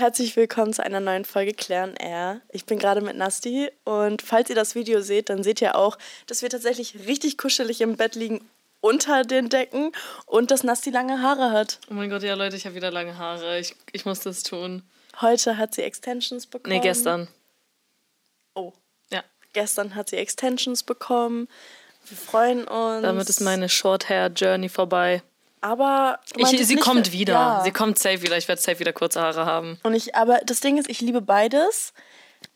[0.00, 2.40] Herzlich willkommen zu einer neuen Folge Klären Air.
[2.48, 5.98] Ich bin gerade mit Nasti und falls ihr das Video seht, dann seht ihr auch,
[6.26, 8.40] dass wir tatsächlich richtig kuschelig im Bett liegen
[8.80, 9.92] unter den Decken
[10.24, 11.80] und dass Nasti lange Haare hat.
[11.90, 13.58] Oh mein Gott, ja Leute, ich habe wieder lange Haare.
[13.58, 14.84] Ich, ich muss das tun.
[15.20, 16.74] Heute hat sie Extensions bekommen.
[16.76, 17.28] Nee, gestern.
[18.54, 18.72] Oh,
[19.10, 19.22] Ja.
[19.52, 21.46] gestern hat sie Extensions bekommen.
[22.08, 23.02] Wir freuen uns.
[23.02, 25.22] Damit ist meine Short Hair Journey vorbei.
[25.60, 27.32] Aber Ich, sie kommt für- wieder.
[27.34, 27.60] Ja.
[27.64, 28.36] Sie kommt safe wieder.
[28.38, 29.78] Ich werde safe wieder kurze Haare haben.
[29.82, 31.92] Und ich, aber das Ding ist, ich liebe beides.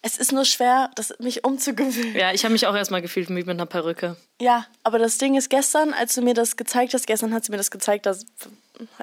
[0.00, 2.14] Es ist nur schwer, das, mich umzugewöhnen.
[2.16, 4.16] Ja, ich habe mich auch erstmal gefühlt wie mit einer Perücke.
[4.40, 7.50] Ja, aber das Ding ist, gestern, als du mir das gezeigt hast, gestern hat sie
[7.52, 8.24] mir das gezeigt, dass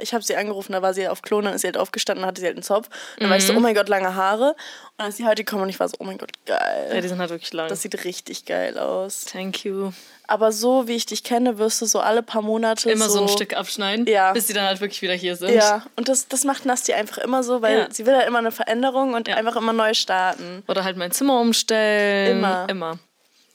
[0.01, 2.41] ich habe sie angerufen, da war sie auf Klo, dann ist sie halt aufgestanden, hatte
[2.41, 2.87] sie halt einen Zopf.
[3.15, 3.47] Und dann war ich Mhm.
[3.47, 4.49] so, oh mein Gott, lange Haare.
[4.49, 4.55] Und
[4.97, 7.01] dann ist sie heute gekommen und ich war so, oh mein Gott, Ja, geil.
[7.01, 7.69] die sind halt wirklich lang.
[7.69, 9.25] Das sieht richtig geil aus.
[9.25, 9.91] Thank you.
[10.27, 13.21] Aber so, wie ich dich kenne, wirst du so alle paar Monate Immer so, so
[13.23, 14.31] ein Stück abschneiden, Ja.
[14.33, 15.53] bis sie dann halt wirklich wieder hier sind.
[15.53, 17.87] Ja, und das, das macht Nasti einfach immer so, weil Ja.
[17.91, 19.35] sie will halt immer eine Veränderung und Ja.
[19.35, 20.63] einfach immer neu starten.
[20.67, 22.37] Oder halt mein Zimmer umstellen.
[22.37, 22.65] Immer.
[22.69, 22.99] Immer.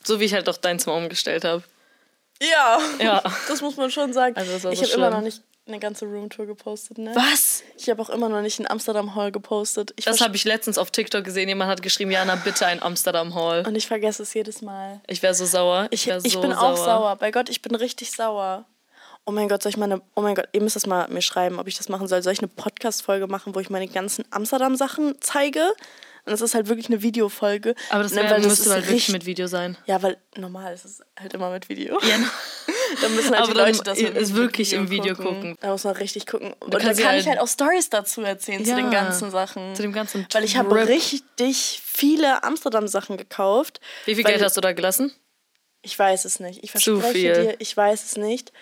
[0.05, 1.62] So wie ich halt auch dein Zimmer umgestellt habe.
[2.42, 3.22] Ja, Ja.
[3.48, 4.37] das muss man schon sagen.
[4.37, 7.12] Also ich habe immer noch nicht eine ganze Roomtour gepostet, ne?
[7.14, 7.62] Was?
[7.77, 9.92] Ich habe auch immer noch nicht einen Amsterdam Hall gepostet.
[9.97, 11.48] Ich Das habe ich letztens auf TikTok gesehen.
[11.48, 13.67] Jemand hat geschrieben, Jana, bitte ein Amsterdam Hall.
[13.67, 15.00] Und ich vergesse es jedes Mal.
[15.09, 15.89] Ich wäre so sauer.
[15.91, 16.62] Ich, Ich, ich so bin sauer.
[16.62, 17.17] auch sauer.
[17.17, 18.64] Bei Gott, ich bin richtig sauer.
[19.25, 20.00] Oh mein Gott, soll ich meine.
[20.14, 22.22] Oh mein Gott, ihr müsst das mal mir schreiben, ob ich das machen soll.
[22.22, 25.72] Soll ich eine Podcast-Folge machen, wo ich meine ganzen Amsterdam-Sachen zeige?
[26.27, 27.74] Und das ist halt wirklich eine Videofolge.
[27.91, 29.78] Aber das Ne, wär, weil müsste ist halt wirklich mit Video sein.
[29.86, 31.98] Ja, weil normal ist es halt immer mit Video.
[32.02, 32.16] Ja,
[33.02, 35.56] Dann müssen halt Aber die Leute das ist mit wirklich im Video gucken.
[35.60, 36.52] Da muss man richtig gucken.
[36.60, 39.30] Und kannst kann du ich halt- halt auch Stories dazu erzählen, zu Ja, den ganzen
[39.30, 39.74] Sachen.
[39.74, 43.80] zu dem ganzen Weil ich habe richtig viele Amsterdam-Sachen gekauft.
[44.04, 45.12] Wie viel Geld hast du da gelassen?
[45.82, 46.65] Ich weiß es nicht.
[46.65, 47.44] Ich Zu verspreche viel.
[47.44, 48.53] dir, ich weiß es nicht.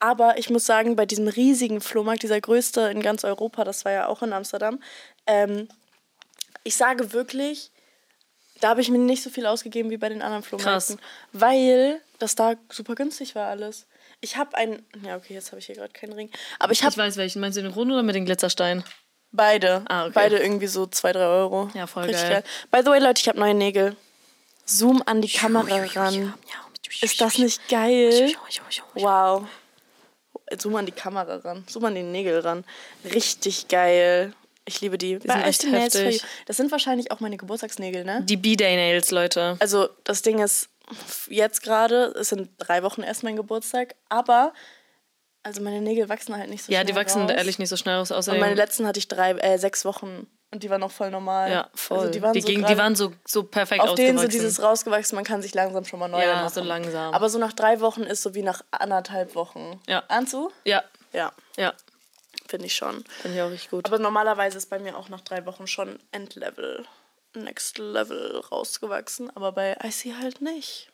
[0.00, 3.90] Aber ich muss sagen, bei diesem riesigen Flohmarkt, dieser größte in ganz Europa, das war
[3.92, 4.80] ja auch in Amsterdam,
[5.26, 5.68] ähm,
[6.68, 7.70] ich sage wirklich,
[8.60, 11.00] da habe ich mir nicht so viel ausgegeben wie bei den anderen Flohmärkten.
[11.32, 13.86] Weil das da super günstig war alles.
[14.20, 16.92] Ich habe einen, ja okay, jetzt habe ich hier gerade keinen Ring, aber ich habe
[16.92, 17.40] Ich weiß welchen.
[17.40, 18.84] Meinst du den runden oder mit den Glitzersteinen?
[19.30, 19.84] beide.
[19.88, 20.12] Ah, okay.
[20.14, 21.70] Beide irgendwie so 2, 3 Euro.
[21.74, 22.44] Ja, voll Richtig geil.
[22.70, 23.96] By the way, Leute, ich habe neue Nägel.
[24.64, 26.34] Zoom an die Kamera ran.
[27.00, 28.34] Ist das nicht geil?
[28.94, 29.46] Wow.
[30.58, 31.64] Zoom an die Kamera ran.
[31.68, 32.64] Zoom an die Nägel ran.
[33.04, 34.34] Richtig geil.
[34.68, 35.18] Ich liebe die.
[35.18, 36.22] sind echt heftig.
[36.46, 38.22] Das sind wahrscheinlich auch meine Geburtstagsnägel, ne?
[38.24, 39.56] Die B-Day-Nails, Leute.
[39.60, 40.68] Also das Ding ist,
[41.28, 44.52] jetzt gerade, es sind drei Wochen erst mein Geburtstag, aber
[45.42, 47.30] also meine Nägel wachsen halt nicht so Ja, schnell die wachsen raus.
[47.30, 48.10] ehrlich nicht so schnell aus.
[48.10, 51.10] Und Außerdem, meine letzten hatte ich drei, äh, sechs Wochen und die waren noch voll
[51.10, 51.50] normal.
[51.50, 51.98] ja, voll.
[51.98, 54.30] Also die waren, so gingen- gerade- die waren so, so perfekt auf denen so ausgewachsen.
[54.40, 56.52] dieses rausgewachsen, man kann sich langsam schon mal neue Ja, machen.
[56.52, 57.14] so langsam.
[57.14, 59.80] Aber so nach drei Wochen ist so wie nach anderthalb Wochen.
[59.86, 60.02] Ja.
[60.08, 60.50] Anzu?
[60.64, 60.82] ja,
[61.14, 61.72] Ja, ja.
[62.48, 63.04] Finde ich schon.
[63.22, 63.86] Finde ich auch richtig gut.
[63.86, 66.84] Aber normalerweise ist bei mir auch nach drei Wochen schon Endlevel,
[67.34, 70.90] Next Level rausgewachsen, aber bei Icy halt nicht.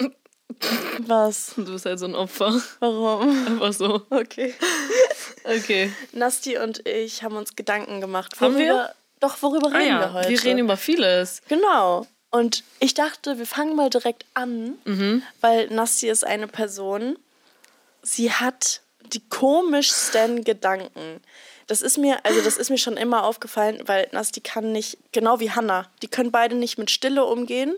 [1.00, 1.52] Was?
[1.56, 2.60] du bist halt so ein Opfer.
[2.80, 3.46] Warum?
[3.46, 4.02] Einfach so.
[4.10, 4.54] Okay.
[5.48, 5.92] Okay.
[6.10, 8.40] Nasti und ich haben uns Gedanken gemacht.
[8.40, 8.92] Haben wir?
[9.20, 10.28] Doch, worüber Ah reden ja, wir heute?
[10.30, 11.40] wir reden über vieles.
[11.48, 12.04] Genau.
[12.30, 15.22] Und ich dachte, wir fangen mal direkt an, Mhm.
[15.40, 17.16] weil Nasti ist eine Person,
[18.02, 18.80] sie hat
[19.12, 21.20] die komischsten Gedanken.
[21.66, 25.40] Das ist mir, also das ist mir schon immer aufgefallen, weil Nasti kann nicht, genau
[25.40, 27.74] wie Hannah, die können beide nicht mit Stille umgehen.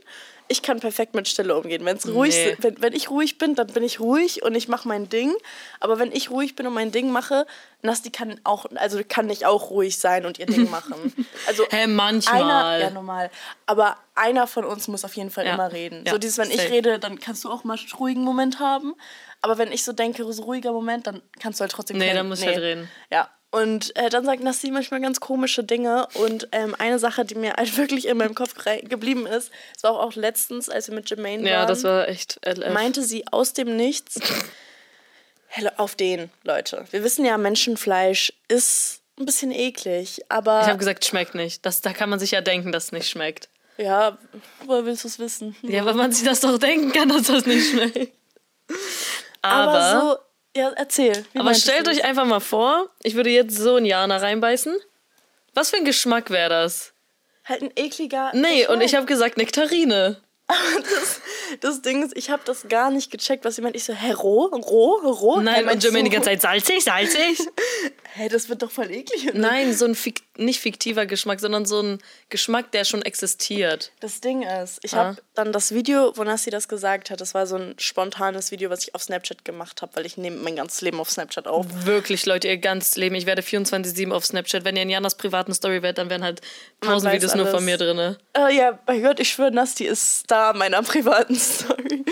[0.50, 1.84] Ich kann perfekt mit Stille umgehen.
[1.84, 2.56] Wenn's ruhig, Nee.
[2.60, 5.34] wenn, wenn ich ruhig bin, dann bin ich ruhig und ich mache mein Ding.
[5.78, 7.46] Aber wenn ich ruhig bin und mein Ding mache,
[7.82, 11.14] Nasti kann auch, also kann nicht auch ruhig sein und ihr Ding machen.
[11.46, 12.42] Also Hä, manchmal.
[12.42, 13.30] einer, ja normal.
[13.66, 15.54] Aber einer von uns muss auf jeden Fall Ja.
[15.54, 16.04] immer reden.
[16.06, 16.70] Ja, so dieses, wenn ich safe.
[16.70, 18.94] rede, dann kannst du auch mal einen ruhigen Moment haben.
[19.42, 22.16] Aber wenn ich so denke, so ruhiger Moment, dann kannst du halt trotzdem Nee, keinen-
[22.16, 22.90] dann muss ich halt reden.
[23.10, 23.28] Ja.
[23.50, 26.06] Und äh, dann sagt Nassi manchmal ganz komische Dinge.
[26.14, 29.92] Und ähm, eine Sache, die mir halt wirklich in meinem Kopf geblieben ist, das war
[29.92, 32.72] auch, auch letztens, als wir mit Jermaine Ja, waren, das war echt LF.
[32.72, 34.20] meinte sie aus dem Nichts,
[35.50, 36.84] Hello, auf den, Leute.
[36.90, 41.64] Wir wissen ja, Menschenfleisch ist ein bisschen eklig, aber ich habe gesagt, schmeckt nicht.
[41.64, 43.48] Das, da kann man sich ja denken, dass es nicht schmeckt.
[43.78, 44.18] ja,
[44.66, 45.56] woher willst du es wissen?
[45.62, 48.12] Ja, weil man sich das doch denken kann, dass das nicht schmeckt.
[49.40, 50.18] Aber, Aber, so,
[50.58, 51.24] ja, erzähl.
[51.32, 54.76] Wie aber stellt euch einfach mal vor, ich würde jetzt so in Jana reinbeißen.
[55.54, 56.92] Was für ein Geschmack wäre das?
[57.44, 58.32] Halt ein ekliger.
[58.34, 58.96] Nee, und ich Geschmack.
[58.96, 60.20] habe gesagt Nektarine.
[60.48, 61.20] das,
[61.60, 63.76] das Ding ist, ich habe das gar nicht gecheckt, was meint.
[63.76, 64.46] Ich so, hä, roh?
[64.46, 64.96] Roh?
[65.04, 65.40] Roh?
[65.40, 67.38] Nein, und du Jermaine die ganze Zeit salzig, salzig.
[68.14, 69.32] Hä, das wird doch voll eklig.
[69.34, 71.98] Nein, so ein fik nicht fiktiver Geschmack, sondern so ein
[72.30, 73.92] Geschmack, der schon existiert.
[74.00, 74.96] Das Ding ist, ich Ah.
[75.08, 78.70] habe dann das Video, wo Nassi das gesagt hat, das war so ein spontanes Video,
[78.70, 81.66] was ich auf Snapchat gemacht habe, weil ich nehme mein ganzes Leben auf Snapchat auf.
[81.84, 83.14] Wirklich, Leute, ihr ganzes Leben.
[83.14, 84.64] Ich werde 24-7 auf Snapchat.
[84.64, 86.40] Wenn ihr in Janas privaten Story werdet, dann wären halt
[86.80, 87.64] tausend Videos nur von alles.
[87.66, 88.16] mir drin.
[88.34, 92.04] Äh, ja, bei Gott, ich schwöre, Nasti ist Star meiner privaten Story.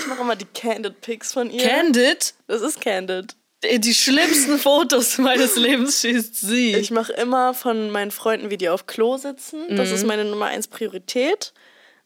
[0.00, 1.62] Ich mache immer die Candid Pics von ihr.
[1.66, 2.34] Candid?
[2.46, 3.34] das ist Candid.
[3.62, 6.74] Die schlimmsten Fotos meines Lebens schießt sie.
[6.76, 9.76] Ich mache immer von meinen Freunden, wie die auf Klo sitzen.
[9.76, 9.94] Das Mhm.
[9.94, 11.52] ist meine Nummer eins Priorität.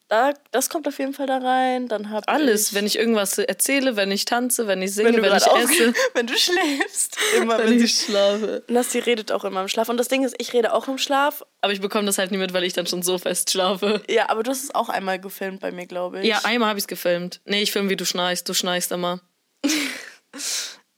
[0.08, 1.88] Da, das kommt auf jeden Fall da rein.
[1.88, 5.22] Dann habe Alles, ich, wenn ich irgendwas erzähle, wenn ich tanze, wenn ich singe, wenn
[5.22, 7.16] wenn, ich esse, wenn du schläfst.
[7.38, 8.62] Immer wenn wenn sie ich schlafe.
[8.68, 9.88] Nasti redet auch immer im Schlaf.
[9.88, 11.42] Und das Ding ist, ich rede auch im Schlaf.
[11.62, 14.02] Aber ich bekomme das halt nie mit, weil ich dann schon so fest schlafe.
[14.10, 16.26] Ja, aber du hast es auch einmal gefilmt bei mir, glaube ich.
[16.26, 17.40] Ja, einmal habe ich es gefilmt.
[17.46, 18.46] Nee, ich filme, wie du schnarchst.
[18.48, 19.20] Du schnarchst immer.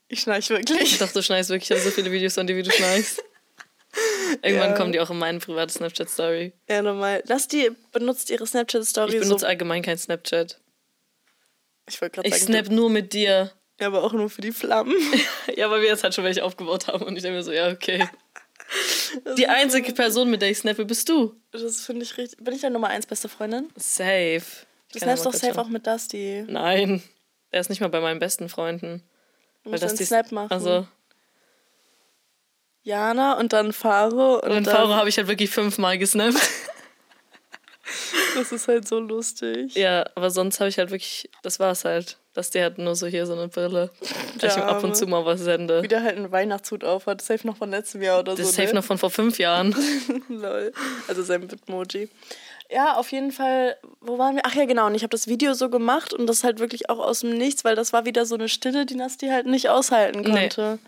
[0.08, 0.82] Ich schnarch wirklich.
[0.93, 1.70] Ich dachte, du schnarchst wirklich.
[1.70, 3.23] Ich habe so viele Videos von dir, wie du schnarchst.
[4.43, 4.76] Irgendwann Ja.
[4.76, 6.53] kommen die auch in meine private Snapchat-Story.
[6.69, 7.23] Ja, normal.
[7.29, 9.47] Nasti benutzt ihre Snapchat-Story Ich benutze so.
[9.47, 10.61] allgemein kein Snapchat.
[11.88, 13.53] Ich wollte gerade Ich sagen, snap nur mit dir.
[13.81, 14.94] ja, aber auch nur für die Flammen.
[15.56, 17.05] Ja, weil wir jetzt halt schon welche aufgebaut haben.
[17.05, 18.06] Und ich denke mir so, ja, okay.
[19.38, 21.35] Die einzige Person, mit der ich snappe, bist du.
[21.52, 22.44] Das finde ich richtig.
[22.44, 23.69] Bin ich deine Nummer eins beste Freundin?
[23.76, 24.43] Safe.
[24.93, 26.44] Du snappst doch safe auch mit Dusty.
[26.49, 27.02] Nein.
[27.50, 29.02] Er ist nicht mal bei meinen besten Freunden.
[29.66, 30.52] Du Weil musst das einen die Snap machen.
[30.52, 30.86] Also,
[32.84, 34.36] Jana und dann Faro.
[34.36, 36.36] Und, und dann, Faro habe ich halt wirklich fünfmal gesnappt.
[38.34, 39.74] Das ist halt so lustig.
[39.76, 42.18] Ja, aber sonst habe ich halt wirklich, das war's halt.
[42.34, 43.90] Dass der hat nur so hier so eine Brille.
[44.40, 45.82] Dass ich ihm ab und zu mal was sende.
[45.82, 47.22] Wieder halt einen Weihnachtshut auf hat.
[47.22, 48.50] Safe noch von letztem Jahr oder Das so.
[48.50, 48.74] ist safe ne?
[48.74, 49.74] noch von vor fünf Jahren.
[50.28, 50.72] Lol.
[51.08, 52.10] Also sein Bitmoji.
[52.70, 54.42] Ja, auf jeden Fall, wo waren wir?
[54.44, 54.86] Ach ja, genau.
[54.86, 57.64] Und ich habe das Video so gemacht und das halt wirklich auch aus dem Nichts,
[57.64, 60.30] weil das war wieder so eine Stille, die Nasti halt nicht aushalten Nee.
[60.40, 60.72] konnte.
[60.72, 60.80] Und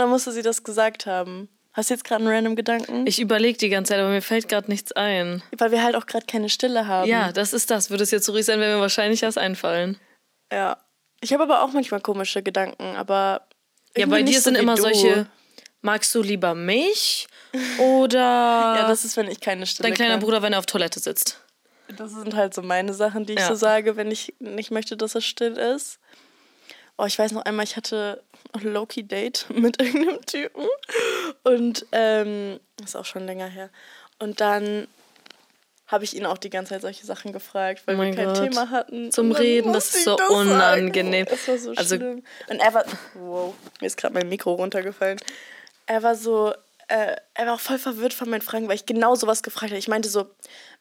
[0.00, 1.48] dann musste sie das gesagt haben.
[1.72, 3.04] Hast du jetzt gerade einen random Gedanken?
[3.06, 5.42] Ich überlege die ganze Zeit, aber mir fällt gerade nichts ein.
[5.58, 7.08] weil wir halt auch gerade keine Stille haben.
[7.08, 7.90] Ja, das ist das.
[7.90, 9.98] Würde es jetzt so ruhig sein, wäre mir wahrscheinlich was einfallen.
[10.52, 10.76] Ja.
[11.20, 13.48] Ich habe aber auch manchmal komische Gedanken, aber.
[13.96, 14.82] Ja, bei dir sind immer du.
[14.82, 15.26] solche,
[15.84, 17.26] magst du lieber mich
[17.78, 18.18] oder
[18.78, 20.20] Ja, das ist, wenn ich keine Stille dein kleiner kann.
[20.20, 21.40] Bruder, wenn er auf Toilette sitzt?
[21.96, 23.48] Das sind halt so meine Sachen, die ich Ja.
[23.48, 25.98] so sage, wenn ich nicht möchte, dass es still ist.
[26.96, 28.22] Oh, ich weiß noch einmal, ich hatte
[28.52, 30.66] ein Loki-Date mit irgendeinem Typen.
[31.42, 33.68] Und ähm, das ist auch schon länger her.
[34.18, 34.86] Und dann
[35.88, 38.36] habe ich ihn auch die ganze Zeit solche Sachen gefragt, weil Oh wir kein Gott.
[38.38, 39.12] Thema hatten.
[39.12, 40.32] Zum Reden, das ist so sagen.
[40.34, 41.26] unangenehm.
[41.28, 42.22] Das war so Also- schlimm.
[42.48, 42.84] Und er war.
[43.14, 45.18] Wow, mir ist gerade mein Mikro runtergefallen.
[45.86, 46.52] Er war so.
[46.88, 49.78] Äh, er war auch voll verwirrt von meinen Fragen, weil ich genau sowas gefragt habe.
[49.78, 50.26] Ich meinte so,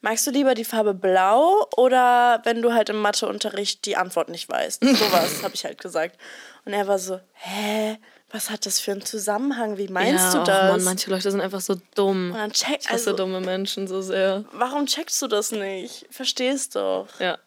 [0.02, 4.50] magst du lieber die Farbe blau oder wenn du halt im Matheunterricht die Antwort nicht
[4.50, 4.84] weißt?
[4.84, 6.18] Sowas habe ich halt gesagt.
[6.66, 7.98] Und er war so, hä,
[8.34, 9.78] was hat das für einen Zusammenhang?
[9.78, 10.70] Wie meinst ja, du das?
[10.70, 12.32] Oh Mann, manche Leute sind einfach so dumm.
[12.32, 14.44] Und dann check, Ich hasse also, dumme Menschen so sehr.
[14.52, 16.08] warum checkst du das nicht?
[16.10, 17.08] Verstehst doch.
[17.20, 17.38] Ja.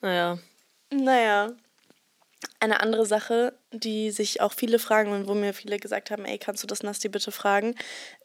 [0.00, 0.38] Naja.
[0.90, 1.52] Naja.
[2.60, 6.38] Eine andere Sache, die sich auch viele fragen und wo mir viele gesagt haben, ey,
[6.38, 7.74] kannst du das Nasti bitte fragen,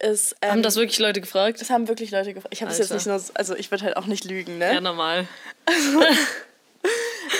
[0.00, 0.34] ist.
[0.40, 1.60] Ähm, Haben das wirklich Leute gefragt?
[1.60, 2.54] das haben wirklich Leute gefragt.
[2.54, 4.74] Ich habe es jetzt nicht nur, also ich würde halt auch nicht lügen, ne?
[4.74, 5.28] Ja, normal.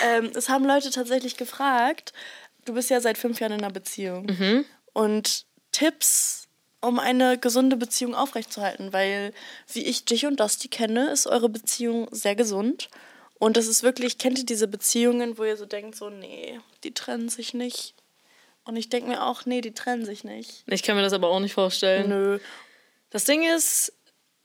[0.05, 2.12] Ähm, es haben Leute tatsächlich gefragt,
[2.65, 4.27] du bist ja seit fünf Jahren in einer Beziehung.
[4.27, 4.65] Mhm.
[4.93, 6.49] Und Tipps,
[6.81, 9.32] um eine gesunde Beziehung aufrechtzuerhalten, weil
[9.73, 12.89] wie ich dich und Dusty kenne, ist eure Beziehung sehr gesund.
[13.38, 16.94] Und das ist wirklich, kennt ihr diese Beziehungen, wo ihr so denkt, so, nee, die
[16.94, 17.94] trennen sich nicht.
[18.64, 20.64] Und ich denke mir auch, nee, die trennen sich nicht.
[20.67, 22.08] Ich kann mir das aber auch nicht vorstellen.
[22.08, 22.38] Nö.
[23.10, 23.93] Das Ding ist,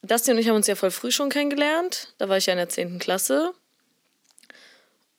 [0.01, 2.13] Dusty und ich haben uns ja voll früh schon kennengelernt.
[2.17, 2.99] Da war ich ja in der 10.
[2.99, 3.53] Klasse.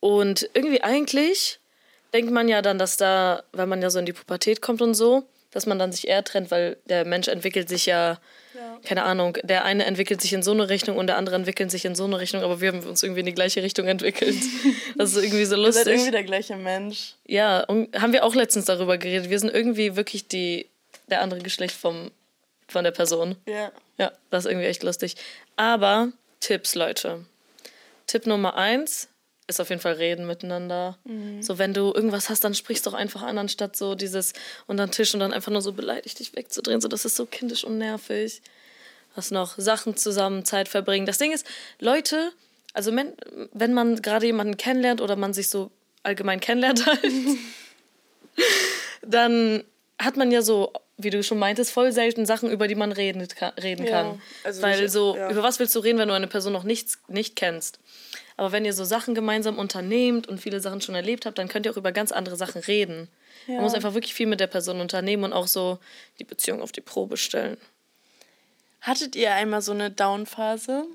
[0.00, 1.60] Und irgendwie eigentlich
[2.12, 4.94] denkt man ja dann, dass da, weil man ja so in die Pubertät kommt und
[4.94, 8.18] so, dass man dann sich eher trennt, weil der Mensch entwickelt sich ja,
[8.54, 8.78] Ja.
[8.84, 11.84] keine Ahnung, der eine entwickelt sich in so eine Richtung und der andere entwickelt sich
[11.84, 14.36] in so eine Richtung, aber wir haben uns irgendwie in die gleiche Richtung entwickelt.
[14.96, 15.94] Das ist irgendwie so Ihr seid lustig.
[15.94, 17.14] irgendwie der gleiche Mensch.
[17.26, 19.30] Ja, und haben wir auch letztens darüber geredet.
[19.30, 20.68] Wir sind irgendwie wirklich die,
[21.08, 22.10] der andere Geschlecht vom,
[22.68, 23.36] von der Person.
[23.46, 23.72] Ja.
[23.98, 25.14] Ja, das ist irgendwie echt lustig.
[25.56, 27.24] Aber Tipps, Leute.
[28.06, 29.08] Tipp Nummer eins
[29.50, 30.98] ist auf jeden Fall reden miteinander.
[31.40, 34.32] So, wenn du irgendwas hast, dann sprichst doch einfach an, anstatt so dieses
[34.66, 36.80] unter den Tisch und dann einfach nur so beleidigt dich wegzudrehen.
[36.80, 38.40] So, das ist so kindisch und nervig.
[39.14, 39.58] Was noch?
[39.58, 41.04] Sachen zusammen, Zeit verbringen.
[41.04, 41.46] Das Ding ist,
[41.80, 42.32] Leute,
[42.72, 43.12] also wenn,
[43.52, 45.70] wenn man gerade jemanden kennenlernt oder man sich so
[46.02, 47.04] allgemein kennenlernt halt,
[49.02, 49.64] dann
[49.98, 53.26] hat man ja so wie du schon meintest, voll selten Sachen, über die man reden,
[53.62, 54.06] reden kann.
[54.06, 55.30] Ja, also Weil ich, so, ja.
[55.30, 57.78] über was willst du reden, wenn du eine Person noch nichts, nicht kennst?
[58.40, 61.66] Aber wenn ihr so Sachen gemeinsam unternehmt und viele Sachen schon erlebt habt, dann könnt
[61.66, 63.08] ihr auch über ganz andere Sachen reden.
[63.46, 63.56] Ja.
[63.56, 65.78] Man muss einfach wirklich viel mit der Person unternehmen und auch so
[66.18, 67.58] die Beziehung auf die Probe stellen.
[68.80, 70.86] Hattet ihr einmal so eine Down-Phase?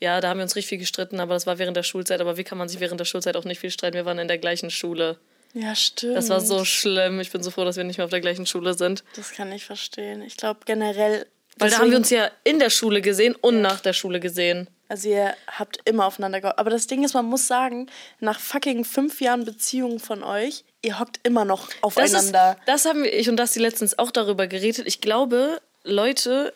[0.00, 2.22] Ja, da haben wir uns richtig viel gestritten, aber das war während der Schulzeit.
[2.22, 3.94] Aber wie kann man sich während der Schulzeit auch nicht viel streiten?
[3.94, 5.18] Wir waren in der gleichen Schule.
[5.52, 6.16] Ja, stimmt.
[6.16, 7.20] Das war so schlimm.
[7.20, 9.04] Ich bin so froh, dass wir nicht mehr auf der gleichen Schule sind.
[9.16, 10.22] Das kann ich verstehen.
[10.22, 11.26] Ich glaube generell.
[11.58, 13.60] Weil da haben wir uns ja in der Schule gesehen und ja.
[13.60, 14.70] nach der Schule gesehen.
[14.88, 16.58] Also ihr habt immer aufeinander gehockt.
[16.58, 17.88] Aber das Ding ist, man muss sagen,
[18.20, 22.14] nach fucking fünf Jahren Beziehung von euch, ihr hockt immer noch aufeinander.
[22.14, 24.86] Das, ist, das haben wir, ich und das die letztens auch darüber geredet.
[24.86, 26.52] Ich glaube, Leute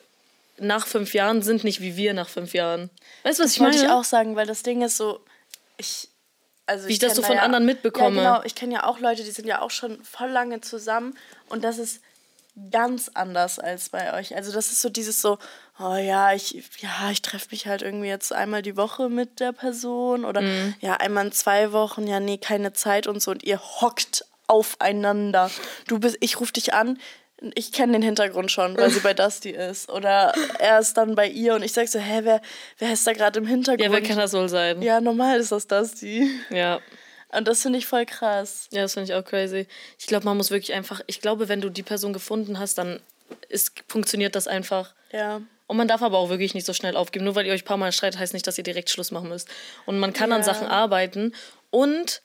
[0.57, 2.89] nach fünf Jahren sind nicht wie wir nach fünf Jahren.
[3.23, 3.73] Weißt du, was das ich meine?
[3.73, 5.19] wollte ich auch sagen, weil das Ding ist so,
[5.77, 6.07] ich,
[6.67, 8.21] also wie ich, ich das so von ja, anderen mitbekomme.
[8.21, 8.45] Ja, genau.
[8.45, 11.17] Ich kenne ja auch Leute, die sind ja auch schon voll lange zusammen
[11.49, 12.01] und das ist
[12.69, 14.35] ganz anders als bei euch.
[14.35, 15.37] Also das ist so dieses so,
[15.79, 19.53] oh ja, ich, ja, ich treffe mich halt irgendwie jetzt einmal die Woche mit der
[19.53, 20.75] Person oder mhm.
[20.81, 25.49] ja, einmal in zwei Wochen, ja, nee, keine Zeit und so und ihr hockt aufeinander.
[25.87, 26.99] Du bist, ich rufe dich an,
[27.55, 29.89] ich kenne den Hintergrund schon, weil sie bei Dusty ist.
[29.89, 32.41] Oder er ist dann bei ihr und ich sag so, hä, wer,
[32.77, 33.83] wer ist da gerade im Hintergrund?
[33.83, 34.81] Ja, wer kann das wohl sein?
[34.81, 36.29] Ja, normal ist das Dusty.
[36.49, 36.79] Ja.
[37.33, 38.67] Und das finde ich voll krass.
[38.71, 39.67] Ja, das finde ich auch crazy.
[39.97, 42.99] Ich glaube, man muss wirklich einfach, ich glaube, wenn du die Person gefunden hast, dann
[43.49, 44.93] ist, funktioniert das einfach.
[45.11, 45.41] Ja.
[45.67, 47.23] Und man darf aber auch wirklich nicht so schnell aufgeben.
[47.23, 49.29] Nur weil ihr euch ein paar Mal streitet, heißt nicht, dass ihr direkt Schluss machen
[49.29, 49.47] müsst.
[49.85, 50.35] Und man kann ja.
[50.35, 51.33] an Sachen arbeiten
[51.69, 52.21] und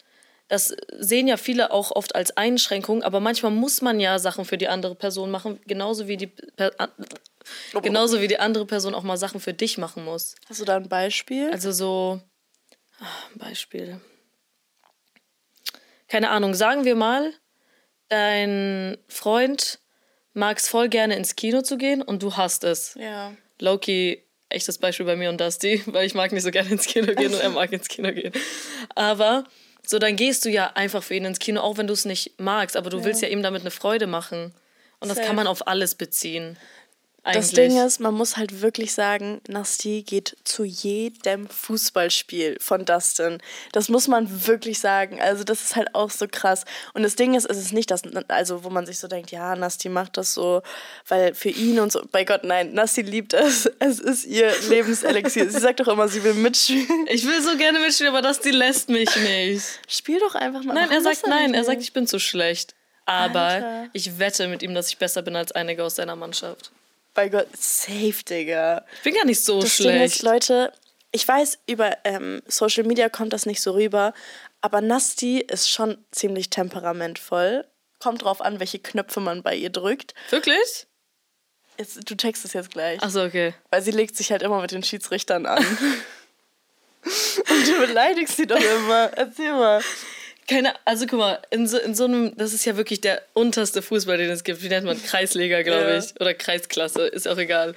[0.48, 4.58] das sehen ja viele auch oft als Einschränkung, aber manchmal muss man ja Sachen für
[4.58, 6.70] die andere Person machen, genauso wie die per
[7.82, 10.36] genauso wie die andere Person auch mal Sachen für dich machen muss.
[10.48, 11.50] Hast du da ein Beispiel?
[11.50, 12.20] Also so
[13.00, 14.00] ach, Beispiel.
[16.08, 17.32] Keine Ahnung, sagen wir mal,
[18.08, 19.80] dein Freund
[20.32, 22.94] mag es voll gerne ins Kino zu gehen und du hast es.
[23.00, 23.32] Ja.
[23.60, 27.14] Loki, echtes Beispiel bei mir und Dusty, weil ich mag nicht so gerne ins Kino
[27.14, 28.32] gehen und er mag ins Kino gehen.
[28.94, 29.44] Aber
[29.82, 32.38] so, dann gehst du ja einfach für ihn ins Kino, auch wenn du es nicht
[32.38, 33.04] magst, aber du ja.
[33.04, 34.52] willst ja ihm damit eine Freude machen.
[34.98, 35.26] Und das Safe.
[35.26, 36.56] kann man auf alles beziehen.
[37.26, 37.42] Eigentlich.
[37.42, 43.42] Das Ding ist, man muss halt wirklich sagen, Nasty geht zu jedem Fußballspiel von Dustin.
[43.72, 45.20] Das muss man wirklich sagen.
[45.20, 46.64] Also das ist halt auch so krass.
[46.94, 49.56] Und das Ding ist, es ist nicht das, also wo man sich so denkt, ja,
[49.56, 50.62] Nasty macht das so,
[51.08, 52.00] weil für ihn und so.
[52.12, 53.68] Bei Gott, nein, Nasty liebt es.
[53.80, 55.50] Es ist ihr Lebenselixier.
[55.50, 57.08] sie sagt doch immer, sie will mitspielen.
[57.08, 59.64] Ich will so gerne mitspielen, aber Dusty lässt mich nicht.
[59.88, 60.74] Spiel doch einfach mal.
[60.74, 61.54] Nein, er sagt nein.
[61.54, 62.76] Er sagt, ich bin zu schlecht.
[63.04, 63.88] Aber Alter.
[63.94, 66.70] ich wette mit ihm, dass ich besser bin als einige aus seiner Mannschaft
[67.16, 68.84] bei Gott, safe, Digga.
[68.98, 69.94] Ich bin gar nicht so das schlecht.
[69.94, 70.72] Ding ist, Leute,
[71.10, 74.14] ich weiß, über ähm, Social Media kommt das nicht so rüber,
[74.60, 77.66] aber Nasty ist schon ziemlich temperamentvoll.
[77.98, 80.14] Kommt drauf an, welche Knöpfe man bei ihr drückt.
[80.30, 80.86] Wirklich?
[81.78, 83.02] Jetzt, du checkst es jetzt gleich.
[83.02, 83.54] Achso, okay.
[83.70, 85.64] Weil sie legt sich halt immer mit den Schiedsrichtern an.
[87.04, 89.10] Und du beleidigst sie doch immer.
[89.14, 89.82] Erzähl mal.
[90.48, 93.82] Keine, also guck mal, in so, in so einem, das ist ja wirklich der unterste
[93.82, 94.62] Fußball, den es gibt.
[94.62, 95.02] Wie nennt man?
[95.02, 95.98] Kreisliga, glaube ja.
[95.98, 96.20] ich.
[96.20, 97.74] Oder Kreisklasse, ist auch egal.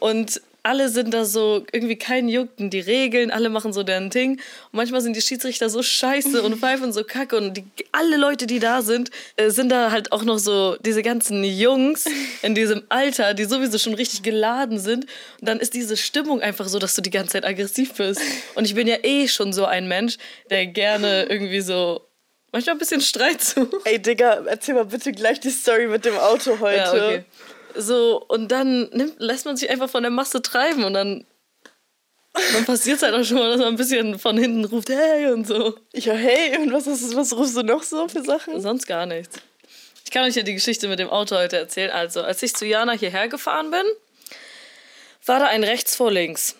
[0.00, 4.32] Und alle sind da so, irgendwie kein juckten die Regeln, alle machen so deren Ding.
[4.32, 4.40] Und
[4.72, 7.36] manchmal sind die Schiedsrichter so scheiße und pfeifen so kacke.
[7.36, 11.02] Und die, alle Leute, die da sind, äh, sind da halt auch noch so diese
[11.02, 12.06] ganzen Jungs
[12.42, 15.06] in diesem Alter, die sowieso schon richtig geladen sind.
[15.40, 18.20] Und dann ist diese Stimmung einfach so, dass du die ganze Zeit aggressiv bist.
[18.54, 20.18] Und ich bin ja eh schon so ein Mensch,
[20.50, 22.06] der gerne irgendwie so
[22.52, 23.74] manchmal ein bisschen Streit sucht.
[23.84, 26.76] Ey, Digga, erzähl mal bitte gleich die Story mit dem Auto heute.
[26.76, 27.24] Ja, okay.
[27.76, 31.24] So, und dann nimmt, lässt man sich einfach von der Masse treiben und dann,
[32.52, 35.30] dann passiert es halt auch schon mal, dass man ein bisschen von hinten ruft, hey
[35.30, 35.76] und so.
[35.94, 38.60] Ja, hey, und was, ist, was rufst du noch so für Sachen?
[38.60, 39.36] Sonst gar nichts.
[40.04, 41.90] Ich kann euch ja die Geschichte mit dem Auto heute erzählen.
[41.90, 43.84] Also, als ich zu Jana hierher gefahren bin,
[45.24, 46.56] war da ein rechts vor links.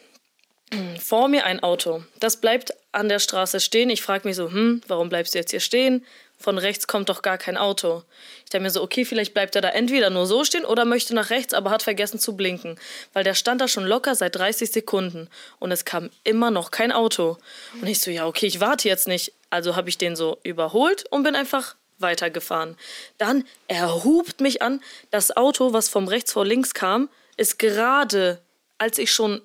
[1.00, 2.04] Vor mir ein Auto.
[2.20, 3.90] Das bleibt an der Straße stehen.
[3.90, 6.06] Ich frage mich so, hm, warum bleibst du jetzt hier stehen?
[6.40, 8.02] von rechts kommt doch gar kein Auto.
[8.50, 11.14] Ich dachte mir so, okay, vielleicht bleibt er da entweder nur so stehen oder möchte
[11.14, 12.80] nach rechts, aber hat vergessen zu blinken.
[13.12, 15.28] Weil der stand da schon locker seit 30 Sekunden
[15.60, 17.38] und es kam immer noch kein Auto.
[17.80, 19.34] Und ich so, ja, okay, ich warte jetzt nicht.
[19.50, 22.76] Also habe ich den so überholt und bin einfach weitergefahren.
[23.18, 24.82] Dann, er hupt mich an.
[25.12, 28.42] Das Auto, was vom rechts vor links kam, ist gerade,
[28.78, 29.42] als ich schon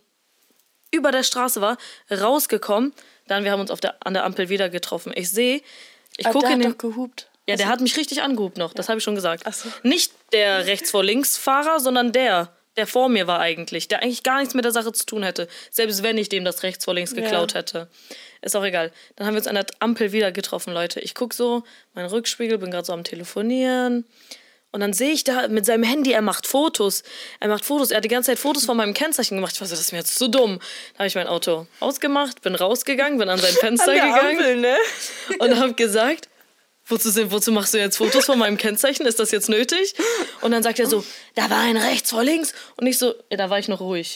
[0.89, 1.77] über der Straße war,
[2.09, 2.91] rausgekommen.
[3.27, 5.13] Dann, wir haben uns auf der, an der Ampel wieder getroffen.
[5.15, 5.61] Ich sehe,
[6.17, 6.71] ich gucke in den.
[6.71, 7.29] Doch gehupt.
[7.47, 9.43] Ja, der hat mich richtig angehupt noch, das habe ich schon gesagt.
[9.45, 9.69] Ach so.
[9.83, 14.23] Nicht der rechts vor links Fahrer, sondern der, der vor mir war eigentlich, der eigentlich
[14.23, 16.95] gar nichts mit der Sache zu tun hätte, selbst wenn ich dem das rechts vor
[16.95, 17.59] links geklaut ja.
[17.59, 17.87] hätte.
[18.41, 18.91] Ist auch egal.
[19.15, 20.99] Dann haben wir uns an der Ampel wieder getroffen, Leute.
[20.99, 24.05] Ich gucke so, mein Rückspiegel, bin gerade so am Telefonieren.
[24.71, 27.03] Und dann sehe ich da mit seinem Handy, er macht Fotos.
[27.39, 27.91] Er macht Fotos.
[27.91, 29.53] Er hat die ganze Zeit Fotos von meinem Kennzeichen gemacht.
[29.55, 30.59] Ich war so, das ist mir jetzt zu dumm.
[30.93, 34.55] Da habe ich mein Auto ausgemacht, bin rausgegangen, bin an sein Fenster An gegangen Ampel,
[34.57, 34.75] ne?
[35.39, 36.27] und habe gesagt,
[36.87, 39.05] wozu, wozu machst du jetzt Fotos von meinem Kennzeichen?
[39.05, 39.93] Ist das jetzt nötig?
[40.41, 41.03] Und dann sagt er so,
[41.35, 42.53] da war ein rechts vor links.
[42.77, 44.13] Und ich so, ja, da war ich noch ruhig.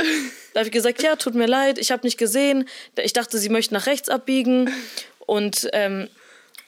[0.54, 2.68] Da habe ich gesagt, ja, tut mir leid, ich habe nicht gesehen.
[2.96, 4.74] Ich dachte, sie möchten nach rechts abbiegen.
[5.20, 6.10] Und ähm,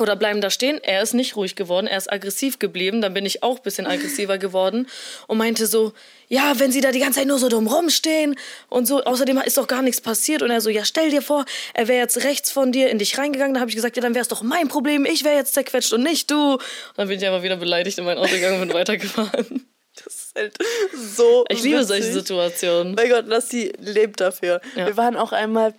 [0.02, 0.80] oder bleiben da stehen.
[0.84, 3.02] Er ist nicht ruhig geworden, er ist aggressiv geblieben.
[3.02, 4.88] Dann bin ich auch ein bisschen aggressiver geworden
[5.28, 5.94] und meinte so,
[6.28, 8.38] ja, wenn sie da die ganze Zeit nur so dumm rumstehen
[8.70, 10.42] und so, außerdem ist doch gar nichts passiert.
[10.42, 13.18] Und er so, ja, stell dir vor, er wäre jetzt rechts von dir in dich
[13.18, 13.54] reingegangen.
[13.54, 15.92] Da habe ich gesagt, ja, dann wäre es doch mein Problem, ich wäre jetzt zerquetscht
[15.94, 16.54] und nicht du.
[16.54, 16.62] Und
[16.96, 19.68] dann bin ich aber wieder beleidigt in mein Auto gegangen und bin weitergefahren.
[19.94, 20.58] Das ist halt
[20.96, 21.44] so.
[21.50, 21.88] Ich liebe witzig.
[21.90, 22.96] solche Situationen.
[22.96, 24.62] Mein Gott, Lassi lebt dafür.
[24.76, 24.88] Ja.
[24.88, 25.74] Wir waren auch einmal,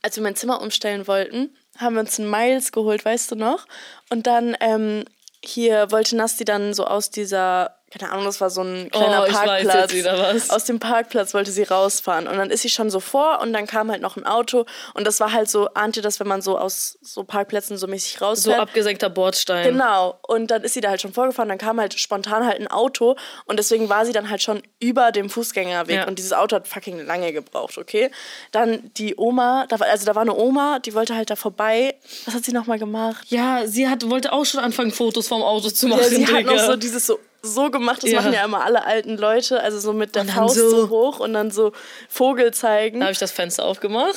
[0.00, 3.66] als wir mein Zimmer umstellen wollten, haben wir uns einen Miles geholt, weißt du noch?
[4.10, 5.04] Und dann ähm,
[5.42, 9.26] hier wollte Nasti dann so aus dieser, keine Ahnung, das war so ein kleiner Oh,
[9.26, 10.50] ich weiß Parkplatz.
[10.50, 12.28] Aus dem Parkplatz wollte sie rausfahren.
[12.28, 14.64] Und dann ist sie schon so vor und dann kam halt noch ein Auto.
[14.94, 17.88] Und das war halt so, ahnt ihr das, wenn man so aus so Parkplätzen so
[17.88, 18.60] mäßig So rausfährt?
[18.60, 19.64] abgesenkter Bordstein.
[19.72, 20.18] Genau.
[20.28, 23.16] Und dann ist sie da halt schon vorgefahren, dann kam halt spontan halt ein Auto
[23.46, 26.06] und deswegen war sie dann halt schon über dem Fußgängerweg Ja.
[26.06, 28.10] und dieses Auto hat fucking lange gebraucht, okay?
[28.52, 31.96] Dann die Oma, da war, also da war eine Oma, die wollte halt da vorbei.
[32.24, 33.26] Was hat sie nochmal gemacht?
[33.30, 36.02] Ja, sie hat, wollte auch schon anfangen, Fotos vom Auto zu machen.
[36.02, 36.66] Ja, sie hat noch Digga.
[36.66, 38.20] so dieses so, so gemacht, das Ja.
[38.20, 40.70] machen ja immer alle alten Leute, also so mit der Faust so.
[40.70, 40.88] so.
[40.90, 41.72] hoch und dann so
[42.08, 43.00] Vogel zeigen.
[43.00, 44.14] Da habe ich das Fenster aufgemacht.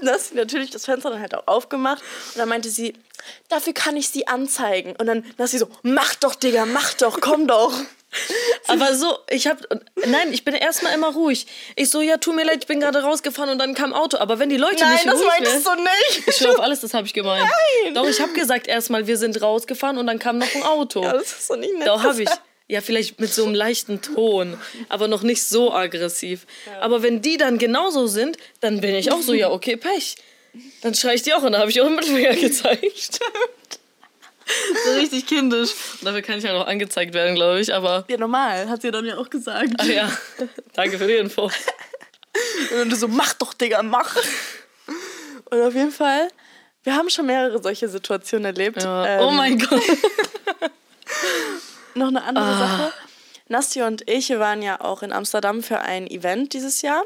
[0.00, 2.02] dann hat sie natürlich das Fenster dann halt auch aufgemacht
[2.34, 2.94] und dann meinte sie,
[3.48, 4.94] dafür kann ich sie anzeigen.
[4.98, 7.72] Und dann ist sie so, mach doch, Digga, mach doch, komm doch.
[8.68, 9.58] Aber so, ich hab.
[10.06, 11.48] Nein, ich bin erstmal immer ruhig.
[11.74, 14.18] Ich so, ja, tut mir leid, ich bin gerade rausgefahren und dann kam Auto.
[14.18, 16.28] Aber wenn die Leute Nein, nicht das ruhig meintest wären- du nicht.
[16.28, 17.42] Ich schwör auf alles, das habe ich gemeint.
[17.84, 17.94] Nein.
[17.94, 21.02] Doch, ich habe gesagt erstmal, wir sind rausgefahren und dann kam noch ein Auto.
[21.02, 21.88] Ja, das ist doch nicht nett.
[21.88, 22.28] Doch, habe ich.
[22.66, 24.56] Ja, vielleicht mit so einem leichten Ton,
[24.88, 26.46] aber noch nicht so aggressiv.
[26.80, 30.16] Aber wenn die dann genauso sind, dann bin ich auch so, ja, okay, Pech.
[30.80, 33.20] Dann schrei ich die auch und da habe ich auch einen Mittelfinger gezeigt.
[34.84, 35.72] so richtig kindisch.
[36.00, 37.74] Und dafür kann ich halt auch angezeigt werden, glaube ich.
[37.74, 39.72] Aber, Ja, normal, hat sie dann ja auch gesagt.
[39.78, 40.10] ah ja,
[40.72, 41.50] danke für die Info.
[42.80, 44.16] Und du so, mach doch, Digga, mach.
[45.50, 46.28] Und auf jeden Fall,
[46.82, 48.82] wir haben schon mehrere solche Situationen erlebt.
[48.82, 49.06] Ja.
[49.06, 49.82] Ähm, oh mein Gott.
[51.94, 52.92] Noch eine andere Sache.
[53.48, 57.02] Nasti und ich waren ja auch in Amsterdam für ein Event dieses Jahr.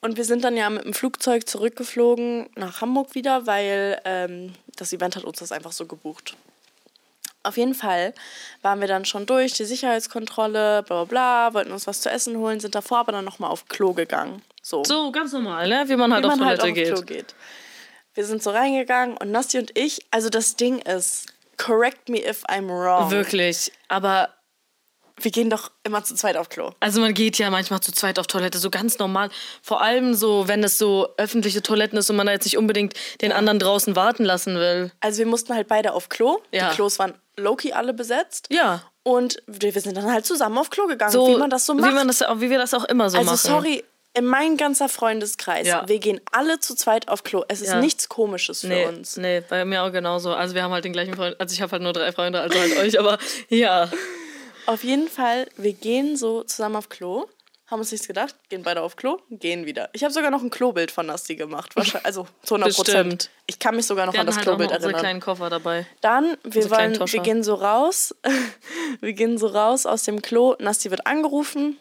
[0.00, 4.92] Und wir sind dann ja mit dem Flugzeug zurückgeflogen nach Hamburg wieder, weil ähm, das
[4.92, 6.36] Event hat uns das einfach so gebucht.
[7.44, 8.14] Auf jeden Fall
[8.62, 12.36] waren wir dann schon durch die Sicherheitskontrolle, bla bla bla, wollten uns was zu essen
[12.36, 14.42] holen, sind davor aber dann nochmal auf Klo gegangen.
[14.62, 15.84] So, So, ganz normal, ne?
[15.86, 16.94] Wie man halt wie auf man halt auf geht.
[16.94, 17.34] Klo geht.
[18.14, 22.44] Wir sind so reingegangen und Nasti und ich, also das Ding ist, correct me if
[22.48, 23.10] I'm wrong.
[23.10, 23.72] Wirklich.
[23.88, 24.28] Aber
[25.20, 26.70] Wir gehen doch immer zu zweit auf Klo.
[26.80, 29.30] Also man geht ja manchmal zu zweit auf Toilette, so ganz normal.
[29.62, 32.94] Vor allem so, wenn es so öffentliche Toiletten ist und man da jetzt nicht unbedingt
[33.20, 34.90] den anderen draußen warten lassen will.
[35.00, 36.40] Also wir mussten halt beide auf Klo.
[36.50, 36.70] Ja.
[36.70, 38.48] Die Klos waren low-key alle besetzt.
[38.50, 38.82] Ja.
[39.04, 41.90] Und wir sind dann halt zusammen auf Klo gegangen, So, wie man das so macht.
[41.90, 43.38] Wie, man das, wie wir das auch immer so also machen.
[43.38, 43.84] sorry, in
[44.20, 45.88] mein ganzer Freundeskreis, Ja.
[45.88, 47.44] wir gehen alle zu zweit auf Klo.
[47.48, 47.80] Es ist Ja.
[47.80, 49.16] nichts Komisches für Nee, uns.
[49.16, 50.34] nee, bei mir auch genauso.
[50.34, 51.38] Also wir haben halt den gleichen Freund.
[51.40, 53.90] Also ich habe halt nur drei Freunde, also halt euch, aber ja.
[54.66, 57.26] Auf jeden Fall, wir gehen so zusammen auf Klo,
[57.68, 59.88] haben uns nichts gedacht, gehen beide auf Klo, gehen wieder.
[59.94, 61.74] Ich habe sogar noch ein Klobild von Nasti gemacht.
[61.74, 63.30] Wahrscheinlich, also zu 100 Prozent.
[63.46, 65.00] Ich kann mich sogar noch Wir an das halt auch Klobild unsere erinnern.
[65.00, 65.86] kleinen Koffer dabei.
[66.02, 68.14] Dann, wir, wollen, wir gehen so raus.
[69.00, 70.54] wir gehen so raus aus dem Klo.
[70.58, 71.78] Nasti wird angerufen,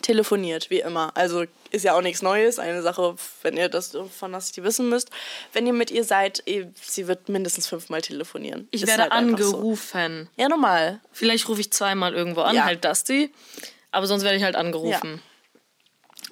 [0.00, 1.12] telefoniert, wie immer.
[1.14, 2.58] Also ist ja auch nichts Neues.
[2.58, 5.10] Eine Sache, wenn ihr das von Nasti wissen müsst.
[5.52, 8.68] Wenn ihr mit ihr seid, ihr- sie wird mindestens fünfmal telefonieren.
[8.70, 9.56] Ich Ist werde halt einfach so.
[9.56, 10.28] angerufen.
[10.36, 11.00] Ja, normal.
[11.12, 12.64] Vielleicht rufe ich zweimal irgendwo an, Ja.
[12.64, 13.32] halt Dusty.
[13.90, 15.20] Aber sonst werde ich halt angerufen.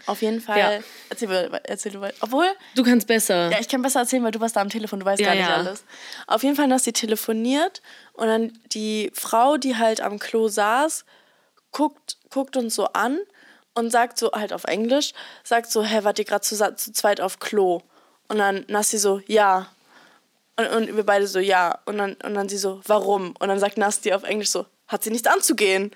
[0.07, 0.59] Auf jeden Fall.
[0.59, 0.71] Ja.
[1.11, 2.17] Erzähl, erzähl du weiter.
[2.21, 3.51] Obwohl, Du kannst besser.
[3.51, 5.35] ja, ich kann besser erzählen, weil du warst da am Telefon, du weißt Ja, gar
[5.35, 5.57] nicht ja.
[5.57, 5.85] alles.
[6.27, 7.83] Auf jeden Fall, dass sie telefoniert
[8.15, 11.05] und dann die Frau, die halt am Klo saß,
[11.71, 13.19] guckt, guckt uns so an
[13.81, 15.13] und sagt so, halt auf Englisch,
[15.43, 17.83] sagt so, hä, wart ihr gerade zu, zu zweit auf Klo?
[18.29, 19.67] Und dann Nasti so, ja.
[20.57, 21.79] Und, und wir beide so, ja.
[21.87, 23.35] Und dann, und dann sie so, warum?
[23.41, 25.91] Und dann sagt Nasti auf Englisch so, hat sie nichts anzugehen.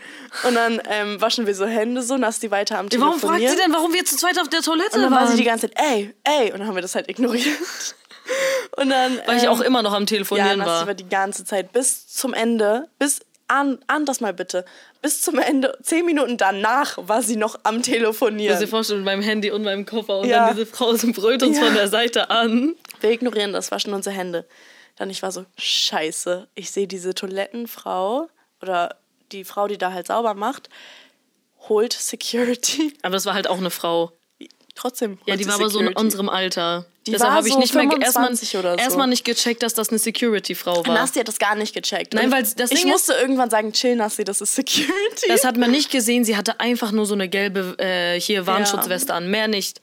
[0.44, 3.40] Und dann ähm, waschen wir so Hände so, Nasti weiter am Warum Telefonieren.
[3.49, 5.31] fragt sie denn, warum wir zu zweit auf der Toilette Und dann war waren?
[5.31, 6.53] sie die ganze Zeit, ey, ey.
[6.53, 7.47] Und dann haben wir das halt ignoriert.
[8.77, 9.20] Und dann.
[9.27, 10.87] Weil ich ähm, auch immer noch am Ja, Telefonieren Nasti war.
[10.87, 14.64] war die ganze Zeit bis zum Ende, bis an, an das mal bitte,
[15.02, 18.66] bis zum Ende, zehn Minuten danach war sie noch am Ich muss Telefonieren.
[18.68, 20.46] vorstellen, mit meinem Handy und meinem Koffer und Ja.
[20.46, 21.64] dann diese Frau so brüllt uns Ja.
[21.64, 22.74] von der Seite an.
[23.00, 24.46] Wir ignorieren das, waschen unsere Hände.
[24.96, 28.28] Dann ich war so, scheiße, ich sehe diese Toilettenfrau
[28.62, 28.96] oder
[29.33, 30.68] die Frau, die da halt sauber macht,
[31.68, 32.94] holt Security.
[33.02, 34.12] Aber das war halt auch eine Frau.
[34.74, 35.18] Trotzdem.
[35.26, 36.00] Ja, die war aber so in Security.
[36.04, 36.85] unserem Alter.
[37.07, 38.79] Die Deshalb habe ich so nicht mehr erstmal 25 oder so.
[38.79, 40.95] erstmal nicht gecheckt, dass das eine Security-Frau war.
[40.95, 42.14] Nasti hat das gar nicht gecheckt.
[42.14, 45.29] Nein, weil das ich musste irgendwann sagen, chill Nasti, das ist Security.
[45.29, 46.25] Das hat man nicht gesehen.
[46.25, 49.31] Sie hatte einfach nur so eine gelbe äh, hier Warnschutzweste an.
[49.31, 49.83] Mehr nicht.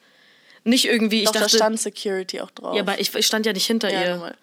[0.64, 1.56] Nicht irgendwie, ich Doch, da dachte.
[1.56, 2.76] stand Security auch drauf.
[2.76, 4.36] ja, aber ich, ich stand ja nicht hinter Ja, ihr.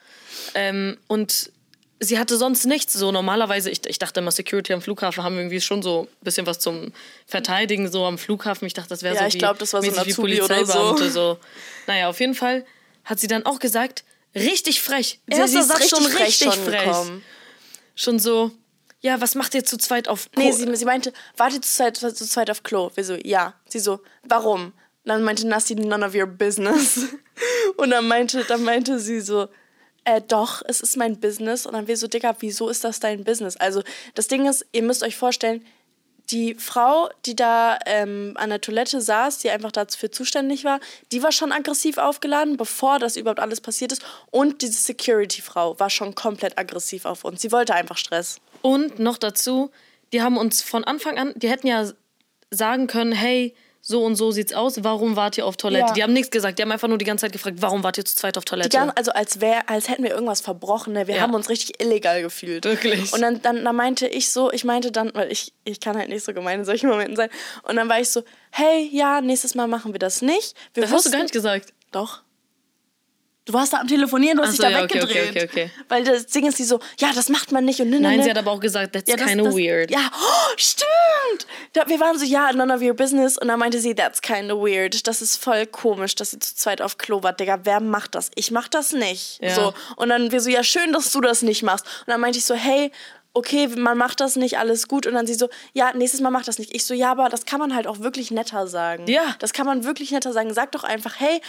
[0.54, 1.50] Ähm, und
[2.00, 2.92] sie hatte sonst nichts.
[2.94, 6.46] So normalerweise, ich, ich dachte immer, Security am Flughafen haben irgendwie schon so ein bisschen
[6.46, 6.92] was zum
[7.26, 8.66] Verteidigen, so am Flughafen.
[8.66, 10.10] Ich dachte, das wäre Ja, so ich wie, glaub, das war so ein wie oder
[10.14, 10.22] so.
[10.22, 11.10] Polizeibeamte.
[11.10, 11.38] So.
[11.86, 12.64] Naja, auf jeden Fall
[13.04, 15.20] hat sie dann auch gesagt, richtig frech.
[15.26, 16.84] Sie- Erster ist Satz schon frech richtig schon frech.
[16.84, 17.24] gekommen.
[17.94, 18.50] Schon so,
[19.00, 21.96] ja, was macht ihr zu zweit auf Nee, Ko- sie, sie meinte, warte zu zweit,
[21.96, 22.90] zu zweit auf Klo.
[22.94, 23.54] Wir so, ja.
[23.68, 24.72] Sie so, warum?
[25.04, 27.00] Dann meinte Nasti, none of your business.
[27.76, 29.48] Und dann meinte, dann meinte sie so,
[30.08, 31.66] äh, doch, es ist mein Business.
[31.66, 33.56] Und dann wir so, Digga, wieso ist das dein Business?
[33.56, 33.82] Also,
[34.14, 35.64] das Ding ist, ihr müsst euch vorstellen,
[36.30, 41.22] die Frau, die da ähm, an der Toilette saß, die einfach dafür zuständig war, die
[41.22, 44.02] war schon aggressiv aufgeladen, bevor das überhaupt alles passiert ist.
[44.30, 47.40] Und diese Security-Frau war schon komplett aggressiv auf uns.
[47.40, 48.40] Sie wollte einfach Stress.
[48.60, 49.70] Und noch dazu,
[50.12, 51.90] die haben uns von Anfang an, die hätten ja
[52.50, 55.86] sagen können, hey, so und so sieht's aus, warum wart ihr auf Toilette?
[55.88, 55.92] Ja.
[55.94, 58.04] Die haben nichts gesagt, die haben einfach nur die ganze Zeit gefragt, warum wart ihr
[58.04, 58.68] zu zweit auf Toilette?
[58.70, 60.92] Die gan- also als wär, als hätten wir irgendwas verbrochen.
[60.92, 61.06] Ne?
[61.06, 61.20] Wir Ja.
[61.22, 62.64] haben uns richtig illegal gefühlt.
[62.64, 63.12] Wirklich.
[63.12, 66.08] Und dann, dann, dann meinte ich so, ich meinte dann, weil ich, ich kann halt
[66.10, 67.30] nicht so gemein in solchen Momenten sein.
[67.62, 70.54] Und dann war ich so, hey, ja, nächstes Mal machen wir das nicht.
[70.74, 71.72] Wir das hast du wussten- gar nicht gesagt.
[71.92, 72.20] Doch.
[73.48, 75.30] Du warst da am Telefonieren, du hast Ach dich so, da ja, weggedreht.
[75.30, 75.70] okay, okay, okay.
[75.88, 78.16] Weil das Ding ist, die so, ja, das macht man nicht und ne, ne, Nein,
[78.18, 78.24] ne.
[78.24, 79.90] sie hat aber auch gesagt, that's Ja, kinda das- weird.
[79.90, 81.46] Ja, oh, stimmt.
[81.72, 83.38] Da, wir waren so, ja, none of your business.
[83.38, 85.06] Und dann meinte sie, that's kinda weird.
[85.06, 87.32] Das ist voll komisch, dass sie zu zweit auf Klo war.
[87.32, 88.30] Digga, wer macht das?
[88.34, 89.38] Ich mach das nicht.
[89.40, 89.54] Ja.
[89.54, 89.72] So.
[89.96, 91.86] Und dann wir so, ja, schön, dass du das nicht machst.
[92.00, 92.92] Und dann meinte ich so, hey,
[93.32, 95.06] okay, man macht das nicht, alles gut.
[95.06, 96.74] Und dann sie so, ja, nächstes Mal macht das nicht.
[96.74, 99.06] Ich so, ja, aber das kann man halt auch wirklich netter sagen.
[99.06, 99.36] Ja.
[99.38, 100.52] Das kann man wirklich netter sagen.
[100.52, 101.40] Sag doch einfach, hey,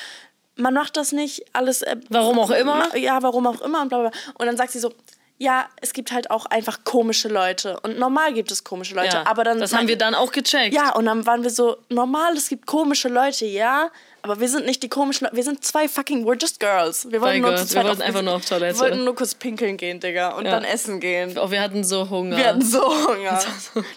[0.59, 1.81] man macht das nicht, alles.
[1.81, 2.95] Äh, Warum auch immer?
[2.97, 4.09] Ja, warum auch immer und bla bla.
[4.09, 4.19] bla.
[4.37, 4.93] Und dann sagt sie so,
[5.41, 7.79] ja, es gibt halt auch einfach komische Leute.
[7.79, 9.15] Und normal gibt es komische Leute.
[9.15, 9.59] Ja, aber dann.
[9.59, 10.75] das haben wir dann auch gecheckt.
[10.75, 13.89] Ja, und dann waren wir so, normal, es gibt komische Leute, ja.
[14.21, 15.37] Aber wir sind nicht die komischen Leute.
[15.37, 17.09] Wir sind zwei fucking, we're just girls.
[17.09, 18.75] Wir wollten, nur zu wir wollten einfach nur auf Toilette.
[18.75, 20.31] Wir wollten nur kurz pinkeln gehen, Digga.
[20.35, 20.51] Und Ja.
[20.51, 21.37] dann essen gehen.
[21.37, 22.35] Oh, wir hatten so Hunger.
[22.35, 23.41] Wir hatten so Hunger.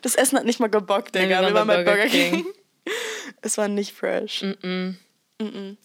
[0.03, 1.25] Das Essen hat nicht mal gebockt, Digga.
[1.29, 2.47] wir wir, waren waren bei Burger Burger King.
[3.45, 4.45] Es war nicht fresh.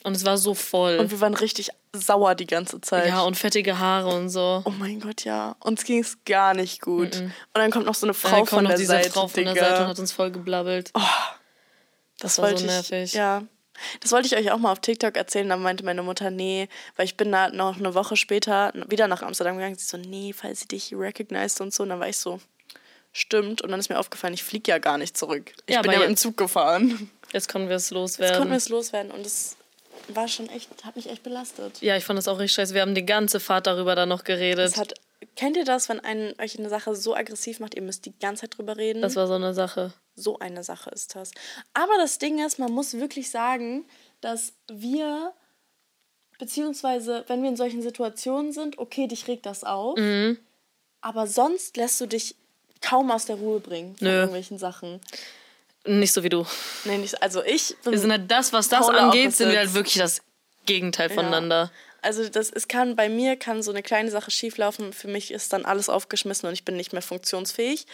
[0.04, 0.98] Und es war so voll.
[0.98, 3.08] Und wir waren richtig sauer die ganze Zeit.
[3.08, 4.62] ja, und fettige Haare und so.
[4.65, 5.56] Oh mein Gott, ja.
[5.60, 7.15] Uns ging es gar nicht gut.
[7.15, 9.28] Und dann kommt noch so eine Dann Frau kommt von noch der diese Seite, Frau
[9.28, 9.65] von der Digga.
[9.65, 10.91] Seite und hat uns voll geblabbelt.
[12.20, 13.13] das war so wollte ich, nervig.
[13.13, 13.43] Ja.
[14.02, 15.50] Das wollte ich euch auch mal auf TikTok erzählen.
[15.50, 19.22] Da meinte meine Mutter, nee, weil ich bin da noch eine Woche später wieder nach
[19.22, 19.78] Amsterdam gegangen.
[19.78, 21.84] Sie so, nee, falls sie dich recognized und so.
[21.84, 22.39] Und dann war ich so,
[23.13, 23.62] stimmt.
[23.62, 25.54] Und dann ist mir aufgefallen, ich fliege ja gar nicht zurück.
[25.65, 27.10] Ich Ja, bin ja dem Zug gefahren.
[27.34, 28.38] Jetzt konnten wir es Jetzt loswerden.
[28.38, 29.12] konnten wir es loswerden.
[29.12, 29.58] Und es
[30.10, 31.82] war schon echt, hat mich echt belastet.
[31.82, 32.74] ja, ich fand das auch richtig scheiße.
[32.74, 34.78] Wir haben die ganze Fahrt darüber dann noch geredet.
[34.78, 34.93] Hat,
[35.36, 38.41] kennt ihr das, wenn einen, euch eine Sache so aggressiv macht, ihr müsst die ganze
[38.41, 39.02] Zeit drüber reden?
[39.02, 39.93] das war so eine Sache.
[40.15, 41.32] So eine Sache ist das.
[41.74, 43.86] Aber das Ding ist, man muss wirklich sagen,
[44.22, 45.34] dass wir,
[46.39, 50.38] beziehungsweise wenn wir in solchen Situationen sind, okay, dich regt das auf, Mhm.
[51.02, 52.36] aber sonst lässt du dich
[52.82, 54.13] kaum aus der Ruhe bringen von Nö.
[54.13, 55.00] irgendwelchen Sachen.
[55.86, 56.46] Nicht so wie du.
[56.84, 59.60] Nee, nicht, also ich bin Wir sind halt das, was das Polar angeht, sind wir
[59.60, 60.22] halt wirklich das
[60.66, 61.72] Gegenteil voneinander.
[62.02, 64.94] Also das, es kann bei mir kann so eine kleine Sache schieflaufen.
[64.94, 67.88] Für mich ist dann alles aufgeschmissen und ich bin nicht mehr funktionsfähig.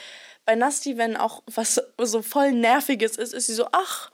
[0.45, 4.11] Bei Nasti, wenn auch was so voll nerviges ist, ist sie so, ach,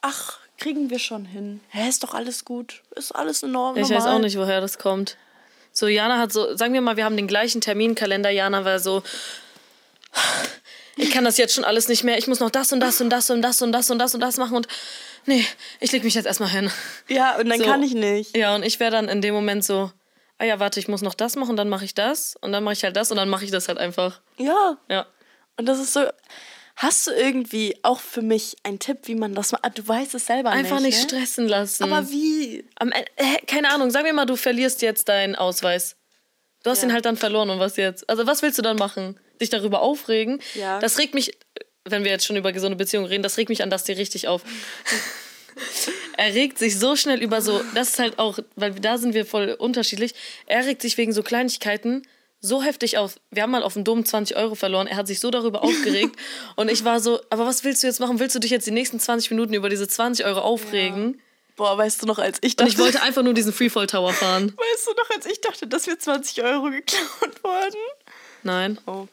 [0.00, 1.60] ach, kriegen wir schon hin.
[1.68, 3.84] Hä, ist doch alles gut, ist alles in Ordnung.
[3.84, 5.16] Ich weiß auch nicht, woher das kommt.
[5.72, 8.30] So, Jana hat so, sagen wir mal, wir haben den gleichen Terminkalender.
[8.30, 9.02] Jana war so,
[10.96, 12.18] ich kann das jetzt schon alles nicht mehr.
[12.18, 14.20] Ich muss noch das und das und das und das und das und das und
[14.20, 14.68] das machen und
[15.26, 15.44] nee,
[15.80, 16.70] ich leg mich jetzt erstmal hin.
[17.08, 17.64] Ja, und dann So.
[17.64, 18.36] kann ich nicht.
[18.36, 19.92] Ja, und ich wäre dann in dem Moment so,
[20.38, 22.74] ah ja, warte, ich muss noch das machen, dann mache ich das und dann mache
[22.74, 24.20] ich halt das und dann mache ich das halt einfach.
[24.38, 25.06] Ja, Ja.
[25.56, 26.04] und das ist so.
[26.80, 29.76] Hast du irgendwie auch für mich einen Tipp, wie man das macht?
[29.76, 30.96] Du weißt es selber Einfach nicht.
[30.96, 31.18] nicht ne?
[31.18, 31.82] stressen lassen.
[31.82, 32.64] Aber wie?
[32.76, 33.02] Am äh,
[33.48, 35.96] keine Ahnung, sag mir mal, du verlierst jetzt deinen Ausweis.
[36.68, 36.88] Du hast Ja.
[36.88, 38.06] ihn halt dann verloren und was jetzt?
[38.10, 39.18] Also was willst du dann machen?
[39.40, 40.38] Dich darüber aufregen?
[40.54, 40.78] Ja.
[40.80, 41.32] Das regt mich,
[41.86, 44.28] wenn wir jetzt schon über gesunde Beziehungen reden, das regt mich an das dir richtig
[44.28, 44.42] auf.
[46.18, 49.24] er regt sich so schnell über so, das ist halt auch, weil da sind wir
[49.24, 50.12] voll unterschiedlich.
[50.44, 52.02] Er regt sich wegen so Kleinigkeiten
[52.38, 53.16] so heftig auf.
[53.30, 54.86] Wir haben mal auf dem Dom 20 Euro verloren.
[54.88, 56.16] Er hat sich so darüber aufgeregt.
[56.56, 58.20] und ich war so, aber was willst du jetzt machen?
[58.20, 61.18] Willst du dich jetzt die nächsten 20 Minuten über diese 20 Euro aufregen?
[61.58, 64.12] Boah, weißt du noch, als ich Und dachte, ich wollte einfach nur diesen Freefall Tower
[64.12, 64.54] fahren.
[64.56, 67.80] weißt du noch, als ich dachte, dass wir 20 Euro geklaut wurden?
[68.44, 68.78] Nein.
[68.86, 69.08] Oh.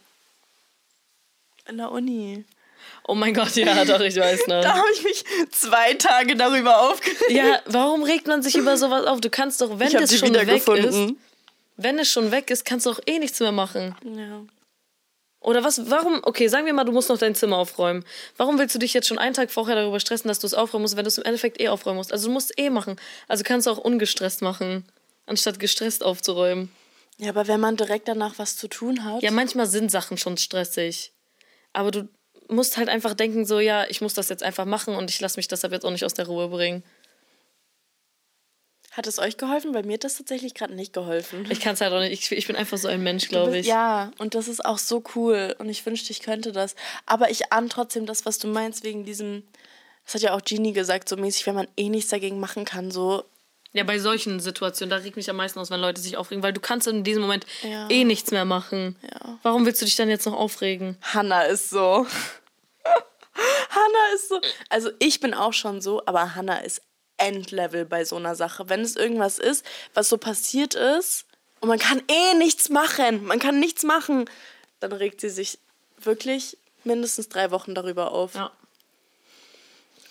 [1.67, 2.45] In der Uni.
[3.07, 4.61] Oh mein Gott, ja, doch, ich weiß noch.
[4.63, 7.31] Da habe ich mich zwei Tage darüber aufgeregt.
[7.31, 9.21] Ja, warum regt man sich über sowas auf?
[9.21, 11.13] Du kannst doch, wenn Ich es schon weg ist,
[11.77, 13.95] wenn es schon weg ist, kannst du auch eh nichts mehr machen.
[14.03, 14.41] Ja.
[15.45, 18.03] Oder was, warum, okay, sagen wir mal, du musst noch dein Zimmer aufräumen.
[18.35, 20.81] Warum willst du dich jetzt schon einen Tag vorher darüber stressen, dass du es aufräumen
[20.81, 22.11] musst, wenn du es im Endeffekt eh aufräumen musst?
[22.11, 22.95] Also du musst es eh machen.
[23.27, 24.85] Also kannst du auch ungestresst machen,
[25.27, 26.71] anstatt gestresst aufzuräumen.
[27.19, 29.21] ja, aber wenn man direkt danach was zu tun hat.
[29.21, 31.11] Ja, manchmal sind Sachen schon stressig.
[31.73, 32.09] Aber du
[32.49, 35.37] musst halt einfach denken, so, ja, ich muss das jetzt einfach machen und ich lasse
[35.37, 36.83] mich deshalb jetzt auch nicht aus der Ruhe bringen.
[38.95, 39.73] Hat es euch geholfen?
[39.73, 41.45] Bei mir hat das tatsächlich gerade nicht geholfen.
[41.49, 42.13] Ich kann es halt auch nicht.
[42.13, 43.67] Ich, ich bin einfach so ein Mensch, glaube ich.
[43.67, 45.53] Ja, und das ist auch so cool.
[45.59, 46.75] Und ich wünschte, ich könnte das.
[47.05, 49.43] Aber ich ahne trotzdem das, was du meinst, wegen diesem.
[50.05, 52.89] Das hat ja auch Genie gesagt, so mäßig, wenn man eh nichts dagegen machen kann,
[52.91, 53.25] so.
[53.73, 56.53] Ja, bei solchen Situationen, da regt mich am meisten aus, wenn Leute sich aufregen, weil
[56.53, 57.89] du kannst in diesem Moment Ja.
[57.89, 58.95] eh nichts mehr machen.
[59.01, 59.37] Ja.
[59.43, 60.95] Warum willst du dich dann jetzt noch aufregen?
[61.01, 62.07] Hannah ist so.
[63.69, 64.39] Hannah ist so.
[64.69, 66.81] Also ich bin auch schon so, aber Hannah ist
[67.17, 68.69] Endlevel bei so einer Sache.
[68.69, 71.25] Wenn es irgendwas ist, was so passiert ist
[71.59, 74.29] und man kann eh nichts machen, man kann nichts machen,
[74.79, 75.59] dann regt sie sich
[75.99, 78.35] wirklich mindestens drei Wochen darüber auf.
[78.35, 78.51] Ja.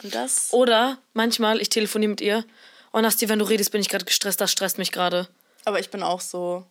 [0.03, 0.53] Und das.
[0.53, 2.45] Oder manchmal, ich telefoniere mit ihr.
[2.93, 5.29] Oh, Nasti, wenn du redest, bin ich gerade gestresst, das stresst mich gerade.
[5.65, 6.65] Aber ich bin auch so.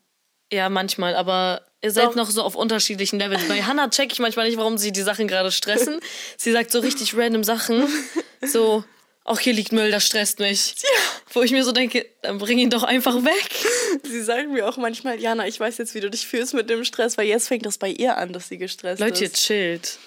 [0.52, 2.16] Ja, manchmal, aber ihr seid Doch.
[2.16, 3.48] noch so auf unterschiedlichen Levels.
[3.48, 6.00] Bei Hannah check ich manchmal nicht, warum sie die Sachen gerade stressen.
[6.38, 7.88] Sie sagt so richtig random Sachen.
[8.46, 8.84] So,
[9.26, 10.76] auch hier liegt Müll, das stresst mich.
[11.34, 13.50] Wo ich mir so denke, dann bring ihn doch einfach weg.
[14.04, 16.84] Sie sagen mir auch manchmal, Jana, ich weiß jetzt, wie du dich fühlst mit dem
[16.84, 19.38] Stress, weil jetzt fängt das bei ihr an, dass sie gestresst Leute, ist.
[19.38, 19.98] chillt.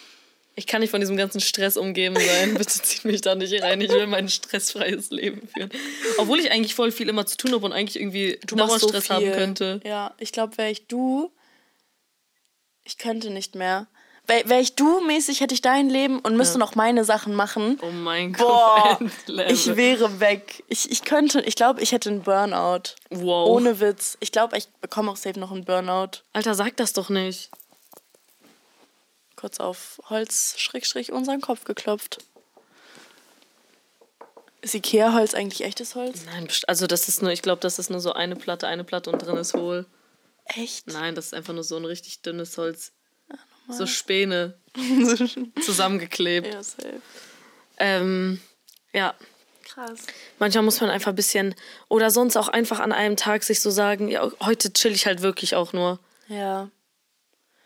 [0.59, 2.55] Ich kann nicht von diesem ganzen Stress umgeben sein.
[2.59, 3.81] Bitte zieht mich da nicht rein.
[3.81, 5.71] Ich will mein stressfreies Leben führen.
[6.17, 8.89] Obwohl ich eigentlich voll viel immer zu tun habe und eigentlich irgendwie Du machst so
[8.89, 9.81] Dauerstress haben könnte.
[9.85, 11.31] Ja, ich glaube, wäre ich du,
[12.85, 13.89] ich könnte nicht mehr.
[14.27, 17.79] Wäre wär ich du mäßig, hätte ich dein Leben und müsste noch meine Sachen machen.
[17.83, 19.01] Oh mein Boah, Gott.
[19.29, 19.53] Endlevel.
[19.53, 20.65] ich wäre weg.
[20.69, 22.95] Ich, ich könnte, ich glaube, ich hätte einen Burnout.
[23.11, 23.49] Wow.
[23.49, 24.17] Ohne Witz.
[24.21, 26.23] Ich glaube, ich bekomme auch safe noch einen Burnout.
[26.33, 27.51] Alter, sag das doch nicht.
[29.37, 32.19] Kurz auf Holz, Schrägstrich, unseren Kopf geklopft.
[34.63, 36.25] Ist Ikea-Holz eigentlich echtes Holz?
[36.27, 39.11] Nein, also das ist nur, ich glaube, das ist nur so eine Platte, eine Platte
[39.11, 39.87] und drin ist hohl.
[40.47, 40.89] Echt?
[40.89, 42.93] Nein, das ist einfach nur so ein richtig dünnes Holz.
[43.71, 44.55] So Späne
[45.65, 46.47] zusammengeklebt.
[46.53, 47.01] ja, safe.
[47.79, 48.41] Ähm,
[48.93, 49.15] ja,
[49.65, 50.01] Krass.
[50.39, 51.55] manchmal muss man einfach ein bisschen
[51.89, 55.23] oder sonst auch einfach an einem Tag sich so sagen, ja, heute chill ich halt
[55.23, 55.99] wirklich auch nur.
[56.29, 56.71] Ja.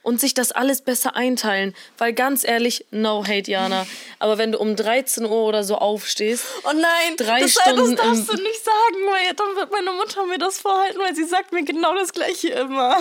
[0.03, 1.75] Und sich das alles besser einteilen.
[1.99, 3.87] Weil ganz ehrlich, no hate, Jana.
[4.19, 8.07] Aber wenn du um 13 Uhr oder so aufstehst, Oh nein, Drei das, Stunden das
[8.07, 11.53] darfst du nicht sagen, weil dann wird meine Mutter mir das vorhalten, weil sie sagt
[11.53, 12.99] mir genau das Gleiche immer.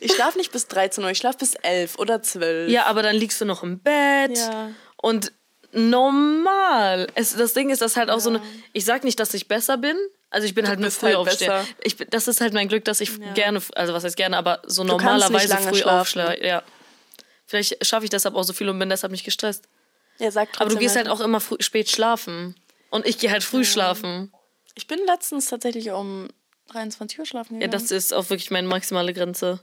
[0.00, 2.70] Ich schlafe nicht bis 13 Uhr, ich schlafe bis 11 oder 12.
[2.70, 4.36] ja, aber dann liegst du noch im Bett.
[4.38, 4.70] Ja.
[4.96, 5.32] Und
[5.72, 7.06] normal.
[7.14, 8.42] Es, das Ding ist, das halt auch so eine.
[8.72, 9.96] Ich sag nicht, dass ich besser bin.
[10.30, 11.66] Also ich bin halt nur bist halt besser.
[11.82, 13.32] ich, das ist halt mein Glück, dass ich Ja.
[13.32, 16.46] gerne, also was heißt gerne, aber so nicht normalerweise lange früh aufstehe.
[16.46, 16.62] Ja.
[17.46, 19.68] Vielleicht schaffe ich deshalb auch so viel und bin deshalb nicht gestresst.
[20.18, 22.54] Ja, sag Aber du gehst halt auch immer früh, spät schlafen.
[22.90, 24.32] Und ich gehe halt früh schlafen.
[24.74, 26.28] Ich bin letztens tatsächlich um
[26.68, 27.72] 23 Uhr schlafen Ja, gegangen.
[27.82, 29.60] das ist auch wirklich meine maximale Grenze.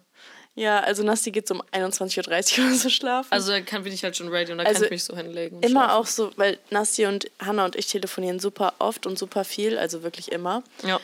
[0.57, 3.27] Ja, also Nasti geht um 21.30 Uhr oder so schlafen.
[3.31, 5.15] Also da kann, bin ich halt schon ready und da Also kann ich mich so
[5.15, 5.61] hinlegen.
[5.61, 5.91] Immer schlafen.
[5.91, 10.01] auch so, weil Nasti und Hannah und ich telefonieren super oft und super viel, also
[10.03, 10.63] wirklich immer.
[10.83, 10.99] Ja.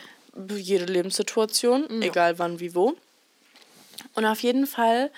[0.56, 2.94] jede Lebenssituation, egal wann, wie, wo.
[4.14, 5.10] Und auf jeden Fall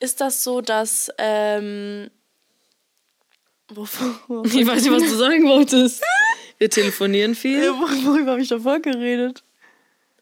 [0.00, 1.10] ist das so, dass.
[1.16, 2.10] Ähm,
[3.70, 6.02] wovor, Ich weiß nicht, was du sagen wolltest.
[6.58, 7.70] Wir telefonieren viel.
[7.70, 9.42] wor- worüber habe ich davor geredet?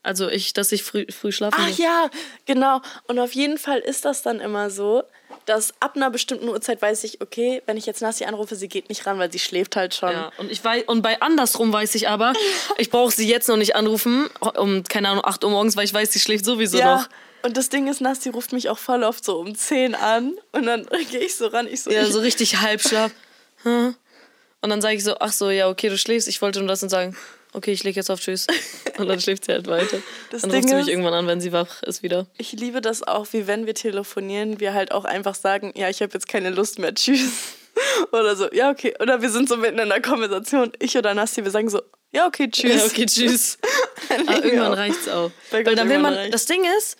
[0.02, 1.84] Also ich, dass ich früh, früh schlafen Ach gehe.
[1.84, 2.10] ja,
[2.46, 2.80] genau.
[3.06, 5.02] Und auf jeden Fall ist das dann immer so,
[5.44, 8.88] dass ab einer bestimmten Uhrzeit weiß ich, okay, wenn ich jetzt Nasti anrufe, sie geht
[8.88, 10.12] nicht ran, weil sie schläft halt schon.
[10.12, 12.32] Ja, und ich weiß, und bei andersrum weiß ich aber,
[12.78, 15.92] ich brauche sie jetzt noch nicht anrufen, um, keine Ahnung, 8 Uhr morgens, weil ich
[15.94, 17.08] weiß, sie schläft sowieso Ja, noch.
[17.42, 20.64] und das Ding ist, Nasti ruft mich auch voll oft so um 10 an und
[20.64, 23.12] dann gehe ich so ran, ich so, Ja, so richtig Halbschlaf.
[23.64, 23.94] Hm.
[24.62, 26.28] Und dann sage ich so, ach so, ja, okay, du schläfst.
[26.28, 27.16] Ich wollte nur das und sagen,
[27.52, 28.46] okay, ich leg jetzt auf Tschüss.
[28.98, 29.98] Und dann schläft sie halt weiter.
[30.30, 32.26] Das dann Ding ruft sie mich ist- irgendwann an, wenn sie wach ist wieder.
[32.38, 36.00] ich liebe das auch, wie wenn wir telefonieren, wir halt auch einfach sagen, ja, ich
[36.02, 37.30] habe jetzt keine Lust mehr, tschüss.
[38.12, 38.94] Oder so, ja, okay.
[39.00, 41.80] Oder wir sind so mitten in einer Konversation, ich oder Nasti, wir sagen so,
[42.12, 42.74] ja, okay, tschüss.
[42.74, 43.58] Ja, okay, tschüss.
[44.08, 44.78] Aber wir irgendwann auf.
[44.78, 45.30] reicht's auch.
[45.50, 46.32] Weil dann will man, reicht's.
[46.32, 46.96] das Ding ist,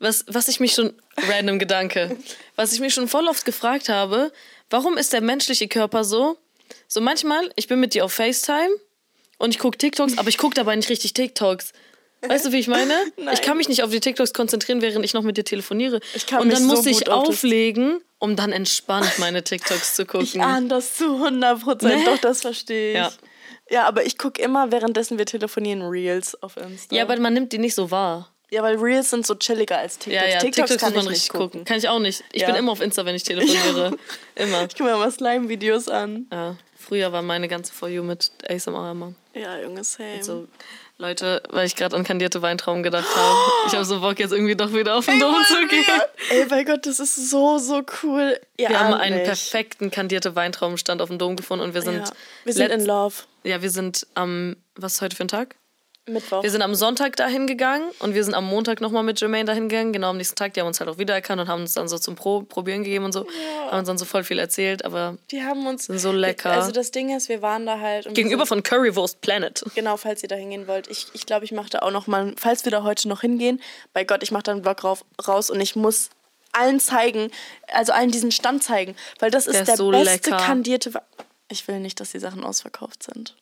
[0.00, 0.92] was, was ich mich schon,
[1.28, 2.16] random Gedanke,
[2.56, 4.32] was ich mich schon voll oft gefragt habe,
[4.70, 6.36] warum ist der menschliche Körper so?
[6.88, 8.70] So manchmal, ich bin mit dir auf FaceTime
[9.38, 11.72] und ich gucke TikToks, aber ich gucke dabei nicht richtig TikToks.
[12.26, 12.94] Weißt du, wie ich meine?
[13.32, 16.00] Ich kann mich nicht auf die TikToks konzentrieren, während ich noch mit dir telefoniere.
[16.14, 20.26] Ich kann Und dann muss so ich auflegen, um dann entspannt meine TikToks zu gucken.
[20.34, 21.94] Ich ahne das zu 100 Prozent.
[21.98, 22.04] Ne?
[22.04, 22.96] Doch, das verstehe ich.
[22.96, 23.12] Ja.
[23.70, 23.84] Ja.
[23.86, 26.96] aber ich gucke immer, währenddessen wir telefonieren, Reels auf Insta.
[26.96, 28.32] ja, aber man nimmt die nicht so wahr.
[28.50, 30.24] ja, weil Reels sind so chilliger als TikToks.
[30.26, 31.50] Ja, ja, TikToks, TikToks kann man ich richtig nicht gucken.
[31.50, 31.64] gucken.
[31.66, 32.24] Kann ich auch nicht.
[32.32, 32.48] Ich Ja.
[32.48, 33.96] bin immer auf Insta, wenn ich telefoniere.
[34.34, 34.62] Immer.
[34.64, 36.26] Ich gucke mir immer Slime-Videos an.
[36.32, 39.14] Ja, früher war meine ganze For You mit ASMR immer.
[39.38, 40.22] Ja, Junge, same.
[40.22, 40.48] So,
[40.98, 43.36] Leute, weil ich gerade an kandierte Weintrauben gedacht habe.
[43.68, 45.84] Ich habe so Bock, jetzt irgendwie doch wieder auf den Dom zu gehen.
[46.30, 48.38] Ey, mein Gott, das ist so, so cool.
[48.56, 52.12] Ihr Wir haben einen perfekten kandierte Weintraubenstand auf dem Dom gefunden und wir sind, Ja.
[52.44, 53.14] Wir sind in Love.
[53.44, 55.54] Ja, wir sind am, was ist heute für ein Tag?
[56.08, 56.42] Mittwoch.
[56.42, 59.68] Wir sind am Sonntag dahin gegangen und wir sind am Montag nochmal mit Jermaine dahin
[59.68, 59.92] gegangen.
[59.92, 60.54] Genau am nächsten Tag.
[60.54, 63.04] Die haben uns halt auch wiedererkannt und haben uns dann so zum Pro Probieren gegeben
[63.04, 63.26] und so.
[63.70, 65.86] Haben uns dann so voll viel erzählt, aber die haben uns.
[65.86, 66.50] sind so lecker.
[66.50, 68.12] Also das Ding ist, wir waren da halt.
[68.14, 69.64] Gegenüber sind, von Currywurst Planet.
[69.74, 70.88] Genau, falls ihr da hingehen wollt.
[70.88, 73.20] Ich glaube, ich, glaub, ich mache da auch noch mal, falls wir da heute noch
[73.20, 73.60] hingehen,
[73.92, 76.10] bei Gott, ich mache da einen Vlog rauf, raus und ich muss
[76.52, 77.30] allen zeigen,
[77.68, 80.36] also allen diesen Stand zeigen, weil das ist Der ist der so beste lecker.
[80.44, 80.94] kandierte.
[80.94, 81.02] Wa-
[81.50, 83.34] Ich will nicht, dass die Sachen ausverkauft sind.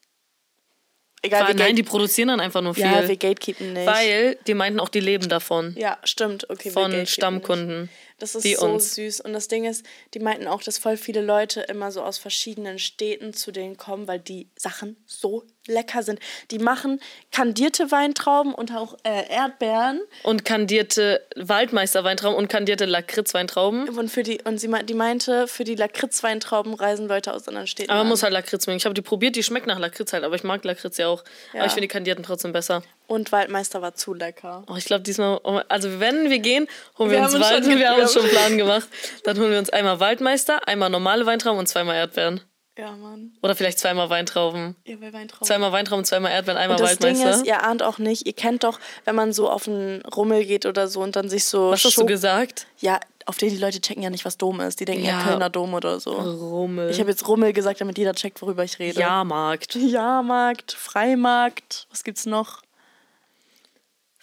[1.22, 2.84] Egal, Weil, nein, die produzieren dann einfach nur viel.
[2.84, 3.86] ja, wir gatekeepen nicht.
[3.86, 5.74] weil die meinten auch, die leben davon.
[5.78, 6.48] ja, stimmt.
[6.48, 7.82] Okay, von Stammkunden.
[7.82, 7.92] Nicht.
[8.18, 8.94] Das ist die so uns.
[8.94, 9.20] süß.
[9.20, 12.78] Und das Ding ist, die meinten auch, dass voll viele Leute immer so aus verschiedenen
[12.78, 16.20] Städten zu denen kommen, weil die Sachen so lecker sind.
[16.50, 17.00] Die machen
[17.30, 20.00] kandierte Weintrauben und auch äh, Erdbeeren.
[20.22, 23.88] Und kandierte Waldmeister-Weintrauben und kandierte Lakritz-Weintrauben.
[23.88, 27.90] Und, für die, und sie, die meinte, für die Lakritz-Weintrauben reisen Leute aus anderen Städten.
[27.90, 28.10] Aber man an.
[28.10, 28.78] muss halt Lakritz mögen.
[28.78, 31.24] Ich habe die probiert, die schmeckt nach Lakritz halt, aber ich mag Lakritz ja auch.
[31.52, 31.60] Ja.
[31.60, 32.82] Aber ich finde die kandierten trotzdem besser.
[33.06, 34.64] Und Waldmeister war zu lecker.
[34.68, 35.38] Oh, ich glaube diesmal,
[35.68, 36.66] also wenn wir gehen,
[36.98, 38.88] holen wir, Wir uns Wald, schon wir haben uns schon einen Plan gemacht.
[39.24, 42.40] Dann holen wir uns einmal Waldmeister, einmal normale Weintrauben und zweimal Erdbeeren.
[42.78, 43.32] Ja, Mann.
[43.42, 44.76] Oder vielleicht zweimal Weintrauben.
[44.84, 45.46] Ja, bei Weintrauben.
[45.46, 47.40] Zweimal Weintrauben, zweimal Erdbeeren, einmal Und das Ding Waldmeister.
[47.40, 50.66] ist, ihr ahnt auch nicht, ihr kennt doch, wenn man so auf einen Rummel geht
[50.66, 51.70] oder so und dann sich so.
[51.70, 52.66] Was hast du gesagt?
[52.80, 54.78] Ja, auf den die Leute checken ja nicht, was Dom ist.
[54.78, 55.24] Die denken ja, Ja.
[55.24, 56.12] Kölner Dom oder so.
[56.12, 56.90] Rummel.
[56.90, 59.00] Ich habe jetzt Rummel gesagt, damit jeder checkt, worüber ich rede.
[59.00, 59.74] Jahrmarkt.
[59.74, 62.60] Jahrmarkt, Freimarkt, was gibt's noch?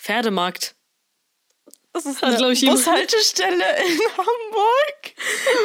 [0.04, 0.76] Pferdemarkt.
[1.94, 5.14] Das ist eine jemand- Bushaltestelle in Hamburg.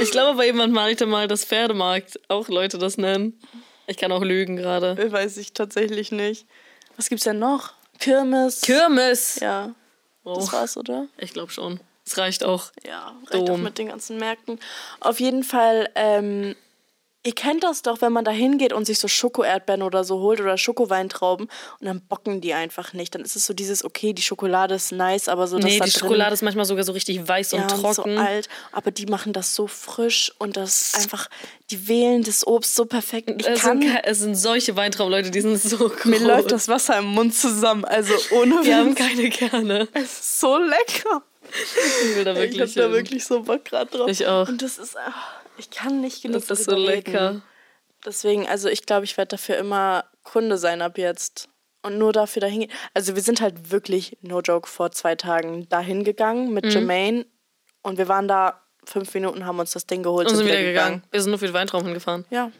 [0.03, 2.21] Ich glaube aber jemand malte mal das Pferdemarkt.
[2.29, 3.41] Auch Leute das nennen.
[3.89, 5.11] Ich kann auch lügen gerade.
[5.11, 6.47] Weiß ich tatsächlich nicht.
[6.97, 7.73] Was gibt's denn noch?
[7.99, 8.61] Kirmes.
[8.61, 9.41] Kirmes.
[9.41, 9.75] ja,
[10.25, 11.09] Oh, das war's, oder?
[11.17, 11.81] ich glaube schon.
[12.07, 12.71] Es reicht auch.
[12.87, 13.63] Ja, reicht auch Dom.
[13.63, 14.61] mit den ganzen Märkten.
[15.01, 16.55] Auf jeden Fall, ähm,
[17.25, 20.41] ihr kennt das doch, wenn man da hingeht und sich so Schoko-Erdbeeren oder so holt
[20.41, 21.47] oder Schokoweintrauben
[21.81, 23.15] und dann bocken die einfach nicht.
[23.15, 25.91] Dann ist es so dieses, okay, die Schokolade ist nice, aber so das Nee, die
[25.91, 28.17] Schokolade ist manchmal sogar so richtig weiß ja, und und trocken.
[28.17, 31.29] so alt, aber die machen das so frisch und das einfach,
[31.71, 33.31] die wählen das Obst so perfekt.
[33.41, 36.05] Ich es, kann, sind, es sind solche Weintrauben, Leute, die sind so groß.
[36.05, 39.89] mir läuft das Wasser im Mund zusammen, also ohne Wir haben keine Kerne.
[39.93, 41.23] Es ist so lecker.
[41.51, 44.09] Ich will da Ich wirklich hab da wirklich so Bock gerade drauf.
[44.09, 44.49] Ich auch.
[44.49, 45.15] Und das ist, ah,
[45.59, 46.85] ich kann nicht genug Das ist so reden.
[46.87, 47.43] lecker.
[48.05, 51.49] Deswegen, also ich glaube, ich werde dafür immer Kunde sein ab jetzt.
[51.83, 52.73] Und nur dafür dahin gehen.
[52.93, 56.55] Also wir sind halt wirklich, no joke, vor zwei Tagen dahin gegangen Mhm.
[56.55, 57.27] mit Jermaine.
[57.83, 61.03] Und wir waren da fünf Minuten, haben uns das Ding geholt Und sind wieder gegangen.
[61.11, 62.25] Wir sind nur für den Weintraum hingefahren.
[62.31, 62.51] Ja.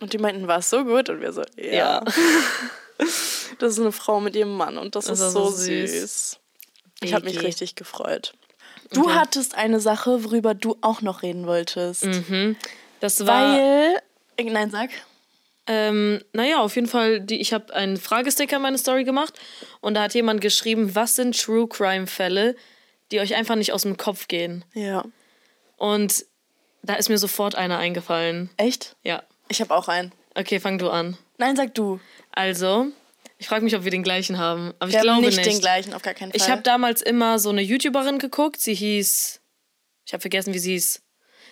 [0.00, 1.08] Und die meinten, war es so gut?
[1.08, 1.72] Und wir so, ja.
[1.72, 2.04] Ja.
[3.58, 5.90] Das ist eine Frau mit ihrem Mann und das, Das ist so süß.
[6.00, 6.38] süß.
[7.02, 8.34] Ich habe mich richtig gefreut.
[8.92, 12.06] Du hattest eine Sache, worüber du auch noch reden wolltest.
[13.00, 14.00] Das war, Weil.
[14.36, 14.90] äh, Nein, sag.
[15.66, 19.38] ähm, naja, auf jeden Fall, die, ich habe einen Fragesticker in meine Story gemacht
[19.80, 22.56] und da hat jemand geschrieben, was sind True Crime Fälle,
[23.10, 24.64] die euch einfach nicht aus dem Kopf gehen.
[24.74, 25.04] Ja.
[25.76, 26.24] Und
[26.82, 28.50] da ist mir sofort einer eingefallen.
[28.56, 28.96] Echt?
[29.02, 29.22] Ja.
[29.48, 30.12] Ich habe auch einen.
[30.34, 31.16] Okay, fang du an.
[31.38, 32.00] Nein, sag du.
[32.32, 32.86] Also,
[33.38, 35.48] ich frage mich, ob wir den gleichen haben, aber ich Wir glaube haben nicht, nicht.
[35.50, 36.40] den gleichen, auf gar keinen Fall.
[36.40, 38.60] Ich habe damals immer so eine YouTuberin geguckt.
[38.60, 39.40] Sie hieß.
[40.06, 41.02] Ich habe vergessen, wie sie hieß.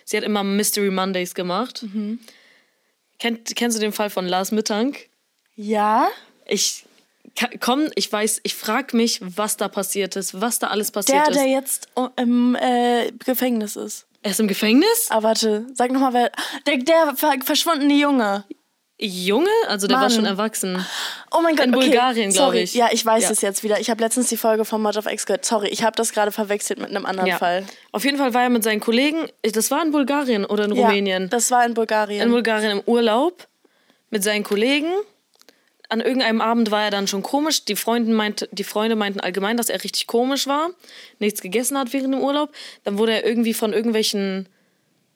[0.05, 1.83] Sie hat immer Mystery Mondays gemacht.
[1.83, 2.19] Mhm.
[3.19, 5.09] Kennt, kennst du den Fall von Lars Mittank?
[5.55, 6.07] Ja?
[6.45, 6.85] Ich
[7.59, 11.29] komm, ich weiß, ich frage mich, was da passiert ist, was da alles passiert Der,
[11.29, 11.35] ist.
[11.37, 14.07] der jetzt oh, im äh, Gefängnis ist.
[14.23, 15.07] er ist im Gefängnis?
[15.09, 15.67] Ah, warte.
[15.73, 16.31] Sag nochmal, wer.
[16.65, 18.43] Der, der ver verschwundene Junge.
[18.99, 19.49] Junge?
[19.67, 20.11] Also der war Mann.
[20.11, 20.83] schon erwachsen.
[21.31, 21.85] Oh mein Gott, In okay.
[21.89, 22.61] Bulgarien, glaub Sorry.
[22.61, 22.73] ich.
[22.73, 23.29] Ja, ich weiß Ja.
[23.31, 23.79] es jetzt wieder.
[23.79, 25.45] Ich habe letztens die Folge von Mod of X gehört.
[25.45, 27.37] Sorry, ich habe das gerade verwechselt mit einem anderen Ja.
[27.37, 27.63] Fall.
[27.91, 30.87] Auf jeden Fall war er mit seinen Kollegen, das war in Bulgarien oder in Ja,
[30.87, 31.29] Rumänien.
[31.29, 32.21] das war in Bulgarien.
[32.23, 33.47] in Bulgarien im Urlaub
[34.09, 34.91] mit seinen Kollegen.
[35.89, 37.65] An irgendeinem Abend war er dann schon komisch.
[37.65, 40.71] Die, Freunden meinte, die Freunde meinten allgemein, dass er richtig komisch war,
[41.19, 42.49] nichts gegessen hat während dem Urlaub.
[42.83, 44.49] Dann wurde er irgendwie von irgendwelchen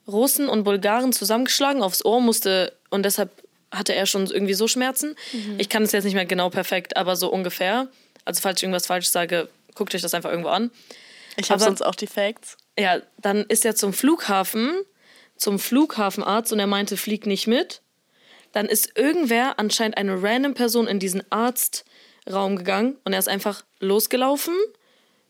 [0.08, 3.32] Russen und Bulgaren zusammengeschlagen aufs Ohr, musste und deshalb
[3.72, 5.16] hatte er schon irgendwie so Schmerzen.
[5.58, 7.88] Ich kann es jetzt nicht mehr genau perfekt, aber so ungefähr.
[8.26, 10.72] Also falls ich irgendwas falsch sage, guckt euch das einfach irgendwo an.
[11.38, 12.58] Ich habe sonst auch die Facts.
[12.78, 14.72] Ja, dann ist er zum Flughafen,
[15.38, 17.82] zum Flughafenarzt und er meinte, flieg nicht mit.
[18.52, 23.64] Dann ist irgendwer, anscheinend eine random Person, in diesen Arztraum gegangen und er ist einfach
[23.80, 24.54] losgelaufen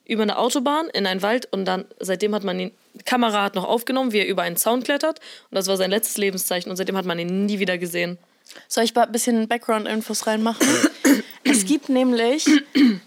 [0.06, 3.56] über eine Autobahn in einen Wald und dann, seitdem hat man ihn, die Kamera hat
[3.56, 5.20] noch aufgenommen, wie er über einen Zaun klettert
[5.50, 8.18] und das war sein letztes Lebenszeichen und seitdem hat man ihn nie wieder gesehen.
[8.68, 10.68] Soll ich mal ein bisschen Background-Infos reinmachen?
[11.44, 12.46] es gibt nämlich,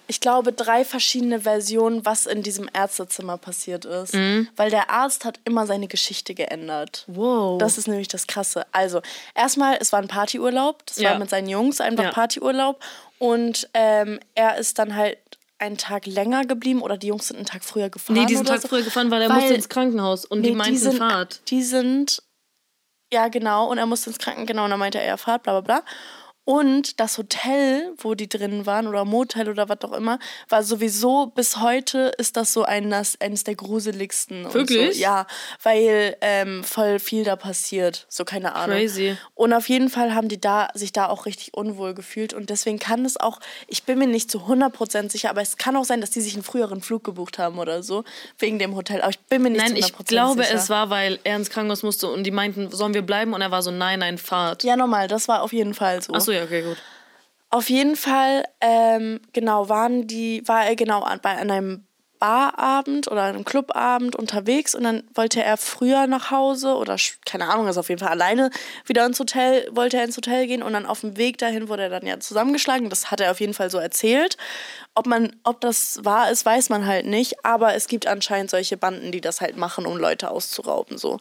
[0.07, 4.15] ich glaube, drei verschiedene Versionen, was in diesem Ärztezimmer passiert ist.
[4.57, 7.05] Weil der Arzt hat immer seine Geschichte geändert.
[7.07, 7.59] Wow.
[7.59, 8.67] Das ist nämlich das Krasse.
[8.73, 9.01] Also,
[9.35, 10.85] erstmal, es war ein Partyurlaub.
[10.87, 11.11] Das Ja.
[11.13, 12.11] war mit seinen Jungs einfach Ja.
[12.11, 12.81] Partyurlaub.
[13.19, 15.19] Und ähm, er ist dann halt
[15.59, 18.17] einen Tag länger geblieben oder die Jungs sind einen Tag früher gefahren.
[18.19, 18.69] nee, diesen oder Tag so.
[18.69, 21.41] früher gefahren, weil er Weil- musste ins Krankenhaus und die Nee, meinten sind, Fahrt.
[21.49, 22.23] Die sind,
[23.15, 25.61] ja genau, und er musste ins Kranken, genau, und dann meinte er, ja, Fahrt, bla
[25.61, 25.85] bla bla.
[26.45, 30.19] Und das Hotel, wo die drin waren, oder Motel oder was auch immer,
[30.49, 34.53] war sowieso, bis heute ist das so eines, eines der gruseligsten.
[34.53, 34.97] Wirklich?
[34.97, 35.03] So.
[35.03, 35.27] Ja,
[35.63, 38.07] weil ähm, voll viel da passiert.
[38.11, 38.77] So, keine Ahnung.
[38.77, 39.17] Crazy.
[39.35, 42.35] Und auf jeden Fall haben die da, sich da auch richtig unwohl gefühlt.
[42.35, 45.77] Und deswegen kann es auch, ich bin mir nicht zu 100% sicher, aber es kann
[45.77, 48.05] auch sein, dass die sich einen früheren Flug gebucht haben oder so,
[48.39, 49.01] wegen dem Hotel.
[49.01, 50.57] Aber ich bin mir nicht Nein, zu 100% ich glaube, sicher.
[50.57, 53.33] es war, weil er ins Krankenhaus musste und die meinten, sollen wir bleiben?
[53.33, 54.63] Und er war so, nein, nein, Fahrt.
[54.63, 56.13] Ja, normal, das war auf jeden Fall so.
[56.13, 56.77] Achso, ja, okay, gut.
[57.51, 61.87] Auf jeden Fall, ähm, genau, waren die, war er genau an, bei einem
[62.19, 67.69] Barabend oder einem Clubabend unterwegs und dann wollte er früher nach Hause oder keine Ahnung,
[67.69, 68.51] ist auf jeden Fall alleine
[68.87, 71.83] wieder ins Hotel, wollte er ins Hotel gehen und dann auf dem Weg dahin wurde
[71.83, 72.89] er dann ja zusammengeschlagen.
[72.89, 74.39] Das hat er auf jeden Fall so erzählt.
[74.95, 78.77] Ob man, ob das wahr ist, weiß man halt nicht, aber es gibt anscheinend solche
[78.79, 81.19] Banden, die das halt machen, um Leute auszurauben, so.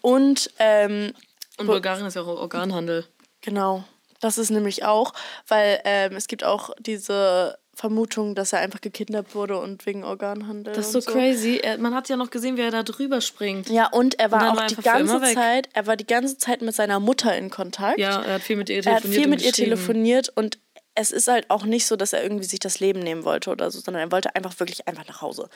[0.00, 1.12] Und, ähm,
[1.58, 3.06] Und Bulgarien ist ja auch Organhandel.
[3.42, 3.84] Genau.
[4.24, 5.12] Das ist nämlich auch,
[5.48, 10.72] weil ähm, es gibt auch diese Vermutung, dass er einfach gekidnappt wurde und wegen Organhandel.
[10.72, 11.60] Das ist so, und so crazy.
[11.62, 13.68] Er, man hat ja noch gesehen, wie er da drüber springt.
[13.68, 15.20] Ja, und er war dann auch war er die ganze.
[15.34, 17.98] Zeit, er war die ganze Zeit mit seiner Mutter in Kontakt.
[17.98, 19.04] Ja, er hat viel mit ihr er telefoniert.
[19.04, 20.58] hat viel und mit ihr telefoniert und
[20.94, 23.70] es ist halt auch nicht so, dass er irgendwie sich das Leben nehmen wollte oder
[23.70, 25.50] so, sondern er wollte einfach wirklich einfach nach Hause.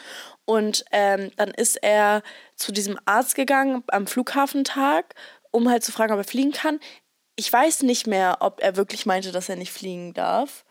[0.44, 2.22] Und ähm, dann ist er
[2.54, 5.14] zu diesem Arzt gegangen am Flughafentag,
[5.52, 6.80] um halt zu fragen, ob er fliegen kann.
[7.39, 10.64] Ich weiß nicht mehr, ob er wirklich meinte, dass er nicht fliegen darf.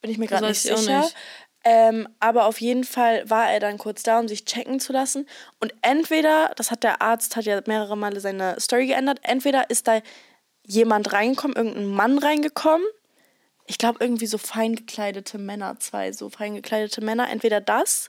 [0.00, 1.00] Bin ich mir gerade nicht sicher.
[1.00, 1.16] nicht.
[1.64, 5.26] Ähm, aber auf jeden Fall war er dann kurz da, um sich checken zu lassen.
[5.58, 9.88] Und entweder, das hat der Arzt, hat ja mehrere Male seine Story geändert, entweder ist
[9.88, 10.02] da
[10.64, 12.86] jemand reingekommen, irgendein Mann reingekommen.
[13.66, 17.28] Ich glaube, irgendwie so fein gekleidete Männer, zwei so fein gekleidete Männer.
[17.28, 18.08] Entweder das.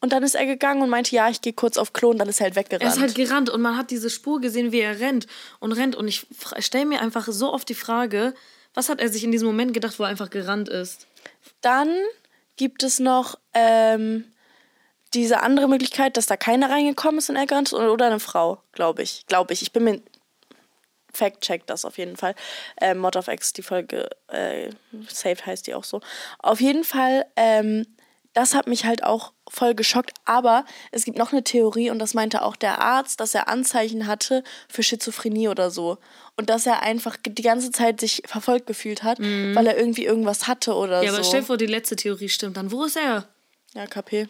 [0.00, 2.28] Und dann ist er gegangen und meinte, ja, ich gehe kurz auf Klo und dann
[2.28, 2.82] ist er halt weggerannt.
[2.82, 5.26] Er ist halt gerannt und man hat diese Spur gesehen, wie er rennt
[5.58, 5.96] und rennt.
[5.96, 6.26] Und ich
[6.60, 8.34] stelle mir einfach so oft die Frage,
[8.74, 11.08] was hat er sich in diesem Moment gedacht, wo er einfach gerannt ist?
[11.62, 11.92] Dann
[12.56, 14.24] gibt es noch ähm,
[15.14, 18.62] diese andere Möglichkeit, dass da keiner reingekommen ist und er gerannt ist oder, eine Frau,
[18.72, 19.26] glaube ich.
[19.26, 19.62] Glaube ich.
[19.62, 20.00] Ich bin mir.
[21.12, 22.34] Fact-check das auf jeden Fall.
[22.80, 24.70] Äh, Mod of X, die Folge, äh,
[25.08, 26.00] Saved heißt die auch so.
[26.38, 27.86] Auf jeden Fall, ähm,
[28.34, 30.12] das hat mich halt auch voll geschockt.
[30.24, 34.06] Aber es gibt noch eine Theorie und das meinte auch der Arzt, dass er Anzeichen
[34.06, 35.98] hatte für Schizophrenie oder so.
[36.36, 40.46] Und dass er einfach die ganze Zeit sich verfolgt gefühlt hat, weil er irgendwie irgendwas
[40.46, 41.04] hatte oder Mhm.
[41.04, 41.16] Ja, so.
[41.16, 42.56] aber stell dir vor, die letzte Theorie stimmt.
[42.56, 43.28] Dann wo ist er?
[43.74, 44.28] Ja, KP.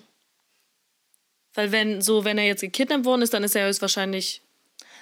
[1.54, 4.42] Weil wenn so, wenn er jetzt gekidnappt worden ist, dann ist er höchstwahrscheinlich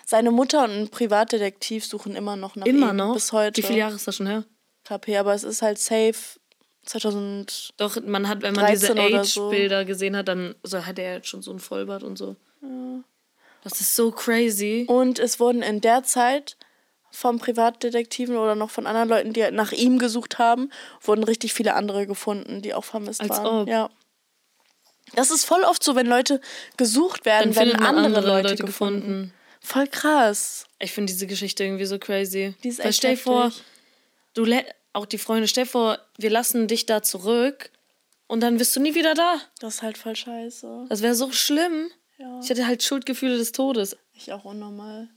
[0.08, 2.96] Seine Mutter und ein Privatdetektiv suchen immer noch nach immer ihm.
[2.96, 3.14] noch.
[3.14, 3.56] Bis heute.
[3.60, 4.44] Wie viele Jahre ist das schon her?
[4.84, 6.38] KP, aber es ist halt safe
[6.86, 7.74] 2000.
[7.76, 9.48] Doch, man hat, wenn man diese 13 oder so.
[9.48, 12.36] Age-Bilder gesehen hat, dann so hat er jetzt schon so ein Vollbart und so.
[13.62, 14.86] Das ist so crazy.
[14.88, 16.56] Und es wurden in der Zeit
[17.10, 20.70] vom Privatdetektiven oder noch von anderen Leuten, die halt nach ihm gesucht haben,
[21.00, 23.62] wurden richtig viele andere gefunden, die auch vermisst Als waren.
[23.62, 23.68] ob.
[23.68, 23.90] Ja.
[25.14, 26.40] Das ist voll oft so, wenn Leute
[26.76, 29.00] gesucht werden, Dann werden andere, andere Leute, Leute gefunden.
[29.00, 29.32] gefunden.
[29.60, 30.66] Voll krass.
[30.78, 32.54] Ich finde diese Geschichte irgendwie so crazy.
[32.62, 33.52] Die ist Weil echt stell dir vor,
[34.34, 34.44] du
[34.96, 37.70] auch die Freunde, stell dir vor, wir lassen dich da zurück
[38.26, 39.36] und dann bist du nie wieder da.
[39.60, 40.86] Das ist halt voll scheiße.
[40.88, 41.90] Das wäre so schlimm.
[42.18, 42.40] Ja.
[42.42, 43.96] Ich hätte halt Schuldgefühle des Todes.
[44.14, 45.08] Ich auch unnormal.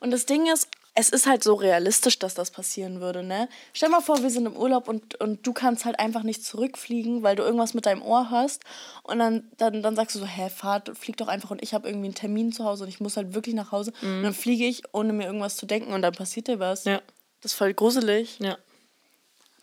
[0.00, 3.48] Und das Ding ist, es ist halt so realistisch, dass das passieren würde, ne?
[3.72, 7.22] Stell mal vor, wir sind im Urlaub und, und du kannst halt einfach nicht zurückfliegen,
[7.22, 8.64] weil du irgendwas mit deinem Ohr hast.
[9.04, 11.88] Und dann, dann, dann sagst du so, hä, Fahrt, flieg doch einfach und ich habe
[11.88, 13.92] irgendwie einen Termin zu Hause und ich muss halt wirklich nach Hause.
[14.02, 16.84] Und dann fliege ich, ohne mir irgendwas zu denken und dann passiert dir was.
[16.84, 17.00] Ja.
[17.40, 18.40] Das ist voll gruselig.
[18.40, 18.58] Ja.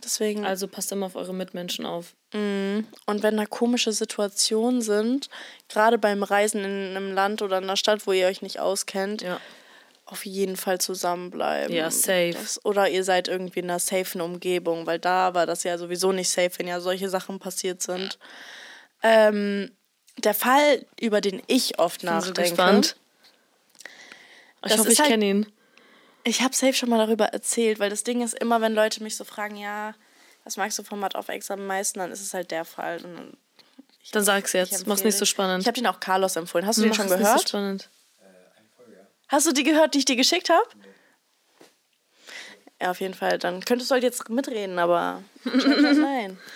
[0.06, 0.46] Deswegen.
[0.46, 2.14] Also passt immer auf eure Mitmenschen auf.
[2.32, 2.86] Und
[3.24, 5.30] wenn da komische Situationen sind,
[5.68, 9.22] gerade beim Reisen in einem Land oder in einer Stadt, wo ihr euch nicht auskennt,
[9.24, 9.40] Ja.
[10.06, 11.74] auf jeden Fall zusammenbleiben.
[11.76, 12.32] Ja, safe.
[12.34, 16.12] Das, oder ihr seid irgendwie in einer safen Umgebung, weil da war das ja sowieso
[16.12, 18.20] nicht safe, wenn ja solche Sachen passiert sind.
[19.02, 19.72] Ähm,
[20.18, 22.42] der Fall, über den ich oft bin so nachdenke.
[22.44, 22.96] gespannt.
[24.66, 25.46] Ich hoffe, ich halt- kenne ihn.
[26.28, 29.16] Ich habe safe schon mal darüber erzählt, weil das Ding ist immer, wenn Leute mich
[29.16, 29.94] so fragen, ja,
[30.44, 32.98] was magst du vom Mat auf Ex am meisten, dann ist es halt der Fall.
[33.04, 33.38] Und dann,
[34.12, 34.88] Dann sag's jetzt.
[34.88, 35.62] Mach's nicht so spannend.
[35.62, 36.66] Ich habe den auch Carlos empfohlen.
[36.66, 37.50] Hast du den schon nicht so gehört?
[37.50, 37.90] spannend.
[39.28, 40.68] Hast du die gehört, die ich dir geschickt habe?
[42.82, 43.38] Ja, auf jeden Fall.
[43.38, 46.38] Dann könntest du halt jetzt mitreden, aber nein.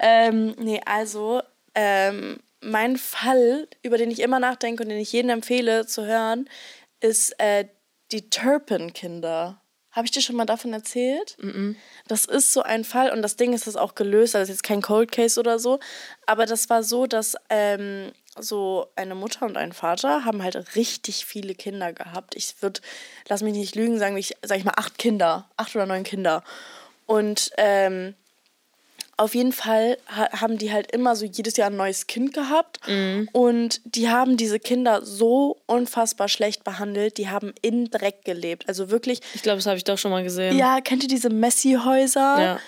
[0.00, 1.40] Ähm, nee, also
[1.76, 6.48] ähm, mein Fall, über den ich immer nachdenke und den ich jedem empfehle zu hören,
[6.98, 7.66] ist äh,
[8.14, 9.60] die Turpin-Kinder.
[9.90, 11.36] Habe ich dir schon mal davon erzählt?
[12.08, 14.56] Das ist so ein Fall und das Ding ist das auch gelöst, also das ist
[14.56, 15.78] jetzt kein Cold Case oder so,
[16.26, 21.26] aber das war so, dass ähm, so eine Mutter und ein Vater haben halt richtig
[21.26, 22.34] viele Kinder gehabt.
[22.34, 22.80] Ich würde,
[23.28, 26.42] lass mich nicht lügen, sagen ich, sag ich mal acht Kinder, acht oder neun Kinder.
[27.06, 28.14] Und ähm,
[29.16, 32.80] auf jeden Fall ha haben die halt immer so jedes Jahr ein neues Kind gehabt.
[33.32, 37.18] Und die haben diese Kinder so unfassbar schlecht behandelt.
[37.18, 38.68] Die haben in Dreck gelebt.
[38.68, 40.56] Also wirklich, Ich glaube, das habe ich doch schon mal gesehen.
[40.58, 42.40] ja, kennt ihr diese Messi-Häuser?
[42.42, 42.60] Ja.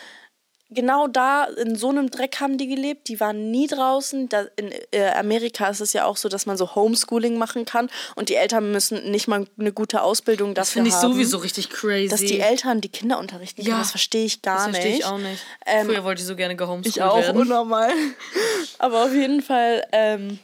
[0.69, 3.07] Genau da, in so einem Dreck haben die gelebt.
[3.07, 4.29] Die waren nie draußen.
[4.29, 7.89] Da, in äh, Amerika ist es ja auch so, dass man so Homeschooling machen kann.
[8.17, 11.13] Und die Eltern müssen nicht mal eine gute Ausbildung Das dafür finde ich haben.
[11.13, 12.09] sowieso richtig crazy.
[12.09, 14.75] Dass die Eltern die Kinder unterrichten können, Ja, das verstehe ich gar das nicht.
[14.77, 15.41] verstehe ich auch nicht.
[15.67, 17.41] Ähm, Früher wollte ich so gerne gehomeschoolt Ich auch, werden.
[17.41, 17.91] unnormal.
[18.81, 20.41] Aber auf jeden Fall, ähm,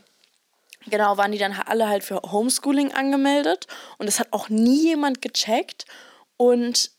[0.86, 3.66] genau, waren die dann alle halt für Homeschooling angemeldet.
[3.98, 5.84] Und das hat auch nie jemand gecheckt.
[6.36, 6.91] Und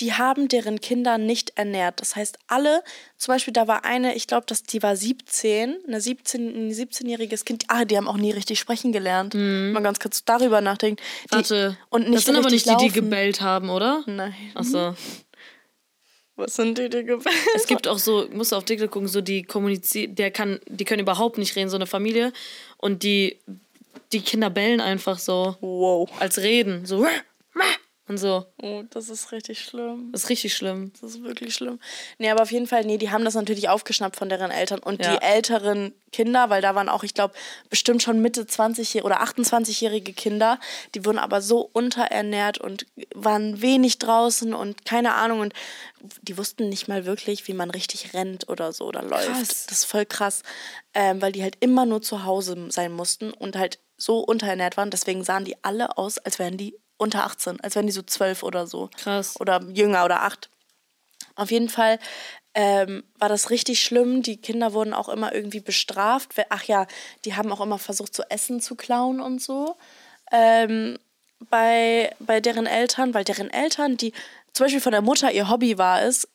[0.00, 2.00] die haben deren Kinder nicht ernährt.
[2.00, 2.82] Das heißt, alle,
[3.18, 7.44] zum Beispiel, da war eine, ich glaube, dass die war 17, eine 17, ein 17-jähriges
[7.44, 7.64] Kind.
[7.68, 9.34] Ah, die haben auch nie richtig sprechen gelernt.
[9.34, 11.02] Mal ganz kurz darüber nachdenken.
[11.02, 11.38] Die, Mhm.
[11.38, 14.02] Warte, und nicht das sind aber nicht die, die gebellt haben, oder?
[14.06, 14.34] Nein.
[14.54, 14.94] Achso.
[16.36, 17.34] Was sind die, die gebellt?
[17.54, 20.84] Es gibt auch so, musst du auf TikTok gucken, so die kommunizieren, der kann, die
[20.84, 22.32] können überhaupt nicht reden, so eine Familie.
[22.78, 23.38] Und die,
[24.12, 26.08] die Kinder bellen einfach so Wow.
[26.18, 26.86] als reden.
[26.86, 27.06] So
[28.10, 28.44] und so.
[28.60, 30.10] Oh, das ist richtig schlimm.
[30.10, 30.92] Das ist richtig schlimm.
[31.00, 31.78] Das ist wirklich schlimm.
[32.18, 34.80] Nee, aber auf jeden Fall, nee, die haben das natürlich aufgeschnappt von deren Eltern.
[34.80, 35.16] Und Ja.
[35.16, 37.34] die älteren Kinder, weil da waren auch, ich glaube,
[37.70, 40.58] bestimmt schon Mitte 20 oder 28-jährige Kinder,
[40.96, 42.84] die wurden aber so unterernährt und
[43.14, 45.38] waren wenig draußen und keine Ahnung.
[45.38, 45.54] Und
[46.22, 49.28] die wussten nicht mal wirklich, wie man richtig rennt oder so oder läuft.
[49.28, 49.66] Krass.
[49.68, 50.42] Das ist voll krass,
[50.94, 54.90] ähm, weil die halt immer nur zu Hause sein mussten und halt so unterernährt waren.
[54.90, 58.42] Deswegen sahen die alle aus, als wären die unter 18, als wären die so 12
[58.42, 58.90] oder so.
[58.96, 59.40] Krass.
[59.40, 60.50] Oder jünger oder 8.
[61.34, 61.98] Auf jeden Fall
[62.54, 64.22] ähm, war das richtig schlimm.
[64.22, 66.34] Die Kinder wurden auch immer irgendwie bestraft.
[66.50, 66.86] Ach ja,
[67.24, 69.76] die haben auch immer versucht, so Essen zu klauen und so.
[70.30, 70.98] Ähm,
[71.48, 74.12] bei, bei deren Eltern, weil deren Eltern, die
[74.52, 76.28] zum Beispiel von der Mutter ihr Hobby war es,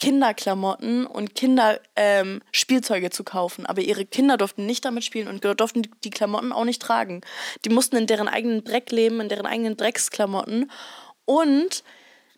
[0.00, 3.66] Kinderklamotten und Kinderspielzeuge ähm, Spielzeuge zu kaufen.
[3.66, 7.20] Aber ihre Kinder durften nicht damit spielen und durften die- Klamotten auch nicht tragen.
[7.64, 10.70] Die mussten in deren eigenen Dreck leben, in deren eigenen Drecksklamotten.
[11.24, 11.84] Und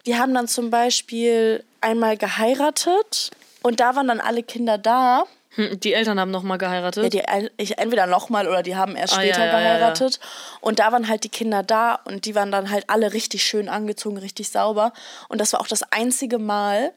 [0.07, 3.31] die haben dann zum Beispiel einmal geheiratet
[3.63, 5.25] und da waren dann alle Kinder da.
[5.55, 7.03] Hm, Die Eltern haben nochmal geheiratet.
[7.15, 9.69] Ja, die ich, entweder nochmal oder die haben erst Ah, später ja, ja, ja, ja.
[9.79, 10.21] geheiratet.
[10.61, 13.69] Und da waren halt die Kinder da und die waren dann halt alle richtig schön
[13.69, 14.93] angezogen, richtig sauber.
[15.29, 16.93] Und das war auch das einzige Mal.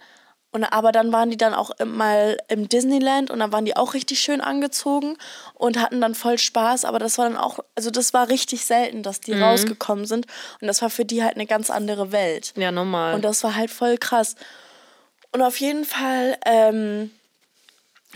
[0.56, 3.94] Und, aber dann waren die dann auch mal im Disneyland und dann waren die auch
[3.94, 5.18] richtig schön angezogen
[5.54, 6.86] und hatten dann voll Spaß.
[6.86, 9.24] Aber das war dann auch, also das war richtig selten, dass Mhm.
[9.26, 10.28] die rausgekommen sind.
[10.62, 12.54] Und das war für die halt eine ganz andere Welt.
[12.56, 13.16] ja, normal.
[13.16, 14.36] Und das war halt voll krass.
[15.34, 17.12] Und auf jeden Fall, ähm,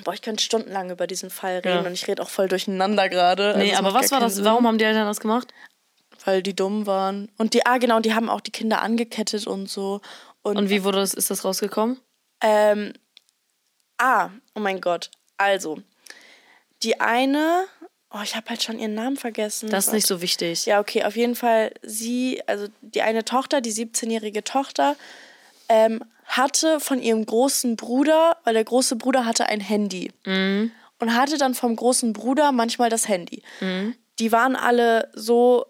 [0.06, 1.88] boah, ich könnte stundenlang über diesen Fall reden Ja.
[1.88, 3.48] und ich rede auch voll durcheinander gerade.
[3.48, 4.36] Also nee, es aber was war das?
[4.36, 5.50] Sinn, Warum haben die Eltern das gemacht?
[6.24, 7.30] Weil die dumm waren.
[7.38, 10.00] Und die, ah, genau, und die haben auch die Kinder angekettet und so.
[10.42, 12.00] Und, Und wie wurde das, ist das rausgekommen?
[12.42, 12.94] Ähm,
[13.98, 15.12] ah, oh mein Gott.
[15.38, 15.80] Also,
[16.84, 17.66] die eine,
[18.12, 19.70] oh, ich habe halt schon ihren Namen vergessen.
[19.70, 20.66] Das ist nicht so wichtig.
[20.66, 24.96] Ja, okay, auf jeden Fall sie, also die eine Tochter, die 17-jährige Tochter,
[25.68, 30.72] ähm, hatte von ihrem großen Bruder, weil der große Bruder hatte ein Handy Mhm.
[31.00, 33.42] und hatte dann vom großen Bruder manchmal das Handy.
[34.20, 35.66] Die waren alle so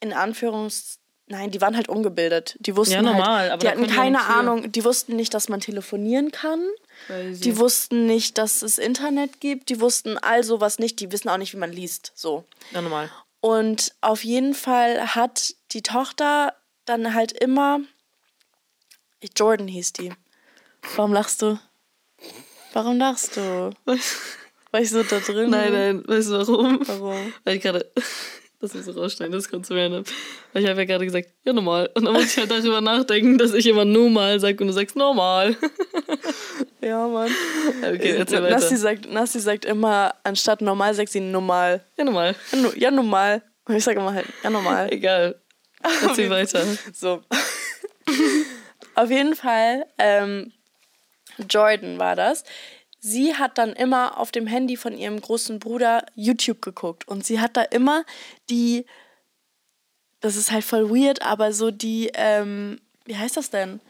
[0.00, 0.98] in Anführungs
[1.30, 2.56] Nein, die waren halt ungebildet.
[2.58, 4.24] Die wussten Ja, normal, halt, aber die hatten die keine für.
[4.24, 6.60] Ahnung, die wussten nicht, dass man telefonieren kann.
[7.06, 7.40] Crazy.
[7.40, 9.68] Die wussten nicht, dass es Internet gibt.
[9.68, 10.98] Die wussten all sowas nicht.
[10.98, 12.10] Die wissen auch nicht, wie man liest.
[12.16, 12.44] So.
[12.72, 13.10] Ja, normal.
[13.40, 16.52] Und auf jeden Fall hat die Tochter
[16.84, 17.78] dann halt immer.
[19.36, 20.12] Jordan hieß die.
[20.96, 21.60] Warum lachst du?
[22.72, 23.70] Warum lachst du?
[24.72, 25.50] War ich so da drin?
[25.50, 26.80] Nein, nein, weißt du warum?
[26.88, 27.32] Warum?
[27.44, 27.88] Weil ich gerade
[28.60, 30.04] Das muss rausschneiden, das kommt zu random.
[30.52, 31.90] Weil ich habe ja gerade gesagt, ja, normal.
[31.94, 34.96] Und dann muss ich halt darüber nachdenken, dass ich immer normal sage und du sagst
[34.96, 35.56] normal.
[36.82, 37.30] Ja, Mann.
[37.82, 38.54] Okay, erzähl weiter.
[38.54, 41.84] Nassi sagt, Nassi sagt immer, anstatt normal sagt sie normal.
[41.98, 42.34] Ja, normal.
[42.74, 43.42] Ja, normal.
[43.66, 44.90] Und ich sage immer halt, ja, normal.
[44.90, 45.38] Egal.
[46.02, 46.64] Erzähl weiter.
[46.92, 47.22] So.
[48.94, 50.52] Auf jeden Fall, ähm,
[51.48, 52.44] Jordan war das.
[53.00, 57.08] Sie hat dann immer auf dem Handy von ihrem großen Bruder YouTube geguckt.
[57.08, 58.04] Und sie hat da immer
[58.50, 58.84] die,
[60.20, 63.80] das ist halt voll weird, aber so die, ähm, wie heißt das denn?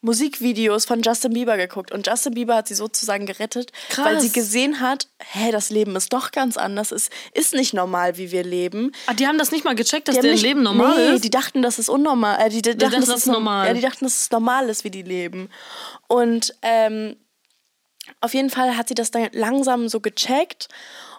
[0.00, 1.92] Musikvideos von Justin Bieber geguckt.
[1.92, 4.22] Und Justin Bieber hat sie sozusagen gerettet, weil Krass.
[4.24, 6.90] sie gesehen hat, hä, das Leben ist doch ganz anders.
[6.90, 8.90] Es ist nicht normal, wie wir leben.
[9.06, 11.22] Ah, die haben das nicht mal gecheckt, dass Die deren nicht- Leben normal nee, ist?
[11.24, 12.40] die dachten, das ist unnormal.
[12.40, 13.68] Äh, die, die, dachten, dachten, das das ist ist normal.
[13.68, 15.48] Ja, die dachten, dass es normal ist, wie die leben.
[16.08, 17.14] Und ähm,
[18.22, 20.68] auf jeden Fall hat sie das dann langsam so gecheckt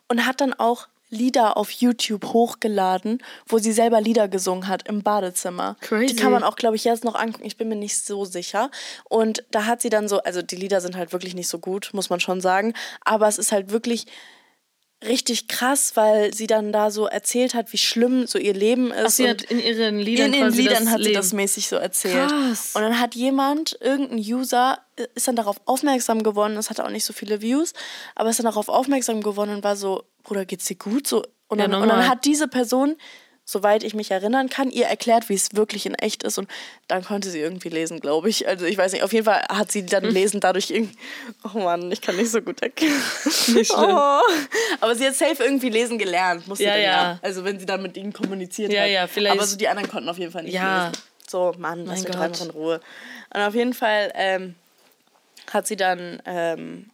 [0.08, 5.04] und hat dann auch Lieder auf YouTube hochgeladen, wo sie selber Lieder gesungen hat im
[5.04, 5.78] Badezimmer.
[5.82, 6.08] Crazy.
[6.08, 7.46] Die kann man auch, glaube ich, jetzt noch angucken.
[7.46, 8.72] Ich bin mir nicht so sicher.
[9.08, 11.92] Und da hat sie dann so, also die Lieder sind halt wirklich nicht so gut,
[11.94, 12.74] muss man schon sagen.
[13.06, 14.08] Aber es ist halt wirklich
[15.06, 19.06] richtig krass, weil sie dann da so erzählt hat, wie schlimm so ihr Leben ist.
[19.06, 21.16] Ach, sie und hat in ihren Liedern in quasi Liedern hat sie Leben.
[21.16, 22.30] das mäßig so erzählt.
[22.30, 22.72] Krass.
[22.76, 26.90] Und dann hat jemand, irgendein User, äh, ist dann darauf aufmerksam geworden, das hatte auch
[26.90, 27.74] nicht so viele Views,
[28.16, 31.08] aber ist dann darauf aufmerksam geworden und war so, Bruder, geht's dir gut?
[31.08, 31.98] So, und, Ja, dann, und normal.
[32.04, 32.96] dann hat diese Person,
[33.46, 36.48] soweit ich mich erinnern kann, ihr erklärt, wie es wirklich in echt ist und
[36.88, 38.48] dann konnte sie irgendwie lesen, glaube ich.
[38.48, 40.98] Also ich weiß nicht, auf jeden Fall hat sie dann lesen dadurch irgendwie,
[41.54, 43.02] oh Mann, ich kann nicht so gut erkennen.
[43.48, 43.90] Nicht schlimm.
[43.98, 44.22] Oh.
[44.80, 47.20] Aber sie hat safe irgendwie lesen gelernt, musste Ja, dann ja.
[47.22, 48.90] Also wenn sie dann mit ihnen kommuniziert Ja, hat.
[48.90, 50.88] ja, vielleicht- Aber so die anderen konnten auf jeden Fall nicht Ja.
[50.88, 51.02] lesen.
[51.28, 52.16] So, Mann, doch Gott.
[52.16, 52.80] einfach in Ruhe.
[53.34, 54.56] Und auf jeden Fall ähm,
[55.52, 56.92] hat sie dann ähm,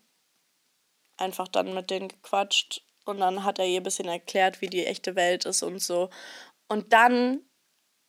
[1.18, 4.86] einfach dann mit denen gequatscht und dann hat er ihr ein bisschen erklärt, wie die
[4.86, 6.10] echte Welt ist und so.
[6.68, 7.42] Und dann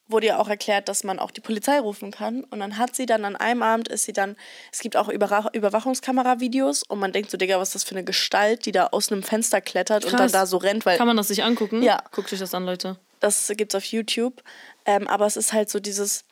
[0.07, 2.42] wurde ja auch erklärt, dass man auch die Polizei rufen kann.
[2.44, 4.36] Und dann hat sie dann an einem Abend ist sie dann,
[4.72, 8.05] es gibt auch Überra- Überwachungskameravideos und man denkt so, Digga, was ist das für eine
[8.05, 10.32] Gestalt, die da aus einem Fenster klettert und dann Krass.
[10.32, 11.82] da so rennt, weil Kann man das sich angucken?
[11.82, 12.03] Ja.
[12.11, 12.98] Guckt euch das an, Leute.
[13.20, 14.42] das gibt's auf YouTube.
[14.84, 16.24] Ähm, aber es ist halt so dieses.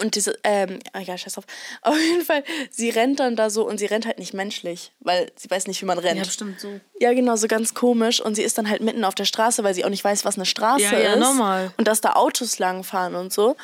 [0.00, 1.44] Und diese, ähm, ah, egal, scheiß drauf.
[1.82, 5.30] Auf jeden Fall, sie rennt dann da so und sie rennt halt nicht menschlich, weil
[5.36, 6.18] sie weiß nicht, wie man rennt.
[6.18, 6.80] Ja, bestimmt so.
[6.98, 8.20] Ja, genau, so ganz komisch.
[8.20, 10.34] Und sie ist dann halt mitten auf der Straße, weil sie auch nicht weiß, was
[10.36, 11.20] eine Straße Ja, ja, ist.
[11.20, 11.72] normal.
[11.76, 13.56] Und dass da Autos langfahren und so.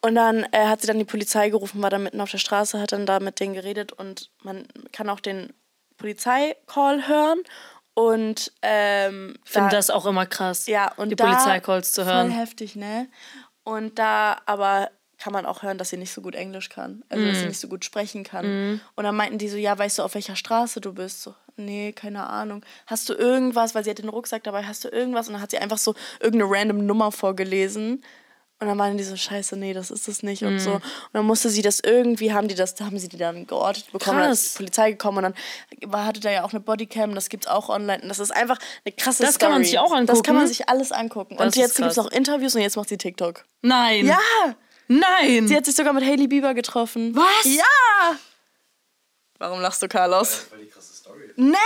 [0.00, 2.80] Und dann äh, hat sie dann die Polizei gerufen, war dann mitten auf der Straße,
[2.80, 5.52] hat dann da mit denen geredet und man kann auch den
[5.98, 7.42] Polizeicall hören.
[7.94, 10.66] Und ähm, Ich finde da- das auch immer krass.
[10.66, 12.30] ja, und die Polizeicalls zu hören.
[12.30, 13.08] Voll heftig, ne?
[13.62, 14.90] Und da aber
[15.24, 17.02] kann man auch hören, dass sie nicht so gut Englisch kann.
[17.08, 17.28] Also, Mm.
[17.28, 18.80] dass sie nicht so gut sprechen kann.
[18.94, 21.22] Und dann meinten die so, ja, weißt du, auf welcher Straße du bist?
[21.22, 22.62] So, nee, keine Ahnung.
[22.86, 25.28] Hast du irgendwas, weil sie hat den Rucksack dabei, hast du irgendwas?
[25.28, 28.04] Und dann hat sie einfach so irgendeine random Nummer vorgelesen.
[28.60, 30.58] Und dann waren die so, scheiße, nee, das ist es nicht und Mm.
[30.58, 30.72] so.
[30.74, 30.82] Und
[31.14, 34.30] dann musste sie das irgendwie, haben die das, haben sie die dann geortet bekommen, dann
[34.30, 37.46] ist die Polizei gekommen und dann war, hatte da ja auch eine Bodycam, das gibt's
[37.46, 38.02] auch online.
[38.02, 39.70] Und das ist einfach eine krasse Das kann man Story.
[39.70, 40.34] sich auch Das kann angucken.
[40.36, 41.36] man sich alles angucken.
[41.38, 43.44] Das und jetzt gibt es noch Interviews und jetzt macht sie TikTok.
[43.62, 44.06] Nein.
[44.06, 44.18] Ja!
[44.88, 45.48] Nein.
[45.48, 47.14] Sie hat sich sogar mit Hailey Bieber getroffen.
[47.16, 47.44] Was?
[47.44, 48.16] Ja!
[49.38, 50.34] Warum lachst du, Carlos?
[50.34, 51.30] Voll die krasse Story.
[51.36, 51.56] Ne?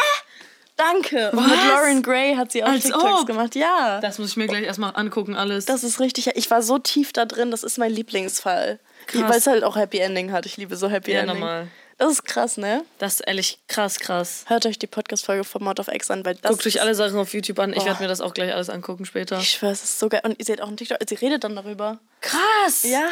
[0.77, 1.33] Danke.
[1.33, 1.69] Und mit Was?
[1.69, 3.27] Lauren Gray hat sie auch Als TikToks ob.
[3.27, 3.55] gemacht.
[3.57, 4.01] Ja.
[4.01, 5.65] das muss ich mir gleich erstmal angucken, alles.
[5.65, 6.29] Das ist richtig.
[6.37, 7.51] Ich war so tief da drin.
[7.51, 8.79] Das ist mein Lieblingsfall.
[9.09, 9.23] Krass.
[9.29, 10.47] Weil es halt auch Happy Ending hat.
[10.47, 11.41] Ich liebe so Happy Ja, Ending.
[11.41, 11.69] normal.
[11.99, 12.85] Das ist krass, ne?
[12.99, 14.45] das ist ehrlich krass, krass.
[14.47, 17.19] Hört euch die Podcast-Folge von Mount of X an, weil das Guckt euch alle Sachen
[17.19, 17.73] auf YouTube an.
[17.73, 17.87] Ich Boah.
[17.87, 19.41] werde mir das auch gleich alles angucken später.
[19.41, 20.21] Ich schwöre, es ist so geil.
[20.23, 20.99] Und sie hat auch einen TikTok.
[21.09, 21.99] Sie redet dann darüber.
[22.21, 22.85] Krass.
[22.85, 23.09] Ja.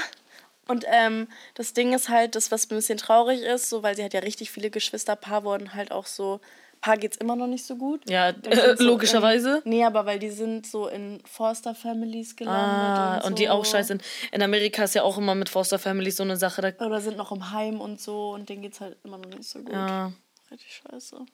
[0.69, 4.05] Und ähm, das Ding ist halt, das, was ein bisschen traurig ist, so, weil sie
[4.05, 5.17] hat ja richtig viele Geschwister.
[5.17, 6.41] Paar wurden halt auch so.
[6.87, 8.09] Paar geht's immer noch nicht so gut.
[8.09, 9.61] Ja, äh, so logischerweise.
[9.65, 12.63] In, nee, aber weil die sind so in Foster-Families gelandet.
[12.65, 13.35] Ah, und, und so.
[13.35, 14.05] die auch scheiße sind.
[14.31, 16.63] In Amerika ist ja auch immer mit Foster Families so eine Sache.
[16.63, 19.49] Da, Oder sind noch im Heim und so und denen geht's halt immer noch nicht
[19.49, 19.73] so gut.
[19.73, 20.13] ja,
[20.49, 21.17] Richtig scheiße.
[21.17, 21.27] Auf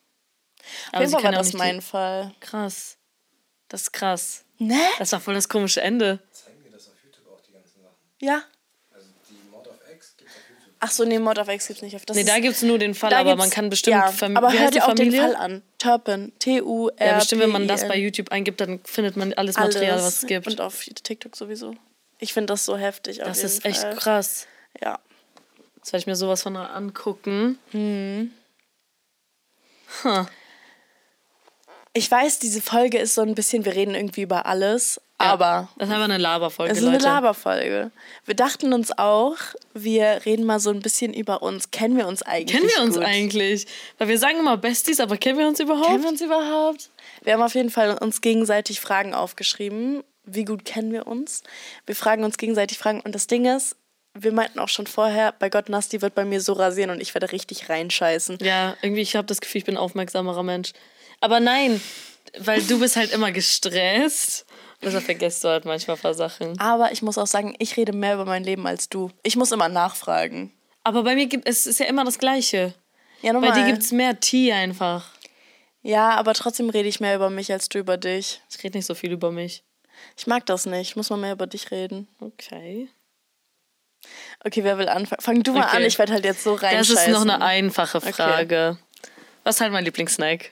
[0.91, 2.33] aber jeden sie Fall war kann ja auch das mein Fall.
[2.39, 2.97] krass.
[3.67, 4.45] Das ist krass.
[4.57, 4.79] Ne?
[4.97, 6.19] Das war voll das komische Ende.
[6.31, 7.95] Zeigen wir das auf YouTube auch, die ganzen Sachen.
[8.21, 8.41] Ja.
[8.91, 10.72] Also die Mod of X gibt's auf YouTube.
[10.85, 12.05] Ach so, nee, Mod of X gibt's nicht auf.
[12.05, 13.93] Das Nee, da gibt es nur den Fall, aber man kann bestimmt.
[13.95, 15.21] Ja, Fam- aber wie hör heißt die dir auch den Familie?
[15.21, 15.61] Fall an.
[15.77, 16.33] Turpin.
[16.39, 17.07] T-U-R.
[17.07, 20.27] Ja, bestimmt, wenn man das bei YouTube eingibt, dann findet man alles Material, was es
[20.27, 20.45] gibt.
[20.47, 21.73] Und auf TikTok sowieso.
[22.19, 23.21] Ich finde das so heftig.
[23.21, 23.95] auf das ist echt Fall.
[23.95, 24.45] krass.
[24.81, 24.99] Ja.
[25.77, 27.57] Jetzt werde ich mir sowas von angucken.
[31.93, 35.87] Ich weiß, diese Folge ist so ein bisschen, wir reden irgendwie über alles, Aber Das
[35.87, 37.05] ist einfach eine Laberfolge, es ist eine Leute.
[37.05, 37.91] Laberfolge.
[38.25, 39.35] Wir dachten uns auch,
[39.73, 41.71] wir reden mal so ein bisschen über uns.
[41.71, 42.57] Kennen wir uns eigentlich?
[42.57, 43.03] Kennen wir uns gut?
[43.05, 43.67] eigentlich?
[43.97, 45.87] Weil wir sagen immer Besties, aber kennen wir uns überhaupt?
[45.87, 46.89] Kennen wir uns überhaupt?
[47.23, 50.03] Wir haben auf jeden Fall uns gegenseitig Fragen aufgeschrieben.
[50.25, 51.43] Wie gut kennen wir uns?
[51.85, 53.01] Wir fragen uns gegenseitig Fragen.
[53.01, 53.75] Und das Ding ist,
[54.13, 57.13] wir meinten auch schon vorher, bei Gott Nasti wird bei mir so rasieren und ich
[57.13, 58.37] werde richtig reinscheißen.
[58.41, 60.71] Ja, irgendwie, ich habe das Gefühl, ich bin ein aufmerksamerer Mensch.
[61.19, 61.81] Aber nein,
[62.39, 64.45] weil du bist halt immer gestresst.
[64.83, 66.59] Deshalb vergisst du halt manchmal ein paar Sachen.
[66.59, 69.09] Aber ich muss auch sagen, ich rede mehr über mein Leben als du.
[69.23, 70.51] Ich muss immer nachfragen.
[70.83, 72.73] Aber bei mir gibt es ist ja immer das Gleiche.
[73.21, 73.53] Ja, Bei normal.
[73.53, 75.05] dir gibt es mehr Tee einfach.
[75.81, 78.41] ja, aber trotzdem rede ich mehr über mich als du über dich.
[78.51, 79.63] Ich rede nicht so viel über mich.
[80.17, 80.89] Ich mag das nicht.
[80.89, 82.07] Ich muss mal mehr über dich reden.
[82.19, 82.89] Okay.
[84.43, 85.21] Okay, wer will anfangen?
[85.21, 85.77] Fang du mal Okay.
[85.77, 85.83] an.
[85.83, 86.97] Ich werde halt jetzt so Das reinscheißen.
[86.97, 88.77] ist noch eine einfache Frage.
[89.45, 90.51] Was ist halt mein Lieblingssnack?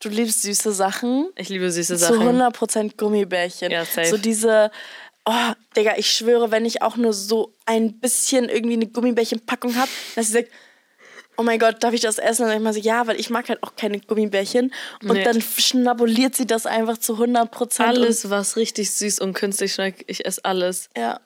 [0.00, 1.30] Du liebst süße Sachen.
[1.36, 2.40] Ich liebe süße Zu Sachen.
[2.40, 3.70] 100% Gummibärchen.
[3.70, 4.06] Ja, safe.
[4.08, 4.70] So diese,
[5.24, 9.90] oh, Digga, ich schwöre, wenn ich auch nur so ein bisschen irgendwie eine Gummibärchenpackung habe,
[10.14, 10.50] dass sie sagt,
[11.36, 12.42] oh mein Gott, darf ich das essen?
[12.42, 14.72] Und dann ich mal so, ja, weil ich mag halt auch keine Gummibärchen.
[15.02, 15.24] Und Nee.
[15.24, 17.80] dann schnabuliert sie das einfach zu 100%.
[17.84, 20.90] Alles, was richtig süß und künstlich schmeckt, ich esse alles.
[20.96, 21.20] Ja,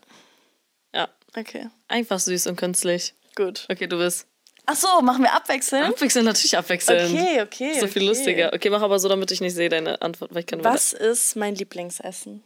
[0.95, 1.09] Ja.
[1.37, 3.15] okay, Einfach süß und künstlich.
[3.37, 3.67] gut.
[3.71, 4.27] Okay, du bist.
[4.67, 5.89] Ach so, machen wir abwechselnd?
[5.89, 7.13] Abwechselnd, natürlich abwechselnd.
[7.13, 7.81] Okay, okay.
[7.81, 8.09] So viel okay.
[8.09, 8.53] lustiger.
[8.55, 11.37] Okay, mach aber so, damit ich nicht sehe deine Antwort, weil ich kann Was ist
[11.37, 12.43] mein Lieblingsessen?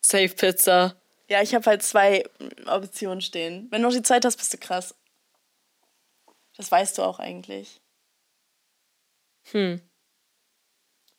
[0.00, 0.96] Safe Pizza.
[1.28, 2.24] Ja, ich habe halt zwei
[2.66, 3.68] Optionen stehen.
[3.70, 4.94] Wenn du noch die Zeit hast, bist du krass.
[6.56, 7.80] Das weißt du auch eigentlich.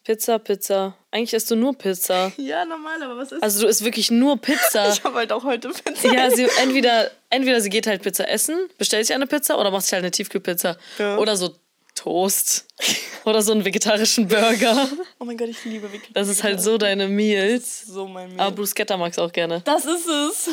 [0.04, 0.96] Pizza, Pizza.
[1.12, 2.32] Eigentlich isst du nur Pizza.
[2.38, 4.90] Ja, normal, aber was ist Also du isst wirklich nur Pizza.
[4.94, 6.14] Ich habe halt auch heute Pizza.
[6.14, 9.84] Ja, sie entweder, entweder sie geht halt Pizza essen, bestellt sich eine Pizza oder macht
[9.84, 10.78] sich halt eine Tiefkühlpizza.
[10.98, 11.18] Ja.
[11.18, 11.56] Oder so
[11.96, 12.66] Toast.
[13.26, 14.88] oder so einen vegetarischen Burger.
[15.20, 16.14] Oh mein Gott, ich liebe wirklich.
[16.14, 17.82] Das ist halt so deine Meals.
[17.86, 18.40] so mein Meal.
[18.40, 19.62] Aber Bruschetta magst du auch gerne.
[19.66, 20.50] das ist es.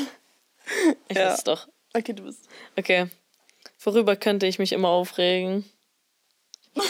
[1.09, 1.27] Ich Ja.
[1.31, 1.69] weiß es doch.
[1.95, 2.41] Okay, du bist.
[2.77, 3.07] Okay.
[3.81, 5.65] Worüber könnte ich mich immer aufregen?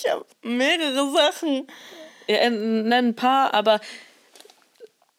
[0.00, 1.66] Ich habe mehrere Sachen.
[2.28, 3.80] Ja, äh, nenn ein paar, aber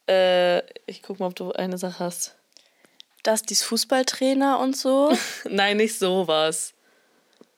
[0.07, 2.35] äh, ich guck mal, ob du eine Sache hast.
[3.23, 5.15] Das, dies Fußballtrainer und so.
[5.45, 6.73] Nein, nicht sowas.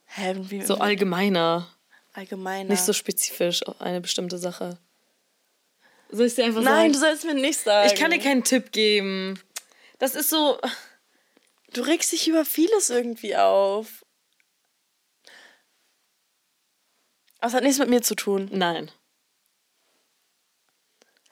[0.05, 1.68] Hä, wie So allgemeiner.
[2.14, 2.68] allgemein.
[2.68, 4.78] Nicht so spezifisch auf eine bestimmte Sache.
[6.09, 7.12] Soll ich dir einfach Nein, du sagen?
[7.16, 7.89] sollst mir nicht sagen.
[7.93, 9.39] Ich kann dir keinen Tipp geben.
[9.99, 10.59] Das ist so.
[11.74, 14.03] Du regst dich über vieles irgendwie auf.
[17.39, 18.49] Aber es hat nichts mit mir zu tun.
[18.51, 18.91] Nein.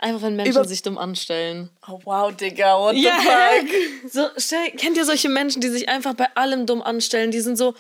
[0.02, 1.70] Einfach wenn Menschen Über- sich dumm anstellen.
[1.88, 3.70] Oh wow, Digga, what the Ja, fuck?
[4.12, 7.32] So, stell, kennt ihr solche Menschen, die sich einfach bei allem dumm anstellen?
[7.32, 7.76] Die sind so.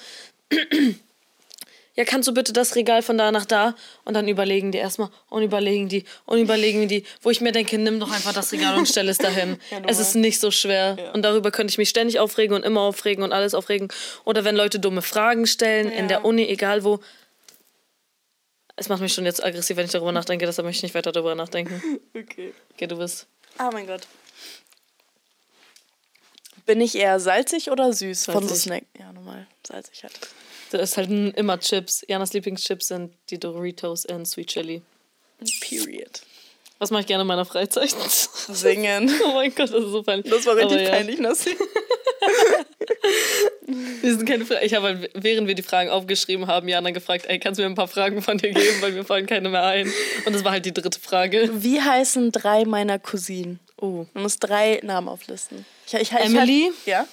[1.95, 3.75] Ja, kannst du bitte das Regal von da nach da?
[4.05, 7.77] Und dann überlegen die erstmal und überlegen die und überlegen die, wo ich mir denke,
[7.77, 9.57] nimm doch einfach das Regal und stell es dahin.
[9.71, 11.11] Ja, es ist nicht so schwer.
[11.13, 13.89] Und darüber könnte ich mich ständig aufregen und immer aufregen und alles aufregen.
[14.23, 16.07] Oder wenn Leute dumme Fragen stellen in Ja.
[16.07, 16.99] der Uni, egal wo.
[18.79, 21.11] Es macht mich schon jetzt aggressiv, wenn ich darüber nachdenke, deshalb möchte ich nicht weiter
[21.11, 21.81] darüber nachdenken.
[22.15, 22.53] Okay.
[22.73, 23.27] Okay, du bist.
[23.59, 24.07] Oh mein Gott.
[26.65, 28.63] Bin ich eher salzig oder süß von so Salzig.
[28.63, 28.83] Snack?
[28.97, 29.47] Ja, normal.
[29.67, 30.17] Salzig halt.
[30.71, 32.05] Das ist halt immer Chips.
[32.07, 34.81] Janas Lieblingschips sind die Doritos in Sweet Chili.
[35.61, 36.21] Period.
[36.77, 37.89] Was mache ich gerne in meiner Freizeit?
[37.89, 39.11] Singen.
[39.25, 40.31] oh mein Gott, das ist so peinlich.
[40.31, 41.57] Das war richtig Aber ja, peinlich, Nassi.
[44.01, 47.25] Wir sind keine Fra ich habe, halt, während wir die Fragen aufgeschrieben haben, Jana gefragt,
[47.27, 49.63] ey, kannst du mir ein paar Fragen von dir geben, weil mir fallen keine mehr
[49.63, 49.91] ein.
[50.25, 51.49] Und das war halt die dritte Frage.
[51.53, 53.59] Wie heißen drei meiner Cousinen?
[53.77, 55.65] Oh, Du musst drei Namen auflisten.
[55.85, 56.71] Ich, ich, ich, Emily?
[56.81, 57.07] Ich, ja?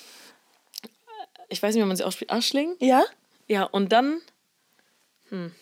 [1.48, 2.30] ich weiß nicht, wie man sie ausspricht.
[2.30, 2.74] Aschling?
[2.80, 3.04] Ja?
[3.48, 4.20] Ja, und dann.
[5.28, 5.52] Hm.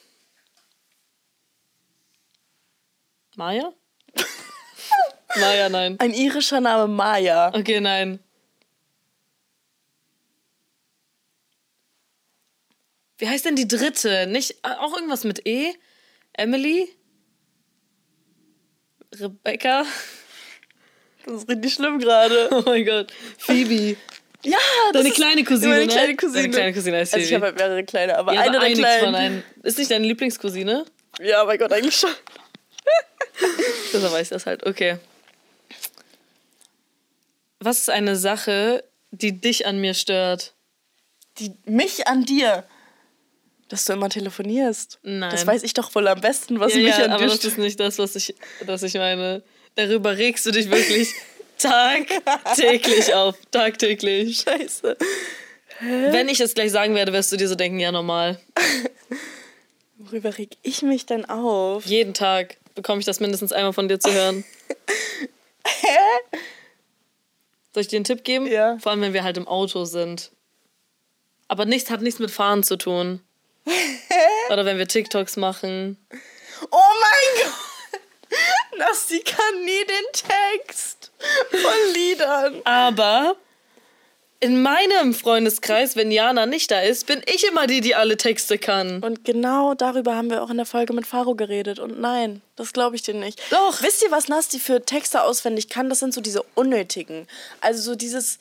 [3.36, 3.72] Maya?
[5.40, 5.96] Maya, nein.
[5.98, 7.52] Ein irischer Name Maya.
[7.54, 8.20] Okay, nein.
[13.24, 14.26] Wie heißt denn die dritte?
[14.26, 15.72] Nicht äh, auch irgendwas mit E?
[16.34, 16.90] Emily?
[19.18, 19.86] Rebecca?
[21.24, 22.50] Das ist richtig schlimm gerade.
[22.52, 23.10] Oh mein Gott.
[23.38, 23.96] Phoebe.
[24.44, 24.58] Ja,
[24.92, 25.92] das Deine ist kleine Cousine, Meine ne?
[25.92, 26.42] kleine Cousine.
[26.42, 28.66] Deine kleine Cousine heißt Also ich habe halt mehrere kleine, aber Ja, eine aber der
[28.66, 29.04] eine kleinen.
[29.06, 29.42] von einem.
[29.62, 30.84] Ist nicht deine Lieblingscousine?
[31.22, 32.10] Ja, mein Gott, eigentlich schon.
[33.94, 34.66] Deshalb weiß ich das halt.
[34.66, 34.98] Okay.
[37.60, 40.52] Was ist eine Sache, die dich an mir stört?
[41.38, 42.64] Die, mich an dir.
[43.68, 44.98] Dass du immer telefonierst.
[45.02, 45.30] Nein.
[45.30, 47.80] Das weiß ich doch wohl am besten, was ja, mich ja, aber das ist nicht
[47.80, 48.34] das, was ich,
[48.64, 49.42] was ich meine.
[49.74, 51.12] Darüber regst du dich wirklich
[51.58, 53.36] tagtäglich auf.
[53.50, 54.40] Tagtäglich.
[54.40, 54.96] Scheiße.
[55.80, 58.40] Wenn ich es gleich sagen werde, wirst du dir so denken, ja, normal.
[59.98, 61.86] Worüber reg ich mich denn auf?
[61.86, 64.44] Jeden Tag bekomme ich das mindestens einmal von dir zu hören.
[67.72, 68.46] Soll ich dir einen Tipp geben?
[68.46, 68.78] Ja.
[68.78, 70.30] Vor allem, wenn wir halt im Auto sind.
[71.48, 73.20] Aber nichts hat nichts mit Fahren zu tun.
[74.50, 75.96] Oder wenn wir TikToks machen.
[76.70, 77.74] Oh mein Gott!
[78.78, 81.12] Nasti kann nie den Text
[81.50, 82.60] von Liedern.
[82.64, 83.36] Aber
[84.40, 88.58] in meinem Freundeskreis, wenn Jana nicht da ist, bin ich immer die, die alle Texte
[88.58, 89.02] kann.
[89.02, 91.78] Und genau darüber haben wir auch in der Folge mit Faro geredet.
[91.78, 93.40] Und nein, das glaube ich dir nicht.
[93.50, 93.80] Doch.
[93.80, 95.88] Wisst ihr, was Nasti für Texte auswendig kann?
[95.88, 97.26] Das sind so diese unnötigen.
[97.60, 98.38] Also so dieses,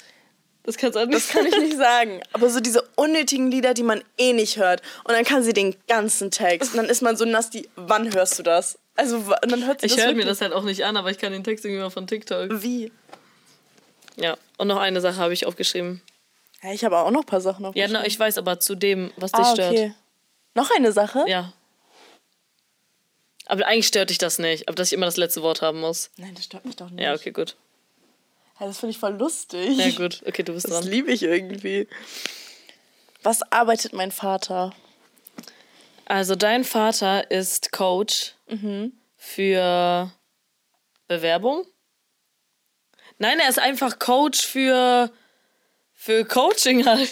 [0.65, 3.73] Das kannst du auch nicht das kann ich nicht sagen, aber so diese unnötigen Lieder,
[3.73, 4.81] die man eh nicht hört.
[5.03, 6.71] Und dann kann sie den ganzen Text.
[6.71, 8.79] Und dann ist man so Nasti, wann hörst du das?
[8.95, 11.11] Also und dann hört sie Ich das höre mir das halt auch nicht an, aber
[11.11, 12.61] ich kann den Text irgendwie mal von TikTok.
[12.61, 12.91] Wie?
[14.15, 14.37] Ja.
[14.57, 16.01] Und noch eine Sache habe ich aufgeschrieben.
[16.61, 17.93] Ja, ich habe auch noch ein paar Sachen Ja, aufgeschrieben.
[17.93, 19.71] na, ich weiß aber zu dem, was dich ah, stört.
[19.71, 19.93] okay.
[20.53, 21.25] Noch eine Sache?
[21.27, 21.51] Ja.
[23.47, 26.09] Aber eigentlich stört dich das nicht, aber dass ich immer das letzte Wort haben muss.
[26.15, 27.03] Nein, das stört mich doch nicht.
[27.03, 27.57] Ja, okay, gut.
[28.59, 29.77] Ja, das finde ich voll lustig.
[29.77, 30.21] Ja, gut.
[30.25, 30.87] Okay, du bist Das dran.
[30.87, 31.87] liebe ich irgendwie.
[33.23, 34.73] Was arbeitet mein Vater?
[36.05, 38.35] Also, dein Vater ist Coach
[39.15, 40.11] für
[41.07, 41.65] Bewerbung?
[43.17, 45.11] Nein, er ist einfach Coach für,
[45.93, 47.09] für Coaching halt.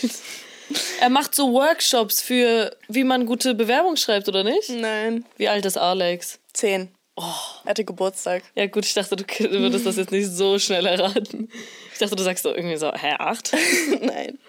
[0.99, 4.69] Er macht so Workshops für, wie man gute Bewerbung schreibt, oder nicht?
[4.69, 5.25] Nein.
[5.37, 6.39] Wie alt ist Alex?
[6.53, 6.93] Zehn.
[7.17, 8.43] Er hatte Geburtstag.
[8.55, 9.25] Ja, gut, ich dachte, du
[9.59, 11.49] würdest das jetzt nicht so schnell erraten.
[11.93, 13.51] Ich dachte, du sagst so irgendwie so, hä, acht?
[14.01, 14.39] Nein.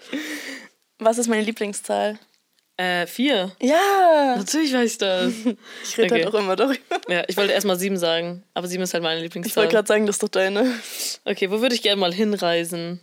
[0.99, 2.17] Was ist meine Lieblingszahl?
[2.77, 3.51] Äh, vier.
[3.61, 4.35] Ja.
[4.37, 5.33] Natürlich weiß ich das.
[5.83, 6.23] Ich rede Okay.
[6.23, 6.79] halt auch immer darüber.
[7.07, 9.63] Ja, ich wollte erst mal sieben sagen, aber sieben ist halt meine Ich Lieblingszahl.
[9.63, 10.73] wollte gerade sagen, das ist doch deine.
[11.25, 13.01] Okay, wo würde ich gerne mal hinreisen?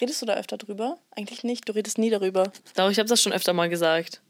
[0.00, 0.98] Redest du da öfter drüber?
[1.16, 1.66] Eigentlich nicht.
[1.68, 2.52] Du redest nie darüber.
[2.74, 4.20] Doch, ich habe das schon öfter mal gesagt.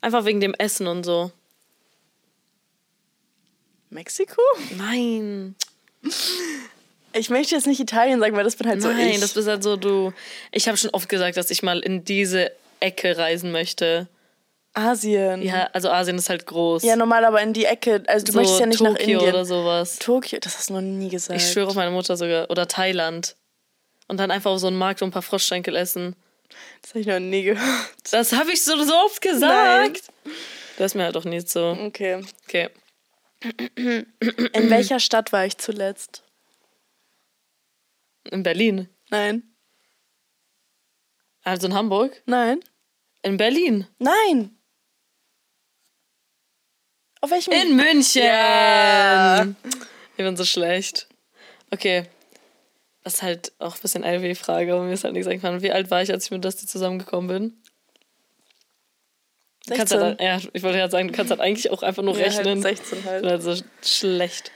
[0.00, 1.30] Einfach wegen dem Essen und so.
[3.92, 4.40] Mexiko?
[4.76, 5.54] Nein.
[7.12, 9.62] Ich möchte jetzt nicht Italien sagen, weil das bin halt so Nein, das bist halt
[9.62, 10.12] so du.
[10.50, 14.08] Ich habe schon oft gesagt, dass ich mal in diese Ecke reisen möchte.
[14.74, 15.42] Asien.
[15.42, 16.82] Ja, also Asien ist halt groß.
[16.82, 18.02] Ja, normal, aber in die Ecke.
[18.06, 19.20] Also du so möchtest ja nicht Tokio nach Indien.
[19.20, 19.98] oder sowas.
[19.98, 21.38] Tokio, das hast du noch nie gesagt.
[21.38, 22.50] Ich schwöre auf meine Mutter sogar.
[22.50, 23.36] Oder Thailand.
[24.08, 26.16] Und dann einfach auf so einen Markt und ein paar Froschschenkel essen.
[26.80, 27.68] Das habe ich noch nie gehört.
[28.10, 30.02] Das habe ich so, so oft gesagt.
[30.78, 31.76] Das ist mir halt doch nicht so.
[31.78, 32.22] Okay.
[32.48, 32.70] Okay.
[33.42, 36.22] In welcher Stadt war ich zuletzt?
[38.24, 38.88] In Berlin.
[39.10, 39.42] Nein.
[41.42, 42.22] Also in Hamburg.
[42.26, 42.60] Nein.
[43.22, 43.86] In Berlin.
[43.98, 44.56] Nein.
[47.20, 47.52] Auf welchem?
[47.52, 48.22] In München.
[48.22, 49.46] Ja.
[50.16, 51.08] Ich bin so schlecht.
[51.70, 52.04] Okay.
[53.02, 55.62] Das ist halt auch ein bisschen LW-Frage, aber mir ist halt nichts eingefallen.
[55.62, 57.61] Wie alt war ich, als ich mit Dusty zusammengekommen bin?
[59.66, 60.00] Du kannst 16.
[60.00, 62.38] halt, ja, ich wollte ja sagen, du kannst halt eigentlich auch einfach nur Ja, halt
[62.38, 62.62] rechnen.
[62.62, 63.22] 16 halt.
[63.22, 64.50] bin halt so schlecht.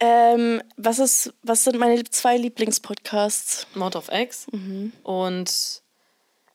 [0.00, 3.66] Ähm, was, ist, was sind meine zwei Lieblingspodcasts?
[3.74, 4.46] Mount of X.
[5.02, 5.82] Und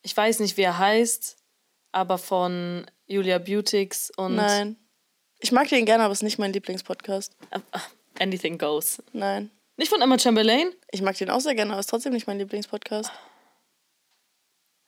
[0.01, 1.37] ich weiß nicht, wie er heißt,
[1.91, 4.77] aber von Julia Beautix und Nein.
[5.39, 7.35] Ich mag den gerne, aber es ist nicht mein Lieblingspodcast.
[8.19, 9.01] Anything Goes.
[9.13, 9.49] Nein.
[9.77, 10.73] Nicht von Emma Chamberlain?
[10.91, 13.09] Ich mag den auch sehr gerne, aber es ist trotzdem nicht mein Lieblingspodcast.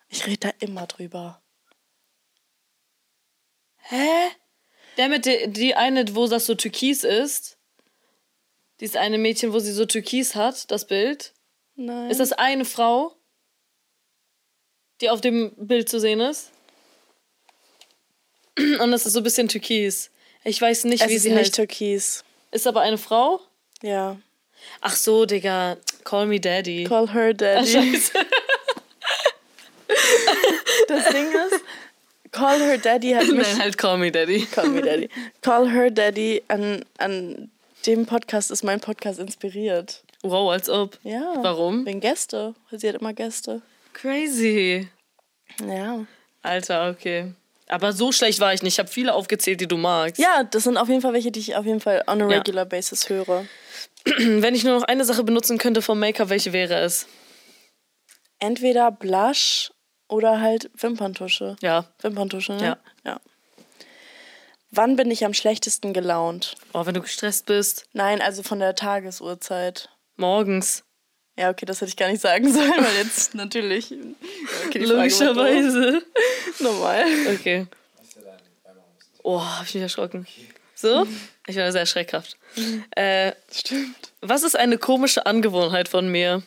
[0.10, 1.41] Ich rede da immer drüber.
[3.84, 4.30] Hä?
[4.98, 7.58] Der mit der, die eine, wo das so türkis ist.
[8.80, 11.34] Dieses eine Mädchen, wo sie so türkis hat, das Bild.
[11.76, 12.10] Nein.
[12.10, 13.16] Ist das eine Frau,
[15.00, 16.52] die auf dem Bild zu sehen ist?
[18.58, 20.12] Und das ist so ein bisschen türkis.
[20.44, 21.56] Ich weiß nicht, es wie ist sie nicht heißt.
[21.56, 22.24] türkis.
[22.52, 23.40] Ist aber eine Frau?
[23.82, 24.20] Ja.
[24.82, 25.78] Ach so, Digga.
[26.04, 26.84] Call me Daddy.
[26.84, 27.68] Call her daddy.
[27.72, 28.14] scheiße.
[30.88, 31.64] das Ding ist,
[32.32, 33.48] Call her daddy hat mich...
[33.48, 34.46] Nein, halt Call me Daddy.
[34.46, 35.10] Call me daddy.
[35.42, 37.52] Call her daddy an, an
[37.86, 40.04] dem Podcast ist mein Podcast inspiriert.
[40.24, 40.98] Wow, als ob.
[41.04, 41.34] Ja.
[41.42, 41.86] Warum?
[41.86, 42.54] Wegen Gäste.
[42.72, 43.62] Sie hat immer Gäste.
[43.94, 44.88] Crazy.
[45.68, 46.06] Ja.
[46.44, 47.34] Alter, okay.
[47.68, 48.74] Aber so schlecht war ich nicht.
[48.76, 50.20] Ich habe viele aufgezählt, die du magst.
[50.20, 52.38] Ja, das sind auf jeden Fall welche, die ich auf jeden Fall on a Ja.
[52.38, 53.46] regular basis höre.
[54.06, 57.08] Wenn ich nur noch eine Sache benutzen könnte vom Make-up, welche wäre es?
[58.40, 59.72] Entweder Blush
[60.12, 61.56] oder halt Wimperntusche.
[61.62, 61.86] Ja.
[62.02, 62.64] Wimperntusche, ne?
[62.64, 62.78] Ja.
[63.06, 63.20] ja.
[64.70, 66.56] Wann bin ich am schlechtesten gelaunt?
[66.74, 67.88] Oh, wenn du gestresst bist.
[67.94, 69.90] Nein, also von der Tagesuhrzeit.
[70.18, 70.84] Morgens.
[71.38, 73.94] Ja, okay, das hätte ich gar nicht sagen sollen, weil jetzt natürlich.
[74.68, 74.86] Okay.
[74.86, 76.02] Logischerweise.
[76.60, 77.06] Normal.
[77.34, 77.68] Okay.
[79.24, 80.28] Oh, hab ich mich erschrocken.
[80.76, 81.06] So?
[81.48, 82.38] Ich war sehr schreckhaft.
[82.98, 84.12] Äh, Stimmt.
[84.20, 86.44] was ist eine komische Angewohnheit von mir?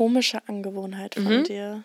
[0.00, 1.44] Komische Angewohnheit von Mhm.
[1.44, 1.84] dir.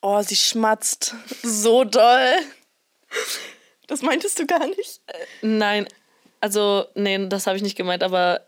[0.00, 2.32] Oh, sie schmatzt so doll.
[3.86, 5.02] Das meintest du gar nicht.
[5.42, 5.86] Nein,
[6.40, 8.46] also, nee, das habe ich nicht gemeint, aber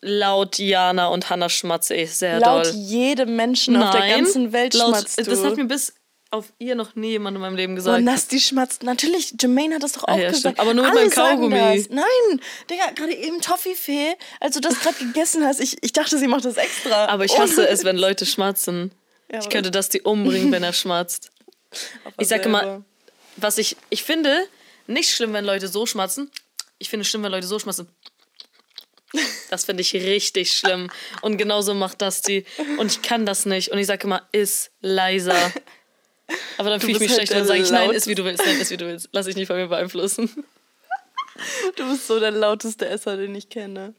[0.00, 2.72] laut Jana und Hannah schmatze ich sehr Laut doll.
[2.74, 5.24] jedem Menschen auf der Nein, ganzen Welt laut, schmatzt du.
[5.24, 5.94] Das hat mir bis
[6.30, 8.02] auf ihr noch nie jemand in meinem Leben Oh, gesagt.
[8.02, 8.82] Nasti schmatzt.
[8.82, 10.40] Natürlich, Jermaine hat das doch auch Ah ja, gesagt.
[10.40, 10.60] stimmt.
[10.60, 11.86] Aber nur mit Alle meinem Kaugummi.
[11.90, 16.26] Nein, Digga, gerade eben Toffifee, als du das gerade gegessen hast, ich, ich dachte, sie
[16.28, 17.06] macht das extra.
[17.06, 18.90] aber ich hasse es, wenn Leute schmatzen.
[19.32, 21.30] Ja, ich könnte das die umbringen, wenn er schmatzt.
[22.18, 22.84] Ich sage immer,
[23.36, 24.46] was ich, ich finde
[24.86, 26.30] nicht schlimm, wenn Leute so schmatzen.
[26.78, 27.88] Ich finde es schlimm, wenn Leute so schmatzen.
[29.50, 30.90] Das finde ich richtig schlimm.
[31.22, 32.44] Und genauso macht das die.
[32.78, 33.70] Und ich kann das nicht.
[33.70, 35.36] Und ich sage immer, ist leiser.
[36.58, 38.24] Aber dann fühle ich mich halt schlecht und dann sage ich, nein, ist wie du
[38.24, 39.08] willst, nein, ist wie du willst.
[39.12, 40.30] Lass dich nicht von mir beeinflussen.
[41.76, 43.94] Du bist so der lauteste Esser, den ich kenne.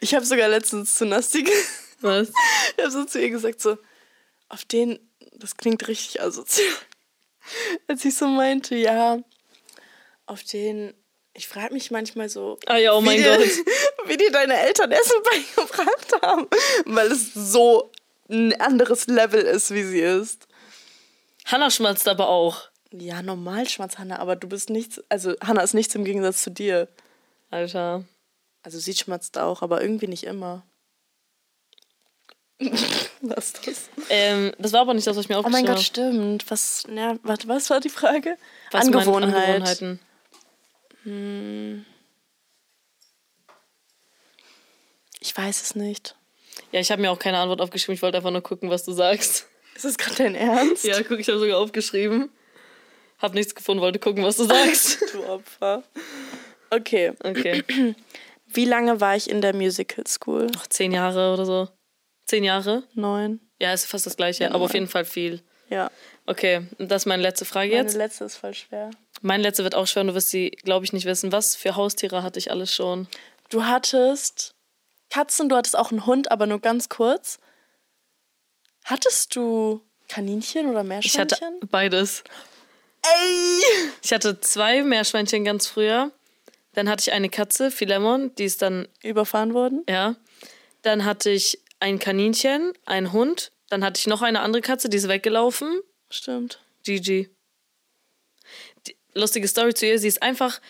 [0.00, 1.52] Ich habe sogar letztens zu Nasti, ge-
[2.00, 2.28] Was?
[2.76, 3.78] ich habe so zu ihr gesagt, so,
[4.48, 4.98] auf den,
[5.32, 6.66] das klingt richtig asozial.
[7.88, 9.18] Als ich so meinte, ja,
[10.26, 10.94] auf den,
[11.34, 13.48] ich frage mich manchmal so, Ah ja, oh wie mein dir, Gott.
[14.06, 16.46] wie dir deine Eltern Essen beigebracht haben,
[16.86, 17.90] weil es so
[18.30, 20.46] ein anderes Level ist, wie sie ist.
[21.44, 22.62] Hannah schmatzt aber auch.
[22.92, 26.50] Ja, normal schmatzt Hannah, aber du bist nichts, also Hannah ist nichts im Gegensatz zu
[26.50, 26.88] dir.
[27.50, 28.04] Alter.
[28.62, 30.62] Also sie schmatzt auch, aber irgendwie nicht immer.
[33.20, 33.88] Was ist das?
[34.10, 35.84] Ähm, das war aber nicht das, was ich mir Oh mein aufgeschrieben Gott, habe.
[35.84, 36.50] stimmt.
[36.50, 38.36] Was, ja, warte, was war die Frage?
[38.70, 39.34] Was Angewohnheit.
[39.34, 40.00] Angewohnheiten.
[45.20, 46.16] Ich weiß es nicht.
[46.72, 47.94] Ja, ich habe mir auch keine Antwort aufgeschrieben.
[47.94, 49.46] Ich wollte einfach nur gucken, was du sagst.
[49.74, 50.84] Ist das gerade dein Ernst?
[50.84, 52.30] Ja, guck, ich habe sogar aufgeschrieben.
[53.18, 54.98] Hab nichts gefunden, wollte gucken, was du sagst.
[55.12, 55.82] Du Opfer.
[56.70, 57.12] Okay.
[57.22, 57.62] Okay.
[58.46, 60.46] Wie lange war ich in der Musical School?
[60.46, 61.68] Noch zehn Jahre oder so.
[62.26, 62.84] Zehn Jahre?
[62.94, 63.40] Neun.
[63.60, 64.82] Ja, ist fast das gleiche, Ja, aber auf neun.
[64.82, 65.42] jeden Fall viel.
[65.70, 65.90] Ja.
[66.26, 67.94] Okay, das ist meine letzte Frage Meine jetzt.
[67.96, 68.90] letzte ist voll schwer.
[69.22, 71.32] Meine letzte wird auch schwer und du wirst sie, glaube ich, nicht wissen.
[71.32, 73.06] Was für Haustiere hatte ich alles schon?
[73.50, 74.54] Du hattest
[75.10, 77.38] Katzen, du hattest auch einen Hund, aber nur ganz kurz.
[78.84, 81.68] Hattest du Kaninchen oder Ich hatte Meerschweinchen?
[81.70, 82.22] beides.
[83.02, 83.62] Ey!
[84.02, 86.10] Ich hatte zwei Meerschweinchen ganz früher.
[86.74, 89.84] Dann hatte ich eine Katze, Philemon, die ist dann, Überfahren wurden?
[89.88, 90.16] ja.
[90.82, 93.52] Dann hatte ich ein Kaninchen, einen Hund.
[93.70, 95.80] Dann hatte ich noch eine andere Katze, die ist weggelaufen.
[96.10, 96.60] Stimmt.
[96.82, 97.30] Gigi.
[98.86, 99.98] Die, lustige Story zu ihr.
[99.98, 100.60] Sie ist einfach.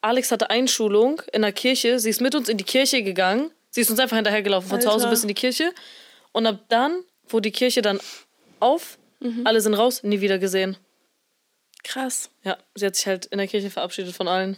[0.00, 1.98] Alex hatte Einschulung in der Kirche.
[2.00, 3.50] Sie ist mit uns in die Kirche gegangen.
[3.68, 5.10] Sie ist uns einfach hinterhergelaufen von zu Hause Alter.
[5.10, 5.74] bis in die Kirche.
[6.32, 8.00] Und ab dann, wo die Kirche dann
[8.60, 9.46] auf, Mhm.
[9.46, 10.76] alle sind raus, nie wieder gesehen.
[11.84, 12.30] Krass.
[12.42, 14.56] Ja, sie hat sich halt in der Kirche verabschiedet von allen.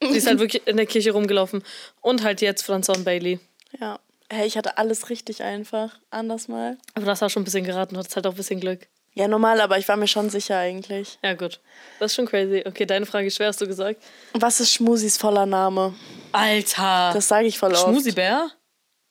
[0.02, 1.62] Sie ist halt wirklich in der Kirche rumgelaufen.
[2.00, 3.38] Und halt jetzt Franza und Bailey.
[3.78, 4.00] Ja.
[4.28, 5.98] Hey, ich hatte alles richtig einfach.
[6.10, 6.76] Anders mal.
[6.94, 7.94] Aber das war schon ein bisschen geraten.
[7.94, 8.88] Du hattest halt auch ein bisschen Glück.
[9.14, 11.18] Ja, normal, aber ich war mir schon sicher eigentlich.
[11.22, 11.60] Ja, gut.
[12.00, 12.64] Das ist schon crazy.
[12.66, 14.02] Okay, deine Frage ist schwer, hast du gesagt.
[14.32, 15.94] Was ist Schmusis voller Name?
[16.32, 17.10] Alter.
[17.14, 17.82] Das sage ich voll oft.
[17.82, 18.50] Schmusibär?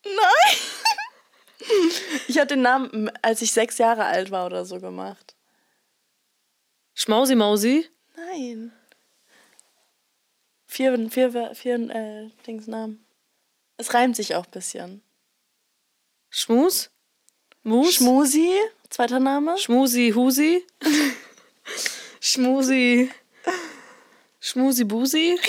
[2.28, 5.36] Ich hatte den Namen, als ich sechs Jahre alt war oder so gemacht.
[6.94, 7.88] Schmausi Mausi?
[8.16, 8.72] Nein.
[10.66, 13.06] Vier, vier, vier äh, Dingsnamen.
[13.78, 15.02] Es reimt sich auch ein bisschen.
[16.30, 16.92] Schmus?
[17.64, 17.96] Mus?
[17.96, 18.56] Schmusi,
[18.90, 19.58] zweiter Name.
[19.58, 20.66] Schmusi Husi?
[22.22, 23.12] Schmusi.
[24.40, 25.40] Schmusi Busi?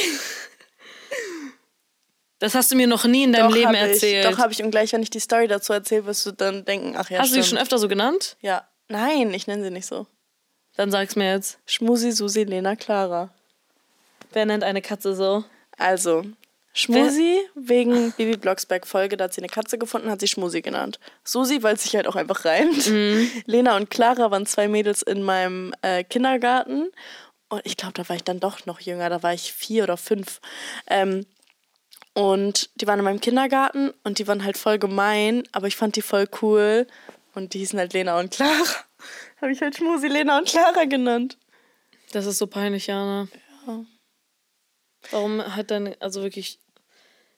[2.43, 4.25] Das hast du mir noch nie in deinem Doch, Leben erzählt.
[4.25, 4.65] Ich, doch, habe ich.
[4.65, 7.29] Und gleich, wenn ich die Story dazu erzähle, wirst du dann denken, ach ja, hast
[7.29, 7.45] du stimmt.
[7.45, 8.37] die schon öfter so genannt?
[8.41, 8.67] Ja.
[8.89, 10.09] Nein, ich nenne sie nicht so.
[10.75, 11.61] Dann sag's mir jetzt.
[11.67, 13.31] Schmusi, Susi, Lena, Clara.
[14.33, 15.45] Wer nennt eine Katze so?
[15.79, 16.25] Also,
[16.73, 20.99] Schmusi wegen Bibi Blocksberg Folge, da hat sie eine Katze gefunden, hat sie Schmusi genannt.
[21.23, 22.87] Susi, weil es sich halt auch einfach reimt.
[23.47, 26.91] Lena und Clara waren zwei Mädels in meinem äh, Kindergarten.
[27.51, 29.97] Und ich glaube, da war ich dann doch noch jünger, da war ich vier oder
[29.97, 30.41] fünf.
[30.89, 31.25] Ähm,
[32.15, 35.97] und die waren in meinem Kindergarten und die waren halt voll gemein, aber ich fand
[35.97, 36.87] die voll cool.
[37.35, 38.65] Und die hießen halt Lena und Clara.
[39.41, 41.39] Habe ich halt Schmusi, Lena und Clara genannt.
[42.13, 43.27] Das ist so peinlich, Jana.
[45.11, 46.59] Warum hat deine, also wirklich.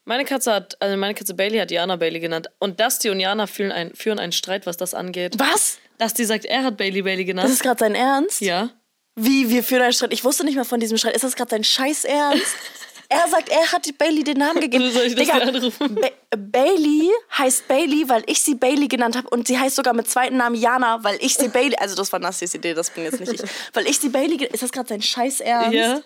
[0.04, 2.48] Meine Katze hat, also meine Katze Bailey hat Jana Bailey genannt.
[2.58, 5.38] Und Dusty und Jana führen, ein, führen einen Streit, was das angeht.
[5.38, 5.78] Was?
[5.98, 7.46] Dusty sagt, er hat Bailey Bailey genannt.
[7.46, 8.40] Das ist gerade sein Ernst?
[8.40, 8.70] ja.
[9.16, 10.12] Wie, wir führen einen Streit?
[10.12, 11.14] Ich wusste nicht mal von diesem Streit.
[11.14, 12.56] Ist das gerade sein Scheiß Ernst?
[13.08, 14.90] er sagt, er hat Bailey den Namen gegeben.
[14.92, 15.94] Soll ich das Digga, anrufen?
[15.94, 19.28] Ba Bailey heißt Bailey, weil ich sie Bailey genannt habe.
[19.30, 21.76] Und sie heißt sogar mit zweiten Namen Jana, weil ich sie Bailey.
[21.76, 23.42] Also, das war Nassis Idee, das bin jetzt nicht ich.
[23.72, 24.44] Weil ich sie Bailey.
[24.46, 25.72] Ist das gerade sein Scheiß Ernst?
[25.74, 26.00] Ja.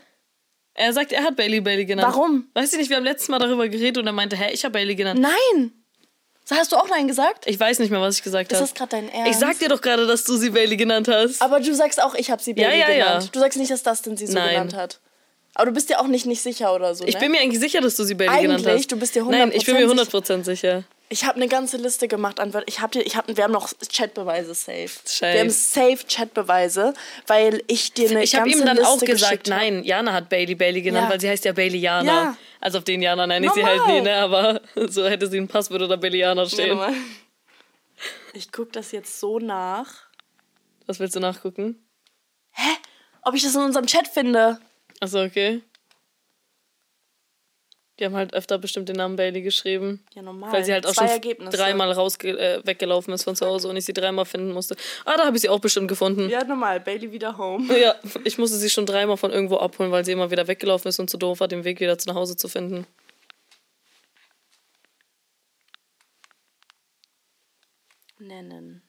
[0.74, 2.08] Er sagt, er hat Bailey Bailey genannt.
[2.14, 2.48] Warum?
[2.54, 4.72] Weißt du nicht, wir haben letztes Mal darüber geredet und er meinte, hä, ich habe
[4.74, 5.20] Bailey genannt.
[5.20, 5.72] Nein!
[6.50, 7.46] Hast du auch Nein gesagt?
[7.46, 8.66] Ich weiß nicht mehr, was ich gesagt Ist habe.
[8.68, 9.30] das gerade dein Ernst?
[9.32, 11.42] Ich sag dir doch gerade, dass du sie Bailey genannt hast.
[11.42, 13.04] Aber du sagst auch, ich habe sie Bailey Ja, ja, ja.
[13.08, 13.30] genannt.
[13.32, 14.50] Du sagst nicht, dass Dustin sie so Nein.
[14.50, 15.00] genannt hat.
[15.58, 17.10] Aber du bist dir auch nicht, nicht sicher oder so, ne?
[17.10, 18.82] Ich bin mir eigentlich sicher, dass du sie Bailey genannt Eigentlich?
[18.82, 18.92] hast.
[18.92, 20.84] Du bist dir Nein, ich bin mir 100% 100% sicher.
[21.08, 22.66] Ich habe eine ganze Liste gemacht an Wörtern.
[22.68, 24.88] Ich hab dir, ich hab, wir haben noch Chatbeweise safe.
[25.04, 25.32] Safe.
[25.32, 26.94] Wir haben safe Chatbeweise,
[27.26, 30.54] weil ich dir eine Ich habe ganze ihm dann auch gesagt, nein, Jana hat Bailey
[30.54, 31.10] Bailey genannt, Ja.
[31.10, 32.04] weil sie heißt ja Bailey Jana.
[32.12, 32.36] Ja.
[32.60, 34.14] Also auf den Jana nenne ich sie halt nie, ne?
[34.16, 36.76] Aber so hätte sie ein Passwort oder Bailey Jana Warte stehen.
[36.76, 36.92] mal.
[38.32, 39.88] Ich gucke das jetzt so nach.
[40.86, 41.84] Was willst du nachgucken?
[42.52, 42.68] Hä?
[43.22, 44.60] Ob ich das in unserem Chat finde?
[45.00, 45.62] Achso, okay.
[47.98, 50.04] Die haben halt öfter bestimmt den Namen Bailey geschrieben.
[50.14, 50.52] Ja, normal.
[50.52, 51.56] Weil sie halt auch Zwei schon Ergebnisse.
[51.56, 54.76] dreimal rausge äh, weggelaufen ist von zu Hause und ich sie dreimal finden musste.
[55.04, 56.28] Ah, da habe ich sie auch bestimmt gefunden.
[56.28, 56.78] Ja, normal.
[56.78, 57.66] Bailey wieder home.
[57.78, 61.00] Ja, ich musste sie schon dreimal von irgendwo abholen, weil sie immer wieder weggelaufen ist
[61.00, 62.86] und zu doof war, den Weg wieder zu nach Hause zu finden.
[68.20, 68.82] Nennen.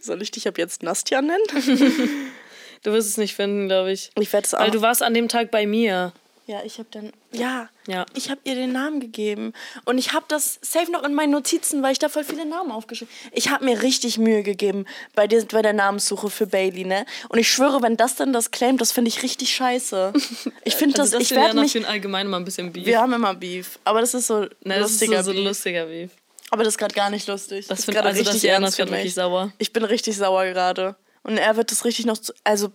[0.00, 1.42] Soll ich dich ab jetzt Nastja nennen?
[2.82, 4.10] Du wirst es nicht finden, glaube ich.
[4.20, 4.60] Ich werde es auch.
[4.60, 6.12] Weil du warst an dem Tag bei mir.
[6.46, 7.12] Ja, ich habe dann.
[7.32, 7.70] Ja.
[7.86, 8.04] Ja.
[8.14, 9.54] Ich habe ihr den Namen gegeben.
[9.86, 12.70] Und ich habe das safe noch in meinen Notizen, weil ich da voll viele Namen
[12.70, 14.84] aufgeschrieben Ich habe mir richtig Mühe gegeben
[15.14, 17.06] bei, der, bei der Namenssuche für Bailey, ne?
[17.30, 20.12] Und ich schwöre, wenn das dann das claimt, das finde ich richtig scheiße.
[20.64, 21.88] Ich finde Also das, ich wäre werde mich.
[21.88, 22.84] allgemein mal ein bisschen Beef.
[22.84, 23.78] Wir haben immer Beef.
[23.84, 25.46] Aber das ist so Ne, das lustiger ist so, so Beef.
[25.48, 26.10] lustiger Beef.
[26.54, 27.66] Aber das ist gerade gar nicht lustig.
[27.66, 28.88] Das ist find- gerade also das richtig ernst mich.
[28.88, 29.52] wirklich sauer.
[29.58, 30.94] Ich bin richtig sauer gerade.
[31.24, 32.16] Und er wird das richtig noch.
[32.16, 32.70] Zu, also,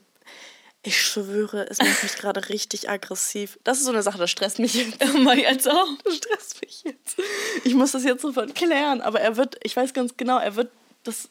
[0.84, 3.58] ich schwöre, es macht mich gerade richtig aggressiv.
[3.64, 4.98] Das ist so eine Sache, das stresst mich jetzt.
[5.16, 5.88] Oh mein als auch.
[6.04, 7.16] Das stresst mich jetzt.
[7.64, 9.00] Ich muss das jetzt sofort klären.
[9.00, 10.70] Aber er wird, ich weiß ganz genau, er wird
[11.06, 11.30] das.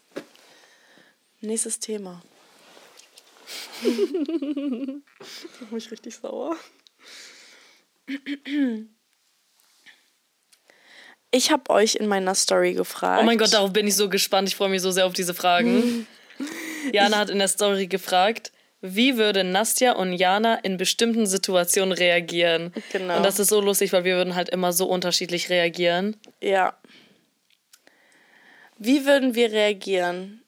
[1.43, 2.23] Nächstes Thema.
[3.83, 6.57] das macht mich richtig sauer.
[11.31, 13.21] Ich habe euch in meiner Story gefragt.
[13.23, 14.49] Oh mein Gott, darauf bin ich so gespannt.
[14.49, 16.07] Ich freue mich so sehr auf diese Fragen.
[16.93, 22.73] Jana hat in der Story gefragt, wie würde Nastja und Jana in bestimmten Situationen reagieren?
[22.93, 23.17] Genau.
[23.17, 26.17] Und das ist so lustig, weil wir würden halt immer so unterschiedlich reagieren.
[26.41, 26.79] Ja.
[28.79, 30.43] Wie würden wir reagieren?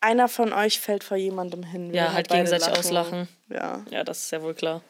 [0.00, 1.92] Einer von euch fällt vor jemandem hin.
[1.92, 3.26] wir Ja, halt gegenseitig auslachen.
[3.48, 3.84] Ja.
[3.90, 4.82] Ja, das ist ja wohl klar.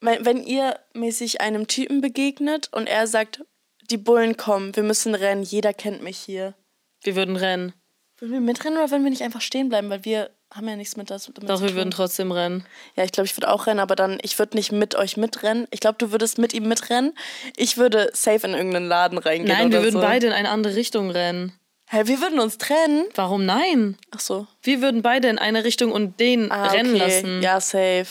[0.00, 3.42] Wenn, wenn ihr mäßig einem Typen begegnet und er sagt,
[3.90, 6.54] die Bullen kommen, wir müssen rennen, jeder kennt mich hier.
[7.02, 7.72] Wir würden rennen.
[8.18, 9.90] Würden wir mitrennen oder würden wir nicht einfach stehen bleiben?
[9.90, 12.64] Weil wir haben ja nichts mit das damit Doch, wir würden trotzdem rennen.
[12.96, 15.68] Ja, ich glaube, ich würde auch rennen, aber dann, ich würde nicht mit euch mitrennen.
[15.70, 17.16] Ich glaube, du würdest mit ihm mitrennen.
[17.56, 19.56] Ich würde safe in irgendeinen Laden reingehen.
[19.56, 20.00] Nein, wir würden so.
[20.00, 21.52] beide in eine andere Richtung rennen.
[21.90, 23.06] Hä, wir würden uns trennen.
[23.14, 23.96] Warum nein?
[24.10, 24.46] Ach so.
[24.62, 27.04] Wir würden beide in eine Richtung und den Ah, rennen okay.
[27.04, 27.42] lassen.
[27.42, 28.06] Ja, safe.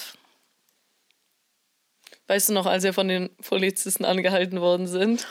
[2.28, 5.28] Weißt du noch, als wir von den Polizisten angehalten worden sind?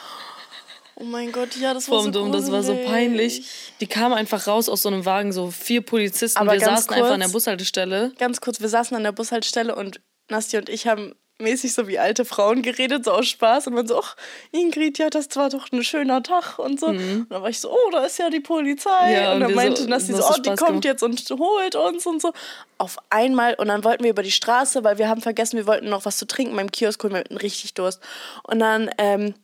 [0.98, 3.46] Oh mein Gott, ja, das war so Dom, das war so peinlich.
[3.80, 6.38] Die kamen einfach raus aus so einem Wagen, so vier Polizisten.
[6.38, 8.12] Aber wir saßen einfach an der kurz- Bushaltestelle.
[8.18, 11.98] Ganz kurz, wir saßen an der Bushaltestelle und Nasti und ich haben mäßig so wie
[11.98, 13.66] alte Frauen geredet, so aus Spaß.
[13.66, 14.16] Und man so, ach,
[14.52, 16.86] Ingrid, ja, das war doch ein schöner Tag und so.
[16.86, 19.08] Und dann war ich so, oh, da ist ja die Polizei.
[19.08, 19.12] Mhm.
[19.12, 20.84] Ja, und und dann meinte so- Nasti so, oh, die Spaß kommt gemacht.
[20.86, 22.32] jetzt und holt uns und so.
[22.78, 25.90] Auf einmal, und dann wollten wir über die Straße, weil wir haben vergessen, wir wollten
[25.90, 28.00] noch was zu trinken beim Kiosk holen, wir hatten richtig Durst.
[28.44, 29.34] Und dann, ähm,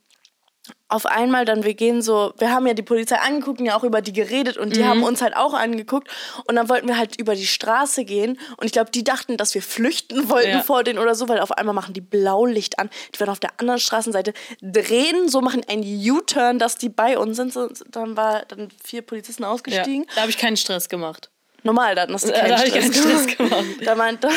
[0.89, 3.83] auf einmal dann, wir gehen so, wir haben ja die Polizei angeguckt und ja auch
[3.83, 6.09] über die geredet und die haben uns halt auch angeguckt
[6.47, 9.55] und dann wollten wir halt über die Straße gehen und ich glaube, die dachten, dass
[9.55, 10.61] wir flüchten wollten Ja.
[10.63, 13.59] vor denen oder so, weil auf einmal machen die Blaulicht an, die werden auf der
[13.59, 17.55] anderen Straßenseite drehen, so machen einen U-Turn, dass die bei uns sind,
[17.91, 19.51] dann war dann vier Polizisten Ja.
[19.51, 20.07] ausgestiegen.
[20.15, 21.31] Da habe ich keinen Stress gemacht.
[21.65, 23.65] Normal, da hast du Da keinen ich Stress, keinen Stress gemacht.
[23.85, 24.31] Da, meint, da,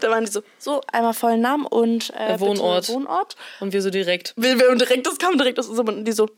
[0.00, 2.88] da waren die so, so, einmal vollen Namen und äh, Wohnort.
[2.88, 3.36] Wohnort.
[3.60, 4.34] Und wir so direkt.
[4.36, 5.98] Wir, wir, und direkt, das kam direkt aus unserem Mund.
[5.98, 6.28] Und die so,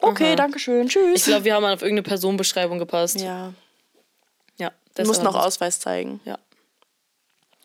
[0.00, 0.36] okay, Aha.
[0.36, 1.20] danke schön, tschüss.
[1.20, 3.20] Ich glaube, wir haben auf irgendeine Personenbeschreibung gepasst.
[3.20, 3.52] ja,
[4.58, 5.46] ja du das musst war noch das.
[5.46, 6.20] Ausweis zeigen.
[6.24, 6.38] Ja.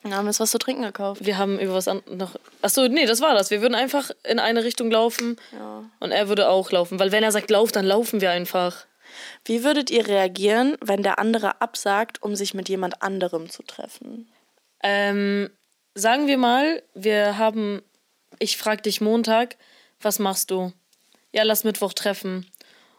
[0.04, 1.26] Dann haben wir uns was zu trinken gekauft.
[1.26, 2.36] Wir haben über was an noch.
[2.62, 3.50] Achso, nee, das war das.
[3.50, 5.84] Wir würden einfach in eine Richtung laufen Ja.
[6.00, 6.98] und er würde auch laufen.
[7.00, 8.86] Weil wenn er sagt, lauf, dann laufen wir einfach.
[9.46, 14.32] Wie würdet ihr reagieren, wenn der andere absagt, um sich mit jemand anderem zu treffen?
[14.84, 15.50] Ähm,
[15.96, 17.82] sagen wir mal, wir haben.
[18.40, 19.56] Ich frag dich Montag,
[20.00, 20.72] was machst du?
[21.32, 22.46] Ja, lass Mittwoch treffen.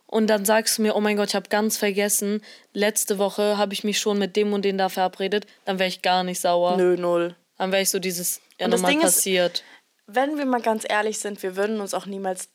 [0.06, 2.42] Und dann sagst du mir, oh mein Gott, ich habe ganz vergessen,
[2.72, 5.46] letzte Woche habe ich mich schon mit dem und den da verabredet.
[5.66, 6.76] Dann wäre ich gar nicht sauer.
[6.78, 7.36] Nö, null.
[7.58, 9.64] Dann wäre ich so dieses, ja, nochmal Ding ist- passiert.
[10.06, 12.48] Wenn wir mal ganz ehrlich sind, wir würden uns auch niemals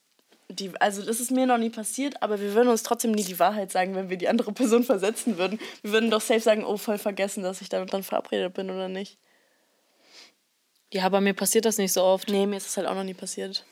[0.53, 3.39] die, also das ist mir noch nie passiert, aber wir würden uns trotzdem nie die
[3.39, 5.59] Wahrheit sagen, wenn wir die andere Person versetzen würden.
[5.81, 8.87] Wir würden doch safe sagen, oh, voll vergessen, dass ich damit dann verabredet bin oder
[8.87, 9.17] nicht.
[10.93, 12.29] Ja, aber mir passiert das nicht so oft.
[12.29, 13.65] Nee, mir ist das halt auch noch nie passiert.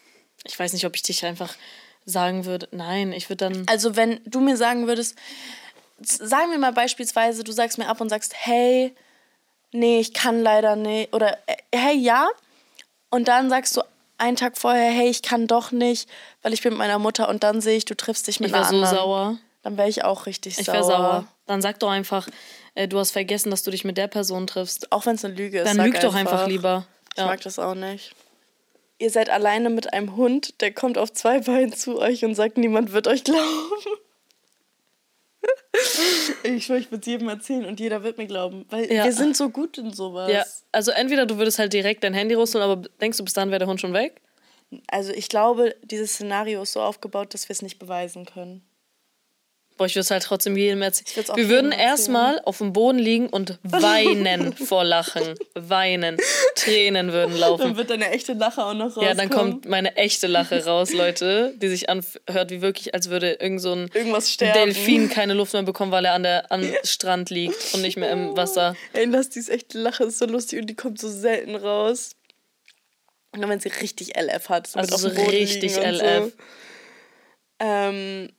[0.46, 1.56] Ich weiß nicht, ob ich dich einfach
[2.06, 2.68] sagen würde.
[2.72, 3.64] Nein, ich würde dann.
[3.68, 5.16] Also wenn du mir sagen würdest,
[6.00, 8.96] sagen wir mal beispielsweise, du sagst mir ab und sagst, hey,
[9.72, 11.14] nee, ich kann leider nicht.
[11.14, 12.28] Oder äh, hey, ja.
[13.10, 13.82] Und dann sagst du
[14.22, 16.08] einen Tag vorher, hey, ich kann doch nicht,
[16.42, 17.28] weil ich bin mit meiner Mutter.
[17.30, 18.96] Und dann sehe ich, du triffst dich mit Ich wäre einer so anderen.
[18.96, 19.38] sauer.
[19.64, 20.74] Dann wäre ich auch richtig Ich sauer.
[20.76, 21.28] wäre sauer.
[21.48, 22.28] Dann sag doch einfach,
[22.76, 24.92] äh, du hast vergessen, dass du dich mit der Person triffst.
[24.92, 25.68] Auch wenn es eine Lüge ist.
[25.68, 26.86] Dann lüg doch einfach lieber.
[27.14, 27.26] Ich Ja.
[27.28, 28.14] mag das auch nicht.
[29.00, 32.58] Ihr seid alleine mit einem Hund, der kommt auf zwei Beinen zu euch und sagt,
[32.58, 33.42] niemand wird euch glauben.
[36.44, 38.66] Ich schwöre, ich würde es jedem erzählen und jeder wird mir glauben.
[38.70, 39.04] Weil Ja.
[39.06, 40.32] wir sind so gut in sowas.
[40.32, 43.50] Ja, also entweder du würdest halt direkt dein Handy rausholen, aber denkst du, bis dann
[43.50, 44.22] wäre der Hund schon weg?
[44.88, 48.64] Also ich glaube, dieses Szenario ist so aufgebaut, dass wir es nicht beweisen können.
[49.82, 51.26] Boah, ich würde es halt trotzdem jedem erzählen.
[51.36, 55.34] Wir würden erstmal auf dem Boden liegen und weinen vor Lachen.
[55.56, 56.18] Weinen.
[56.54, 57.64] Tränen würden laufen.
[57.64, 59.10] Dann wird deine echte Lache auch noch rauskommen.
[59.10, 63.32] Ja, dann kommt meine echte Lache raus, Leute, die sich anhört wie wirklich, als würde
[63.40, 64.54] irgend so ein Irgendwas sterben.
[64.54, 68.12] Delfin keine Luft mehr bekommen, weil er an der am Strand liegt und nicht mehr
[68.12, 68.76] im Wasser.
[68.94, 72.12] Ey, lass dies echte Lache ist so lustig und die kommt so selten raus.
[73.32, 74.68] Und dann, wenn sie richtig LF hat.
[74.68, 76.26] So Also so richtig LF.
[76.26, 76.32] So.
[77.60, 78.30] Ähm,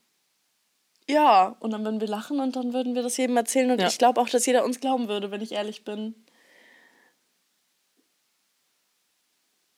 [1.12, 3.70] ja, und dann würden wir lachen und dann würden wir das jedem erzählen.
[3.70, 3.86] Und Ja.
[3.88, 6.14] ich glaube auch, dass jeder uns glauben würde, wenn ich ehrlich bin.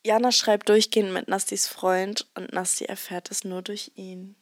[0.07, 4.37] Jana schreibt durchgehend mit Nastis Freund und Nasti erfährt es nur durch ihn.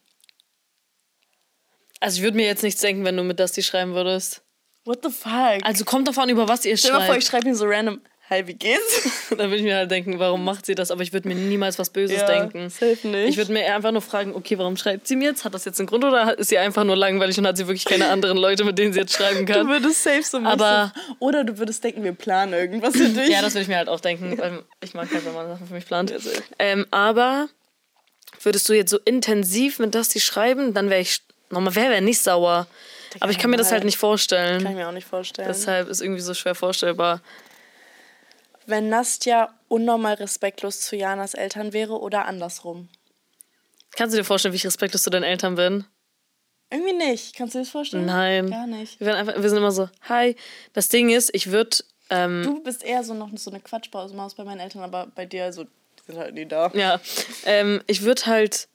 [2.01, 4.43] Also ich würde mir jetzt nichts denken, wenn du mit Dusty schreiben würdest.
[4.83, 5.63] What the fuck?
[5.63, 7.43] Also kommt davon, über was ihr Stell dir mal vor, ich schreibt.
[7.43, 9.29] schreibe ihm so random, hi, wie geht's?
[9.29, 10.91] Dann würde ich mir halt denken, warum macht sie das?
[10.91, 12.69] Aber ich würde mir niemals was Böses Ja, denken.
[12.69, 13.29] safe nicht.
[13.29, 15.43] Ich würde mir einfach nur fragen, okay, warum schreibt sie mir jetzt?
[15.45, 17.85] Hat das jetzt einen Grund oder ist sie einfach nur langweilig und hat sie wirklich
[17.85, 19.67] keine anderen Leute, mit denen sie jetzt schreiben Du kann?
[19.67, 23.29] würdest safe so Aber- Oder du würdest denken, wir planen irgendwas für dich.
[23.29, 25.67] Ja, das würde ich mir halt auch denken, weil ich mag halt, wenn man Sachen
[25.67, 26.13] für mich plant.
[26.59, 27.47] Ähm, aber
[28.41, 31.19] würdest du jetzt so intensiv mit Dusty schreiben, dann wäre ich
[31.49, 32.67] nochmal, wer wäre nicht sauer.
[33.19, 34.65] Aber ich kann mir das halt nicht Kann vorstellen.
[34.65, 35.47] ich mir auch nicht vorstellen.
[35.47, 37.21] Deshalb ist irgendwie so schwer vorstellbar.
[38.65, 42.89] Wenn Nastja unnormal respektlos zu Janas Eltern wäre oder andersrum.
[43.95, 45.85] Kannst du dir vorstellen, wie ich respektlos zu deinen Eltern bin?
[46.71, 47.35] Irgendwie nicht.
[47.35, 48.05] Kannst du dir das vorstellen?
[48.05, 48.49] Nein.
[48.49, 48.99] Gar nicht.
[48.99, 50.35] Wir, einfach, wir sind immer so, hi.
[50.73, 51.77] Das Ding ist, ich würde,
[52.09, 55.53] ähm, Du bist eher so noch so eine Quatschmaus bei meinen Eltern, aber bei dir
[55.53, 55.69] so, die
[56.07, 56.71] sind halt nie da.
[56.73, 56.99] ja,
[57.45, 58.67] ähm, ich würde halt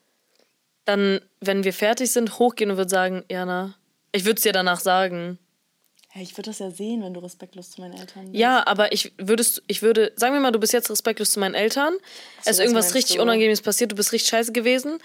[0.85, 3.75] dann, wenn wir fertig sind, hochgehen und würde sagen, Jana,
[4.13, 5.39] ich würde es dir danach sagen.
[6.11, 8.35] Hey, ich würde das ja sehen, wenn du respektlos zu meinen Eltern bist.
[8.35, 11.55] Ja, aber ich würdest, ich würde, sagen wir mal, du bist jetzt respektlos zu meinen
[11.55, 11.95] Eltern,
[12.41, 13.23] es ist was irgendwas richtig du?
[13.23, 14.99] Unangenehmes passiert, du bist richtig scheiße gewesen,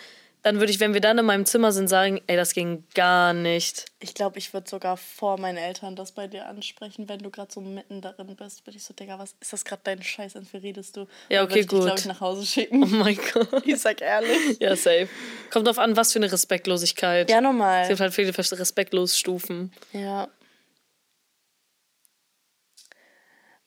[0.44, 3.34] dann würde ich, wenn wir dann in meinem Zimmer sind, sagen, ey, das ging gar
[3.34, 3.86] nicht.
[4.00, 7.52] Ich glaube, ich würde sogar vor meinen Eltern das bei dir ansprechen, wenn du gerade
[7.54, 8.66] so mitten darin bist.
[8.66, 10.36] Würde ich so, Digga, was ist das gerade dein Scheiß?
[10.36, 11.06] Und wie redest du?
[11.30, 11.84] Ja, okay, ich gut.
[11.84, 12.98] glaube ich, nach Hause Oh schicken.
[12.98, 13.48] mein Gott.
[13.66, 14.58] Ich sag ehrlich.
[14.60, 15.08] Ja, safe.
[15.50, 17.30] Kommt drauf an, was für eine Respektlosigkeit.
[17.30, 17.88] Ja, Es normal.
[17.88, 19.72] gibt halt viele Respektlosstufen.
[19.94, 20.28] Ja.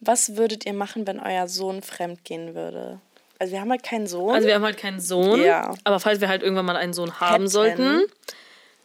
[0.06, 3.00] Was würdet ihr machen, wenn euer Sohn fremd gehen würde?
[3.38, 4.34] Also wir haben halt keinen Sohn.
[4.34, 5.42] Also wir haben halt keinen Sohn.
[5.42, 5.74] Ja.
[5.84, 7.48] Aber falls wir halt irgendwann mal einen Sohn haben Hätten.
[7.48, 8.02] sollten,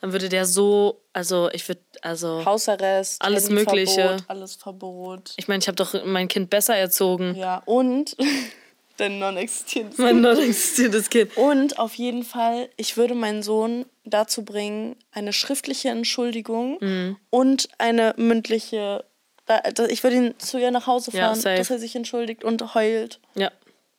[0.01, 4.17] dann würde der so, also ich würde, also Hausarrest, Alles Mögliche.
[4.27, 5.33] alles Verbot.
[5.37, 7.35] ich meine, ich habe doch mein Kind besser erzogen.
[7.35, 8.17] Ja, und
[8.97, 11.37] dein non-existierendes Mein non existierendes Kind.
[11.37, 17.17] Und auf jeden Fall, ich würde meinen Sohn dazu bringen, eine schriftliche Entschuldigung Mhm.
[17.29, 19.05] und eine mündliche.
[19.45, 21.57] Da- da- Ich würde ihn zu ihr nach Hause Ja, fahren, safe.
[21.57, 23.19] dass er sich entschuldigt und heult.
[23.35, 23.51] Ja.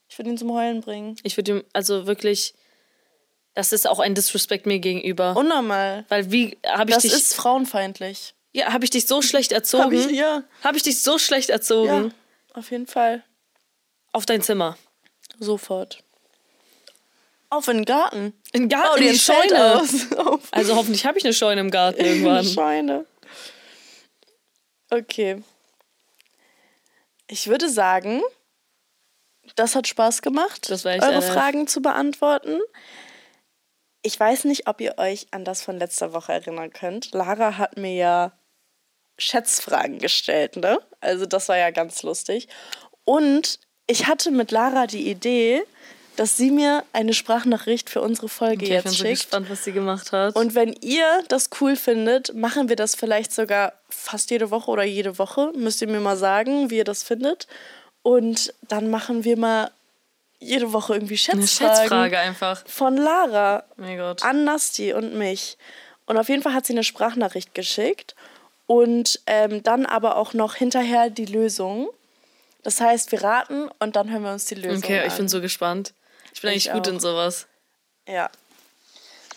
[0.08, 1.16] Ich würde ihn zum Heulen bringen.
[1.22, 2.54] Ich würde ihm, also wirklich,
[3.54, 5.36] das ist auch ein Disrespect mir gegenüber.
[5.36, 6.04] Unnormal.
[6.08, 8.34] Weil wie, habe ich Das dich, ist frauenfeindlich.
[8.52, 9.84] ja, habe ich dich so schlecht erzogen?
[9.84, 10.42] Hab ich, ja.
[10.62, 11.86] Habe ich dich so schlecht erzogen?
[12.54, 13.22] ja, auf jeden Fall.
[14.12, 14.76] Auf dein Zimmer.
[15.38, 16.02] Sofort.
[17.48, 18.32] Auf in den Garten.
[18.52, 19.90] In den Garten, Oh, in die Scheune aus.
[20.52, 22.44] Also hoffentlich habe ich eine Scheune im Garten irgendwann.
[22.44, 23.06] Scheune.
[24.92, 25.42] Okay.
[27.26, 28.20] Ich würde sagen,
[29.56, 32.60] das hat Spaß gemacht, eure eine- Fragen zu beantworten.
[34.02, 37.12] Ich weiß nicht, ob ihr euch an das von letzter Woche erinnern könnt.
[37.12, 38.32] Lara hat mir ja
[39.16, 40.78] Schätzfragen gestellt, ne?
[41.00, 42.48] Also das war ja ganz lustig.
[43.04, 45.62] Und ich hatte mit Lara die Idee,
[46.16, 49.20] dass sie mir eine Sprachnachricht für unsere Folge Okay, ich bin jetzt so schickt.
[49.22, 50.36] gespannt, was sie gemacht hat.
[50.36, 54.84] Und wenn ihr das cool findet, machen wir das vielleicht sogar fast jede Woche oder
[54.84, 55.52] jede Woche.
[55.56, 57.46] Müsst ihr mir mal sagen, wie ihr das findet.
[58.02, 59.70] Und dann machen wir mal
[60.38, 62.64] jede Woche irgendwie eine Schätzfragen Schätzfrage einfach.
[62.66, 64.24] von Lara Gott.
[64.24, 65.56] an Nasti und mich.
[66.06, 68.16] Und auf jeden Fall hat sie eine Sprachnachricht geschickt
[68.66, 71.88] und ähm, dann aber auch noch hinterher die Lösung.
[72.64, 75.06] Das heißt, wir raten und dann hören wir uns die Lösung Okay, an.
[75.06, 75.92] ich bin so gespannt.
[76.32, 76.92] Ich bin Ich eigentlich gut auch.
[76.92, 77.46] in sowas.
[78.08, 78.30] Ja.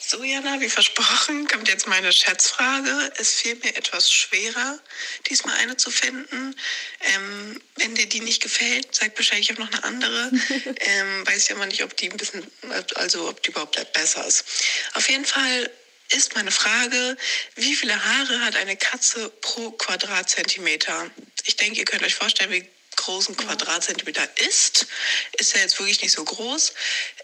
[0.07, 3.11] So, Jana, wie versprochen, kommt jetzt meine Schätzfrage.
[3.17, 4.77] Es fiel mir etwas schwerer,
[5.27, 6.55] diesmal eine zu finden.
[7.01, 10.29] Ähm, wenn dir die nicht gefällt, sag Bescheid, ich habe noch eine andere.
[10.79, 12.45] ähm, weiß ich aber nicht, ob die ein bisschen,
[12.95, 14.45] also ob die überhaupt besser ist.
[14.93, 15.71] Auf jeden Fall
[16.11, 17.17] ist meine Frage,
[17.55, 21.09] wie viele Haare hat eine Katze pro Quadratzentimeter?
[21.45, 24.87] Ich denke, ihr könnt euch vorstellen, wie groß ein Quadratzentimeter ist.
[25.37, 26.73] Ist ja jetzt wirklich nicht so groß.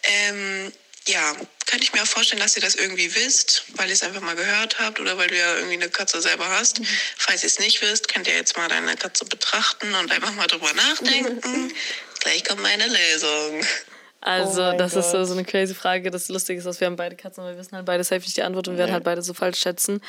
[0.03, 0.71] Ähm,
[1.07, 1.33] ja,
[1.65, 4.35] könnte ich mir auch vorstellen, dass ihr das irgendwie wisst, weil ihr es einfach mal
[4.35, 6.81] gehört habt oder weil du ja irgendwie eine Katze selber hast.
[7.17, 10.47] Falls ihr es nicht wisst, könnt ihr jetzt mal deine Katze betrachten und einfach mal
[10.47, 11.73] drüber nachdenken.
[12.19, 13.65] Gleich kommt meine Lösung.
[14.23, 15.27] Also, Oh das ist so, Gott.
[15.27, 16.11] so eine crazy Frage.
[16.11, 18.37] Das Lustige ist, dass wir haben beide Katzen, aber wir wissen halt beide safe nicht
[18.37, 20.03] die Antwort und wir werden halt beide so falsch schätzen.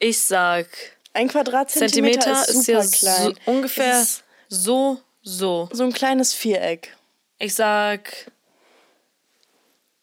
[0.00, 0.66] Ich sag,
[1.12, 3.22] Ein Quadratzentimeter Zentimeter ist ist, ja klein.
[3.44, 5.68] so, ungefähr ist so, so.
[5.72, 6.94] so ein kleines Viereck.
[7.38, 8.30] Ich sag.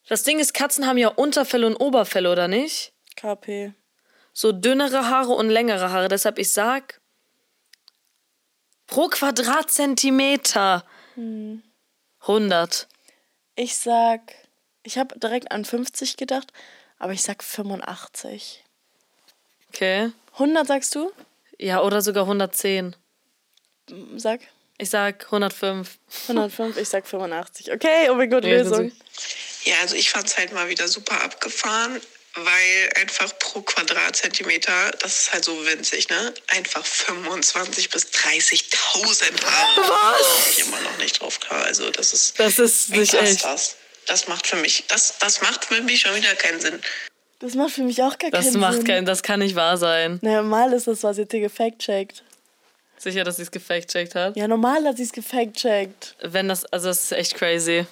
[0.07, 2.91] Das Ding ist, Katzen haben ja Unterfälle und Oberfälle, oder nicht?
[3.15, 3.73] KP.
[4.33, 6.07] So dünnere Haare und längere Haare.
[6.07, 6.99] Deshalb ich sag.
[8.87, 10.83] Pro Quadratzentimeter.
[12.21, 12.87] 100.
[13.55, 14.33] Ich sag,
[14.81, 16.51] ich habe direkt an 50 gedacht,
[16.97, 18.65] aber ich sag 85.
[19.67, 20.11] Okay.
[20.33, 21.11] 100 sagst du?
[21.59, 22.95] Ja, oder sogar 110.
[24.17, 24.41] Sag
[24.77, 25.97] Ich sag 105.
[26.29, 27.71] 105, ich sag 85.
[27.71, 28.91] Okay, oh mein Gott, bin Lösung.
[29.65, 31.99] Ja, also ich fand es halt mal wieder super abgefahren,
[32.35, 36.33] weil einfach pro Quadratzentimeter, das ist halt so winzig, ne?
[36.55, 39.89] Einfach 25 bis 30.000 Haare.
[39.89, 40.49] Was?
[40.57, 41.63] Ich immer noch nicht drauf klar.
[41.65, 43.43] Also das ist Das ist nicht krass, echt.
[43.43, 43.75] Das.
[44.07, 46.79] das macht für mich, das, das macht für mich schon wieder keinen Sinn.
[47.39, 48.83] Das macht für mich auch gar Das keinen macht Sinn.
[48.85, 50.19] kein, das kann nicht wahr sein.
[50.21, 52.23] Naja, normal ist das, was jetzt hier gefact-checkt.
[52.99, 54.35] Sicher, dass sie es gefact-checkt hat?
[54.35, 56.15] Ja, normal hat sie es gefact-checkt.
[56.21, 57.85] Wenn das, also das ist echt crazy.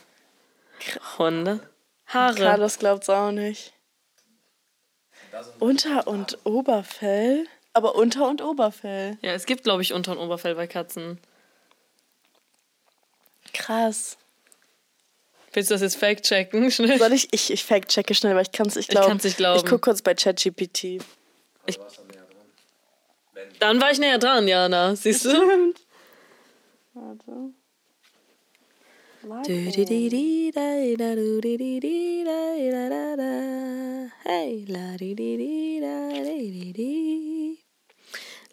[1.17, 1.61] Hunde.
[2.07, 2.35] Haare.
[2.35, 3.73] Carlos glaubt's auch nicht.
[5.59, 7.45] Unter- und Oberfell?
[7.73, 9.17] Aber Unter- und Oberfell.
[9.21, 11.19] Ja, es gibt, glaube ich, Unter- und Oberfell bei Katzen.
[13.53, 14.17] Krass.
[15.53, 16.69] Willst du das jetzt fact-checken?
[16.99, 17.29] Soll ich?
[17.31, 19.07] Ich, ich fact-checke schnell, weil ich kann es nicht Ich glauben.
[19.07, 19.59] kann's nicht glauben.
[19.63, 20.99] Ich guck kurz bei ChatGPT.
[21.65, 21.99] Warst
[23.59, 24.95] dann war ich näher dran, Jana.
[24.95, 25.29] Siehst du?
[25.29, 25.79] Stimmt.
[26.93, 27.53] Warte.
[34.23, 37.59] Hey, la di di di da di di.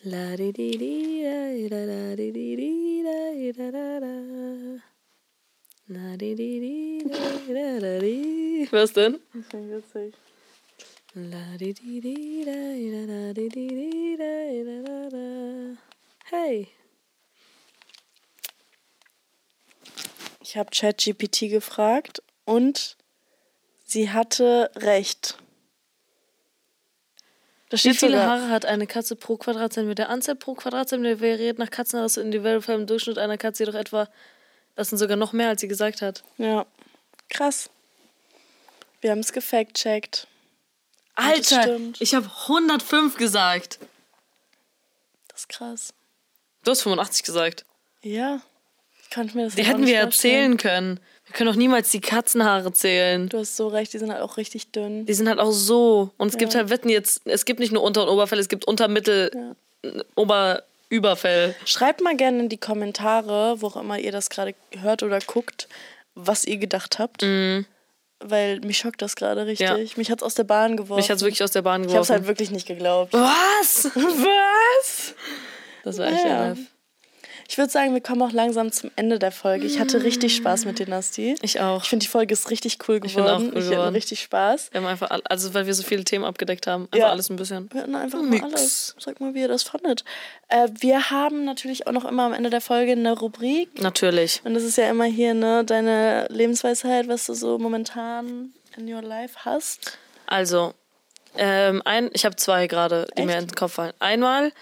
[0.04, 4.14] La di di di da da da di di di da da da da.
[5.88, 6.76] La di di di
[7.08, 7.20] da
[7.54, 8.68] da da di.
[8.72, 9.20] Was denn?
[9.32, 10.23] Das ich witzig.
[16.24, 16.68] Hey.
[20.42, 22.96] Ich habe ChatGPT gefragt und
[23.84, 25.38] sie hatte recht.
[27.68, 30.08] Da Wie steht viele sogar, Haare hat eine Katze pro Quadratzentimeter?
[30.08, 34.08] Anzahl pro Quadratzentimeter variiert nach Katzenrasse individuell im Durchschnitt einer Katze jedoch etwa.
[34.74, 36.24] Das sind sogar noch mehr, als sie gesagt hat.
[36.38, 36.66] Ja,
[37.28, 37.70] krass.
[39.00, 40.26] Wir haben es gefact-checkt.
[41.14, 43.78] Alter, ich habe 105 gesagt.
[45.28, 45.94] Das ist krass.
[46.64, 47.64] Du hast 85 gesagt.
[48.02, 48.40] Ja.
[49.10, 50.98] Kann ich mir das Die hätten wir ja zählen können.
[51.26, 53.28] Wir können doch niemals die Katzenhaare zählen.
[53.28, 55.06] Du hast so recht, die sind halt auch richtig dünn.
[55.06, 56.10] Die sind halt auch so.
[56.16, 58.64] Und es gibt halt Wetten jetzt, es gibt nicht nur Unter- und Oberfell, es gibt
[58.66, 59.54] Unter-, Mittel-,
[60.16, 61.54] Ober-, Überfell.
[61.64, 65.68] Schreibt mal gerne in die Kommentare, wo auch immer ihr das gerade hört oder guckt,
[66.14, 67.22] was ihr gedacht habt.
[68.20, 69.68] Weil mich schockt das gerade richtig.
[69.68, 69.76] Ja.
[69.96, 70.96] Mich hat's aus der Bahn geworfen.
[71.00, 72.26] Mich hat es wirklich aus der Bahn ich hab's halt geworfen.
[72.28, 73.12] wirklich nicht geglaubt.
[73.12, 73.84] Was?
[73.94, 75.14] Was?
[75.82, 76.54] Das war echt Ja.
[77.48, 79.66] Ich würde sagen, wir kommen auch langsam zum Ende der Folge.
[79.66, 81.34] Ich hatte richtig Spaß mit dir, Nasti.
[81.42, 81.82] Ich auch.
[81.82, 83.06] Ich finde, die Folge ist richtig cool geworden.
[83.06, 84.68] Ich finde auch cool ich hatte richtig Spaß.
[84.72, 87.10] Wir haben einfach, also weil wir so viele Themen abgedeckt haben, einfach Ja.
[87.10, 87.68] alles ein bisschen.
[87.72, 88.44] Wir hatten einfach mal Mix.
[88.44, 88.96] alles.
[88.98, 90.04] Sag mal, wie ihr das fandet.
[90.48, 93.80] Äh, wir haben natürlich auch noch immer am Ende der Folge eine Rubrik.
[93.80, 94.40] Natürlich.
[94.44, 99.02] Und das ist ja immer hier, ne, deine Lebensweisheit, was du so momentan in your
[99.02, 99.98] life hast.
[100.26, 100.72] Also,
[101.36, 103.42] ähm, ein, ich habe zwei gerade, die mir Echt?
[103.42, 103.92] in den Kopf fallen.
[103.98, 104.52] Einmal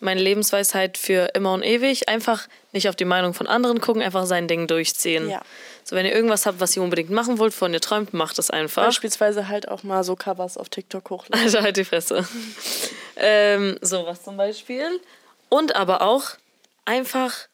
[0.00, 2.08] meine Lebensweisheit für immer und ewig.
[2.08, 5.28] Einfach nicht auf die Meinung von anderen gucken, einfach sein Ding durchziehen.
[5.28, 5.42] Ja.
[5.84, 8.50] So, wenn ihr irgendwas habt, was ihr unbedingt machen wollt, von ihr träumt, macht es
[8.50, 8.84] einfach.
[8.86, 11.44] Beispielsweise halt auch mal so Covers auf TikTok hochladen.
[11.44, 12.26] Also halt die Fresse.
[13.16, 15.00] ähm, sowas zum Beispiel.
[15.48, 16.30] Und aber auch
[16.84, 17.48] einfach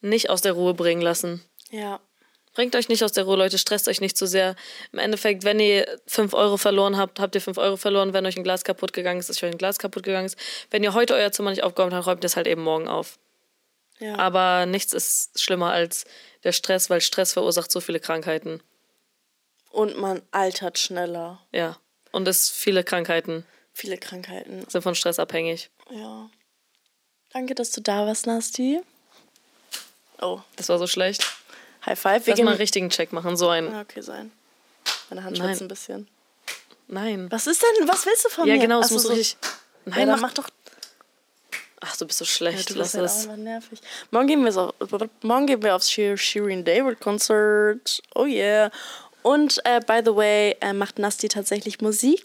[0.00, 1.44] nicht aus der Ruhe bringen lassen.
[1.70, 2.00] Ja.
[2.52, 4.56] Bringt euch nicht aus der Ruhe, Leute, stresst euch nicht zu sehr.
[4.92, 8.12] Im Endeffekt, wenn ihr 5 Euro verloren habt, habt ihr 5 Euro verloren.
[8.12, 10.36] Wenn euch ein Glas kaputt gegangen ist, ist euch ein Glas kaputt gegangen ist.
[10.70, 13.18] Wenn ihr heute euer Zimmer nicht aufgeräumt habt, räumt ihr es halt eben morgen auf.
[14.00, 14.16] Ja.
[14.16, 16.04] Aber nichts ist schlimmer als
[16.42, 18.62] der Stress, weil Stress verursacht so viele Krankheiten.
[19.70, 21.46] Und man altert schneller.
[21.52, 21.78] Ja.
[22.10, 24.68] Und es viele Krankheiten Viele Krankheiten.
[24.68, 25.70] sind von Stress abhängig.
[25.90, 26.28] Ja.
[27.32, 28.80] Danke, dass du da warst, Nasti.
[30.20, 31.24] Oh, Das war so schlecht.
[31.86, 32.26] High Five.
[32.26, 32.60] Wir Lass mal einen gehen.
[32.62, 33.36] richtigen Check machen.
[33.36, 33.70] So ein.
[33.70, 34.30] Ja, okay, sein.
[35.08, 36.08] Meine Hand schwitzt ein bisschen.
[36.88, 37.26] Nein.
[37.30, 37.88] Was ist denn?
[37.88, 38.60] Was willst du von Ja, mir?
[38.60, 39.08] genau, es Ach muss so.
[39.10, 39.36] richtig.
[39.42, 39.48] Ja,
[39.96, 40.28] Nein, dann mach.
[40.28, 40.48] mach doch.
[41.82, 42.70] Ach, du bist so Ja, schlecht.
[42.70, 43.26] du Lass halt es.
[43.26, 43.80] nervig.
[44.10, 44.74] Morgen gehen wir, so,
[45.22, 48.02] morgen gehen wir aufs Shir- Shirin David Concert.
[48.14, 48.70] Oh yeah.
[49.22, 52.22] Und äh, by the way, äh, macht Nasti tatsächlich Musik.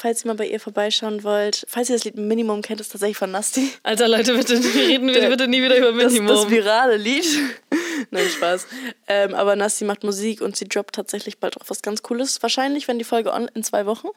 [0.00, 1.64] Falls ihr mal bei ihr vorbeischauen wollt.
[1.68, 3.72] Falls ihr das Lied Minimum kennt, ist tatsächlich von Nasti.
[3.82, 6.34] Alter, Leute, bitte reden wir bitte nie wieder über Das, Minimum.
[6.36, 7.26] das virale Lied.
[8.10, 8.66] Nein, Spaß.
[9.08, 12.42] Ähm, aber Nasti macht Musik und sie droppt tatsächlich bald auch was ganz Cooles.
[12.42, 14.08] Wahrscheinlich, wenn die Folge on in zwei Wochen.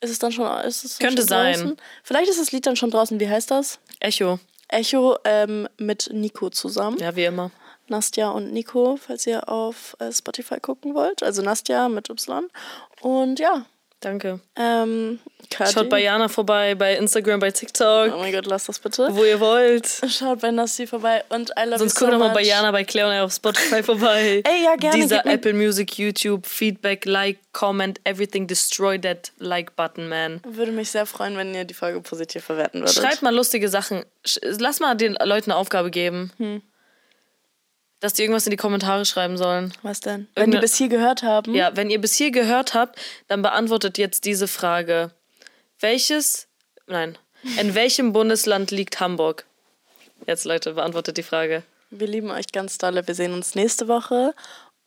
[0.00, 1.54] Ist es dann schon, ist es Könnte schon sein.
[1.54, 1.76] draußen?
[2.02, 3.20] Vielleicht ist das Lied dann schon draußen.
[3.20, 3.78] Wie heißt das?
[4.00, 4.40] Echo.
[4.68, 6.98] Echo ähm, mit Nico zusammen.
[6.98, 7.50] Ja, wie immer.
[7.88, 11.22] Nastja und Nico, falls ihr auf äh, Spotify gucken wollt.
[11.22, 12.48] Also Nastja mit Y.
[13.00, 13.66] Und ja,
[14.02, 14.40] Danke.
[14.56, 15.18] ähm.
[15.70, 19.08] Schaut bei Jana vorbei, bei Instagram, bei Oh TikTok, mein Gott, lasst das bitte.
[19.10, 19.86] wo ihr wollt.
[20.08, 22.84] Schaut bei Nasti vorbei und I love Sonst so guckt doch mal bei Jana, bei
[22.84, 24.42] Claire und auf Spotify vorbei.
[24.44, 28.46] Ey, ja, gerne, Dieser Apple Music, YouTube, Feedback, Like, Comment, everything.
[28.46, 30.40] Destroy that Like-Button, man.
[30.44, 32.94] Würde mich sehr freuen, wenn ihr die Folge positiv verwerten würdet.
[32.94, 34.04] Schreibt mal lustige Sachen.
[34.42, 36.32] Lass mal den Leuten eine Aufgabe geben.
[36.38, 36.62] Hm.
[38.02, 39.72] Dass die irgendwas in die Kommentare schreiben sollen.
[39.82, 40.28] Was denn?
[40.34, 41.54] Wenn die Irgende- bis hier gehört haben.
[41.54, 42.98] Ja, wenn ihr bis hier gehört habt,
[43.28, 45.12] dann beantwortet jetzt diese Frage.
[45.80, 46.48] Welches,
[46.86, 47.16] nein,
[47.58, 49.46] in welchem Bundesland liegt Hamburg?
[50.26, 51.62] Jetzt, Leute, beantwortet die Frage.
[51.90, 53.06] Wir lieben euch ganz dolle.
[53.06, 54.34] Wir sehen uns nächste Woche.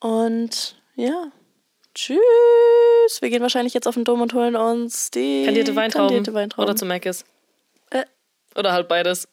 [0.00, 1.30] Und ja.
[1.94, 2.18] Tschüss.
[3.20, 6.68] Wir gehen wahrscheinlich jetzt auf den Dom und holen uns die Kandierte Weintrauben, kandierte Weintrauben.
[6.68, 7.24] oder zu Meckes.
[7.90, 8.04] Äh,
[8.54, 9.26] Oder halt beides.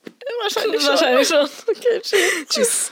[0.44, 0.90] wahrscheinlich schon.
[0.92, 1.50] Wahrscheinlich schon.
[1.68, 2.48] Okay, tschüss.
[2.50, 2.92] Tschüss.